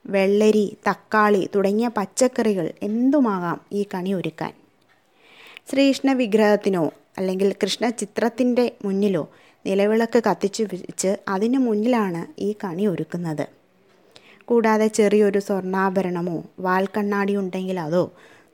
വെള്ളരി 0.06 0.78
തക്കാളി 0.90 1.50
തുടങ്ങിയ 1.56 1.88
പച്ചക്കറികൾ 1.88 2.74
എന്തുമാകാം 2.84 3.62
ഈ 3.72 3.86
കണി 3.94 4.14
ഒരുക്കാൻ? 4.14 4.63
ശ്രീകൃഷ്ണ 5.68 6.14
വിഗ്രഹത്തിനോ 6.14 6.84
അല്ലെങ്കിൽ 7.18 7.50
കൃഷ്ണ 7.64 7.90
ചിത്രത്തിന്റെ 7.90 8.72
മുന്നിലോ 8.86 9.24
നിലവിളക്ക് 9.66 10.20
കത്തിച്ചു 10.28 10.64
വെച്ച് 10.64 11.18
അതിന് 11.28 11.58
മുന്നിലാണ് 11.58 12.42
ഈ 12.42 12.56
കണി 12.64 12.88
ഒരുക്കുന്നത്. 12.88 13.46
കൂടാതെ 14.46 14.88
ചെറിയൊരു 14.88 15.40
സ്വർണാഭരണമോ 15.40 16.44
വാൽക്കണ്ണാടി 16.60 17.36
ഉണ്ടെങ്കിൽ 17.36 17.80
അതോ 17.80 18.04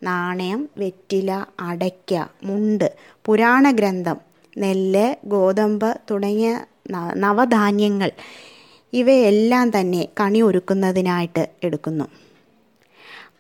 നാണയം 0.04 0.70
വെറ്റില 0.78 1.30
അടയ്ക്ക 1.60 2.14
മുണ്ട് 2.44 2.88
പുരാണ 3.26 3.72
ഗ്രന്ഥം 3.72 4.20
നെല്ല് 4.58 5.16
ഗോതമ്പ് 5.26 5.90
തുടങ്ങിയ 6.12 6.52
നവധാന്യങ്ങൾ 7.16 8.12
ഇവയെല്ലാം 8.94 9.70
തന്നെ 9.76 10.10
കണി 10.20 10.42
ഒരുക്കുന്നതിനായിട്ട് 10.42 11.50
എടുക്കുന്നു. 11.64 12.06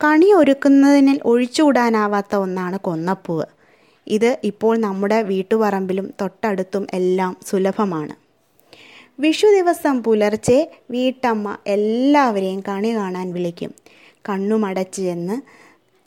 കണി 0.03 0.33
ഒരുക്കുന്നതിന് 0.33 1.19
ഒഴിച്ചുകൂടാനാവാത്ത 1.25 2.35
ഒന്നാണ് 2.35 2.79
കൊന്നപ്പൂവ്. 2.79 3.47
ഇത് 4.07 4.39
ഇപ്പോൾ 4.43 4.77
നമ്മുടെ 4.77 5.21
വീട്ടുപറമ്പിലും 5.21 6.13
തൊട്ടടുത്തും 6.21 6.87
എല്ലാം 6.93 7.37
സുലഭമാണ്. 7.47 8.15
വിഷു 9.19 9.47
ദിവസം 9.47 10.03
പുലർച്ചെ 10.03 10.71
വീട്ടമ്മ 10.91 11.57
എല്ലാവരെയും 11.67 12.63
കണി 12.67 12.95
കാണാൻ 12.95 13.33
വിളിക്കും. 13.33 13.73
കണ്ണുമടച്ച് 14.29 15.01
ചെന്ന് 15.01 15.41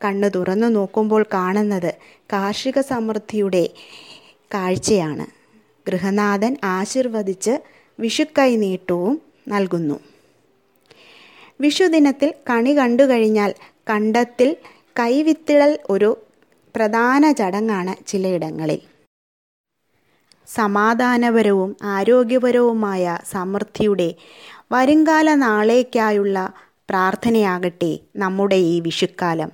കണ്ണു 0.05 0.28
തുറന്നു 0.28 0.66
നോക്കുമ്പോൾ 0.66 1.24
കാണുന്നത് 1.34 1.95
കാർഷിക 2.32 2.80
സമൃദ്ധിയുടെ 2.80 3.70
കാഴ്ചയാണ്. 4.55 5.26
ഗൃഹനാഥൻ 5.88 6.57
ആശീർവദിച്ച് 6.64 7.59
വിഷുക്കൈ 8.01 8.57
നീട്ടവും 8.57 9.22
നൽകുന്നു. 9.49 10.01
വിഷുദിനത്തിൽ 11.61 12.34
കണി 12.51 12.78
കണ്ടു 12.78 13.03
കഴിഞ്ഞാൽ 13.03 13.55
കണ്ടത്തിൽ 13.90 14.57
കൈവിത്തിടൽ 14.99 15.78
ഒരു 15.90 16.18
പ്രധാന 16.77 17.33
ചടങ്ങാണ് 17.33 18.07
ചിലയിടങ്ങളിൽ. 18.07 18.81
സമാധാനപരവും 20.49 21.77
ആരോഗ്യപരവുമായ 21.83 23.18
സമൃദ്ധിയുടെ 23.31 24.14
വരുംകാല 24.73 25.35
നാളേക്കായുള്ള 25.35 26.53
പ്രാർത്ഥനയാകട്ടെ 26.91 27.99
നമ്മുടെ 28.16 28.55
ഈ 28.55 28.81
വിഷുക്കാലം. 28.81 29.51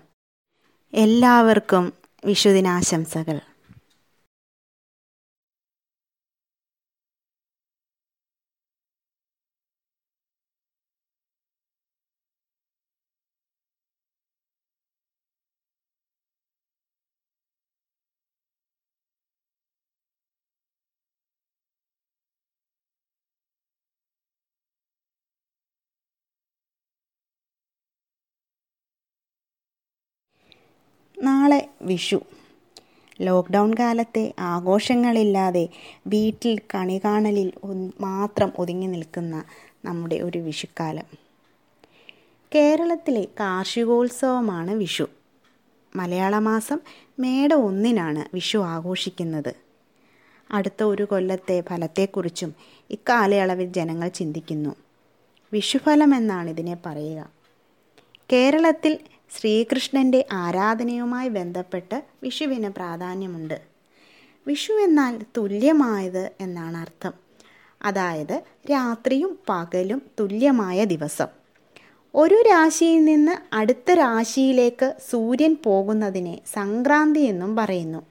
എല്ലാവർക്കും 0.95 1.93
വിഷുദിനാശംസകൾ. 2.25 3.41
നാളെ 31.23 31.69
വിഷു. 31.83 32.21
ലോക്ക്ഡൗൺ 33.21 33.75
കാലത്തെ 33.75 34.35
ആഘോഷങ്ങളില്ലാതെ 34.39 35.69
വീട്ടിൽ 36.07 36.59
കണി 36.75 37.01
കാണലിൽ 37.05 37.53
മാത്രം 38.01 38.53
ഒതുങ്ങി 38.59 38.87
നിൽക്കുന്ന 38.87 39.45
നമ്മുടെ 39.85 40.14
ഒരു 40.14 40.39
വിഷുക്കാലം. 40.39 41.05
കേരളത്തിലെ 42.55 43.29
കാർഷികോത്സവമാണ് 43.41 44.71
വിഷു. 44.71 45.07
മലയാള 45.97 46.39
മാസം 46.39 46.81
മേട 47.19 47.55
ഒന്നിനാണ് 47.55 48.25
വിഷു 48.35 48.59
ആഘോഷിക്കുന്നത്. 48.59 49.55
അടുത്ത 50.51 50.83
ഒരു 50.83 51.03
കൊല്ലത്തെ 51.03 51.61
ഫലത്തെക്കുറിച്ചും 51.61 52.55
ഇക്കാലയളവിൽ 52.91 53.73
ജനങ്ങൾ 53.73 54.09
ചിന്തിക്കുന്നു. 54.09 54.77
വിഷുഫലം 55.53 56.14
എന്നാണ് 56.14 56.51
ഇതിനെ 56.51 56.77
പറയുക. 56.87 57.31
കേരളത്തിൽ 58.33 58.99
ശ്രീകൃഷ്ണന്റെ 59.31 60.26
ആരാധനയുമായി 60.33 61.29
ബന്ധപ്പെട്ട് 61.29 62.03
വിഷുവിന് 62.22 62.68
പ്രാധാന്യമുണ്ട്. 62.68 63.61
വിഷു 64.47 64.72
എന്നാൽ 64.72 65.20
തുല്യമായത് 65.37 66.31
എന്നാണ് 66.41 66.76
അർത്ഥം. 66.76 67.12
അതായത് 67.83 68.43
രാത്രിയും 68.70 69.39
പകലും 69.49 70.03
തുല്യമായ 70.20 70.85
ദിവസം. 70.85 71.26
ഒരു 72.14 72.35
രാശിയിൽ 72.35 73.05
നിന്ന് 73.05 73.55
അടുത്ത 73.55 73.91
രാശിയിലേക്ക് 73.91 74.95
സൂര്യൻ 75.11 75.57
പോകുന്നതിനെ 75.64 76.41
സംക്രാന്തി 76.55 77.20
എന്നും 77.20 77.57
പറയുന്നു. 77.57 78.07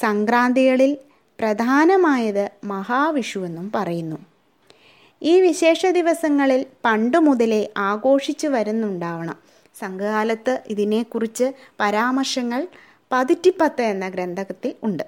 സംക്രാന്തികളിൽ 0.00 0.96
പ്രധാനമായത് 1.40 2.50
മഹാവിഷു 2.64 3.38
എന്നും 3.38 3.72
പറയുന്നു. 3.74 4.16
ഈ 5.22 5.40
വിശേഷ 5.40 5.86
ദിവസങ്ങളിൽ 5.86 6.66
പണ്ടു 6.84 7.18
മുതലേ 7.18 7.68
ആഘോഷിച്ചു 7.76 8.48
വരുന്നുണ്ടാവണം. 8.48 9.45
സംഘകാലത്ത് 9.78 10.62
ഇതിനെക്കുറിച്ച് 10.66 11.52
പരാമർശങ്ങൾ 11.80 12.68
പതിറ്റിപ്പത്ത് 13.12 13.82
എന്ന 13.82 14.08
ഗ്രന്ഥത്തിൽ 14.08 14.74
ഉണ്ട്. 14.82 15.02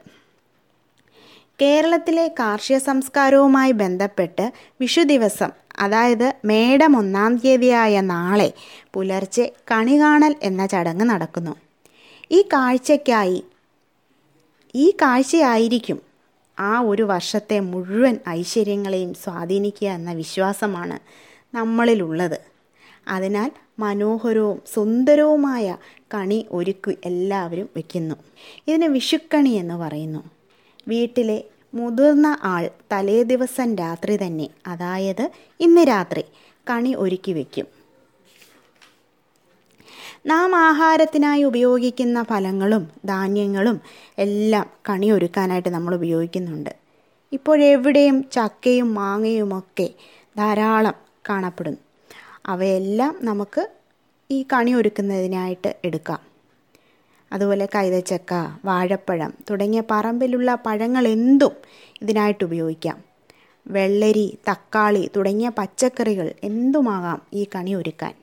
കേരളത്തിലെ 1.60 2.28
കാർഷിക 2.28 2.78
സംസ്കാരവുമായി 2.78 3.72
ബന്ധപ്പെട്ട് 3.72 4.52
വിഷു 4.80 5.00
ദിവസം 5.00 5.50
അതായത് 5.78 6.34
മേടം 6.44 6.96
ഒന്നാം 6.96 7.36
തീയതിയായ 7.36 8.00
നാളെ 8.00 8.52
പുലർച്ചെ 8.94 9.52
കണി 9.70 10.00
കാണൽ 10.00 10.36
എന്ന 10.42 10.66
ചടങ്ങ് 10.66 11.04
നടക്കുന്നു. 11.04 11.54
ഈ 12.30 12.42
കാഴ്ചയ്ക്കായി 12.42 13.44
ഈ 14.74 14.90
കാഴ്ചയായിരിക്കും 15.02 15.98
ആ 16.58 16.80
ഒരു 16.80 17.02
വർഷത്തെ 17.02 17.60
മുഴുവൻ 17.60 18.18
ഐശ്വര്യങ്ങളെയും 18.28 19.14
സ്വാധീനിക്കുക 19.14 19.88
എന്ന 19.88 20.12
വിശ്വാസമാണ് 20.12 20.98
നമ്മളിലുള്ളത്. 21.54 22.38
അതിനാൽ 23.08 23.50
മനോഹരവും 23.78 24.62
സുന്ദരവുമായ 24.74 25.76
കണി 26.14 26.46
ഒരുക്കി 26.50 26.98
എല്ലാവരും 27.04 27.68
വയ്ക്കുന്നു 27.76 28.14
ഇതിന് 28.68 28.84
വിഷുക്കണി 28.84 29.50
എന്ന് 29.50 29.74
പറയുന്നു. 29.74 30.22
വീട്ടിലെ 30.88 31.44
മുതിർന്ന 31.74 32.38
ആൾ 32.42 32.70
തലേ 32.92 33.22
ദിവസം 33.22 33.76
രാത്രി 33.76 34.16
തന്നെ 34.16 34.48
അതായത് 34.66 35.30
ഇന്ന് 35.60 35.80
രാത്രി 35.80 36.24
കണി 36.70 36.94
ഒരുക്കി 36.94 37.32
വയ്ക്കും 37.32 37.66
നാം 40.26 40.56
ആഹാരത്തിനായി 40.56 41.42
ഉപയോഗിക്കുന്ന 41.44 42.22
ഫലങ്ങളും 42.22 42.88
ധാന്യങ്ങളും 43.04 43.80
എല്ലാം 44.18 44.66
കണി 44.88 45.10
ഒരുക്കാനായിട്ട് 45.10 45.68
നമ്മൾ 45.68 45.94
ഉപയോഗിക്കുന്നുണ്ട്. 45.94 46.72
ഇപ്പോഴെവിടെയും 47.32 48.24
ചക്കയും 48.32 48.94
മാങ്ങയുമൊക്കെ 48.94 49.88
ധാരാളം 50.36 50.94
കാണപ്പെടുന്നു. 51.28 51.87
അവയെല്ലാം 52.48 53.18
നമുക്ക് 53.20 53.68
ഈ 54.30 54.46
കണി 54.52 54.74
ഒരുക്കുന്നതിനായിട്ട് 54.74 55.76
എടുക്കാം. 55.84 56.20
അതുപോലെ 57.32 57.68
കൈതച്ചക്ക 57.74 58.34
വാഴപ്പഴം 58.64 59.34
തുടങ്ങിയ 59.50 59.82
പറമ്പിലുള്ള 59.90 60.54
പഴങ്ങൾ 60.66 61.08
എന്തും 61.08 61.50
ഇതിനായിട്ട് 62.02 62.44
ഉപയോഗിക്കാം. 62.44 63.04
വെള്ളരി 63.66 64.38
തക്കാളി 64.50 65.10
തുടങ്ങിയ 65.16 65.48
പച്ചക്കറികൾ 65.48 66.34
എന്തുമാകാം 66.44 67.22
ഈ 67.34 67.46
കണി 67.54 67.74
ഒരുക്കാൻ? 67.74 68.14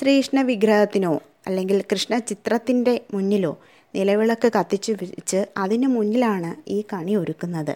ശ്രീകൃഷ്ണ 0.00 0.42
വിഗ്രഹത്തിനോ 0.42 1.20
അല്ലെങ്കിൽ 1.46 1.84
കൃഷ്ണ 1.92 2.18
ചിത്രത്തിന്റെ 2.18 3.00
മുന്നിലോ 3.14 3.58
നിലവിളക്ക് 3.94 4.52
കത്തിച്ചു 4.58 4.92
വെച്ച് 4.92 5.46
അതിന് 5.56 5.86
മുന്നിലാണ് 5.86 6.70
ഈ 6.70 6.84
കണി 6.92 7.14
ഒരുക്കുന്നത്. 7.16 7.74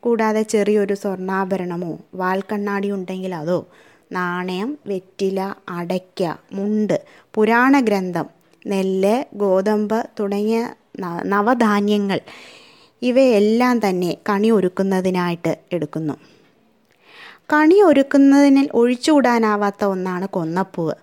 കൂടാതെ 0.00 0.42
ചെറിയൊരു 0.42 0.94
സ്വർണാഭരണമോ 0.94 1.98
വാൽക്കണ്ണാടി 2.14 2.90
ഉണ്ടെങ്കിൽ 2.90 3.34
അതോ 3.34 3.66
നാണയം 4.12 4.78
വെറ്റില 4.86 5.54
അടയ്ക്ക 5.68 6.22
മുണ്ട് 6.52 6.96
പുരാണ 7.34 7.80
ഗ്രന്ഥം 7.80 8.26
നെല്ല് 8.66 9.24
ഗോതമ്പ് 9.34 10.10
തുടങ്ങിയ 10.20 10.74
നവധാന്യങ്ങൾ 11.24 12.20
ഇവയെല്ലാം 13.02 13.88
തന്നെ 13.88 14.16
കണി 14.28 14.50
ഒരുക്കുന്നതിനായിട്ട് 14.50 15.58
എടുക്കുന്നു. 15.72 16.14
കണി 17.52 17.82
ഒരുക്കുന്നതിന് 17.82 18.68
ഒഴിച്ചുകൂടാനാവാത്ത 18.74 19.84
ഒന്നാണ് 19.84 20.28
കൊന്നപ്പൂവ്. 20.28 20.94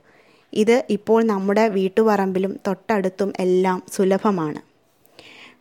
ഇത് 0.54 0.84
ഇപ്പോൾ 0.90 1.24
നമ്മുടെ 1.24 1.68
വീട്ടുപറമ്പിലും 1.68 2.60
തൊട്ടടുത്തും 2.68 3.34
എല്ലാം 3.40 3.84
സുലഭമാണ്. 3.94 4.62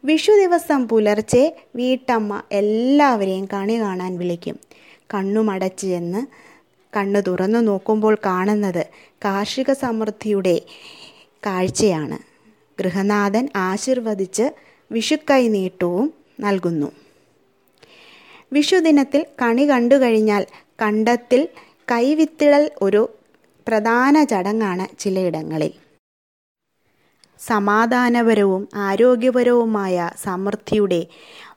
വിഷു 0.04 0.32
ദിവസം 0.32 0.88
പുലർച്ചെ 0.88 1.56
വീട്ടമ്മ 1.76 2.42
എല്ലാവരെയും 2.52 3.48
കണി 3.52 3.80
കാണാൻ 3.80 4.18
വിളിക്കും. 4.18 4.56
കണ്ണുമടച്ച് 5.14 5.86
ചെന്ന് 5.86 6.47
കണ്ണു 6.96 7.20
തുറന്നു 7.20 7.58
നോക്കുമ്പോൾ 7.58 8.18
കാണുന്നത് 8.26 8.86
കാർഷിക 9.24 9.72
സമൃദ്ധിയുടെ 9.72 10.62
കാഴ്ചയാണ്. 11.46 12.18
ഗൃഹനാഥൻ 12.80 13.48
ആശീർവദിച്ച് 13.56 14.50
വിഷുക്കൈ 14.92 15.48
നീട്ടവും 15.48 16.14
നൽകുന്നു. 16.40 16.92
വിഷുദിനത്തിൽ 18.52 19.26
കണി 19.42 19.70
കണ്ടു 19.70 19.94
കഴിഞ്ഞാൽ 19.94 20.46
കണ്ടത്തിൽ 20.82 21.48
കൈവിത്തിടൽ 21.90 22.70
ഒരു 22.82 23.10
പ്രധാന 23.68 24.24
ചടങ്ങാണ് 24.24 24.98
ചിലയിടങ്ങളിൽ. 24.98 25.72
സമാധാനപരവും 27.40 28.68
ആരോഗ്യപരവുമായ 28.74 30.10
സമൃദ്ധിയുടെ 30.24 31.06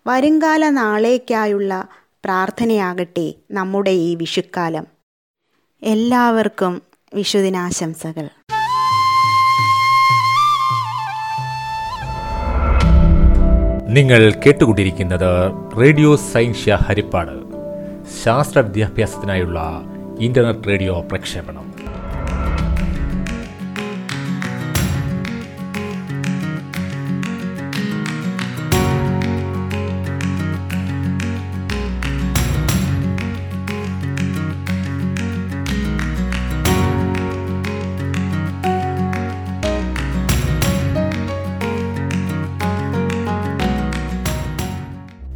വരുംകാല 0.08 0.70
നാളേക്കായുള്ള 0.70 1.88
പ്രാർത്ഥനയാകട്ടെ 2.26 3.34
നമ്മുടെ 3.52 3.92
ഈ 3.92 4.16
വിഷുക്കാലം. 4.16 4.91
എല്ലാവർക്കും 5.84 6.82
വിഷുദിനാശംസകൾ. 7.14 8.30
നിങ്ങൾ 13.90 14.34
കേട്ടുകൊണ്ടിരിക്കുന്നത് 14.46 15.52
റേഡിയോ 15.80 16.16
സൈൻഷ്യ 16.16 16.78
ഹരിപ്പാട്. 16.88 17.32
ശാസ്ത്ര 18.24 18.60
വിദ്യാഭ്യാസത്തിനായുള്ള 18.60 19.82
ഇന്റർനെറ്റ് 20.20 20.68
റേഡിയോ 20.68 21.02
പ്രക്ഷേപണം. 21.02 21.71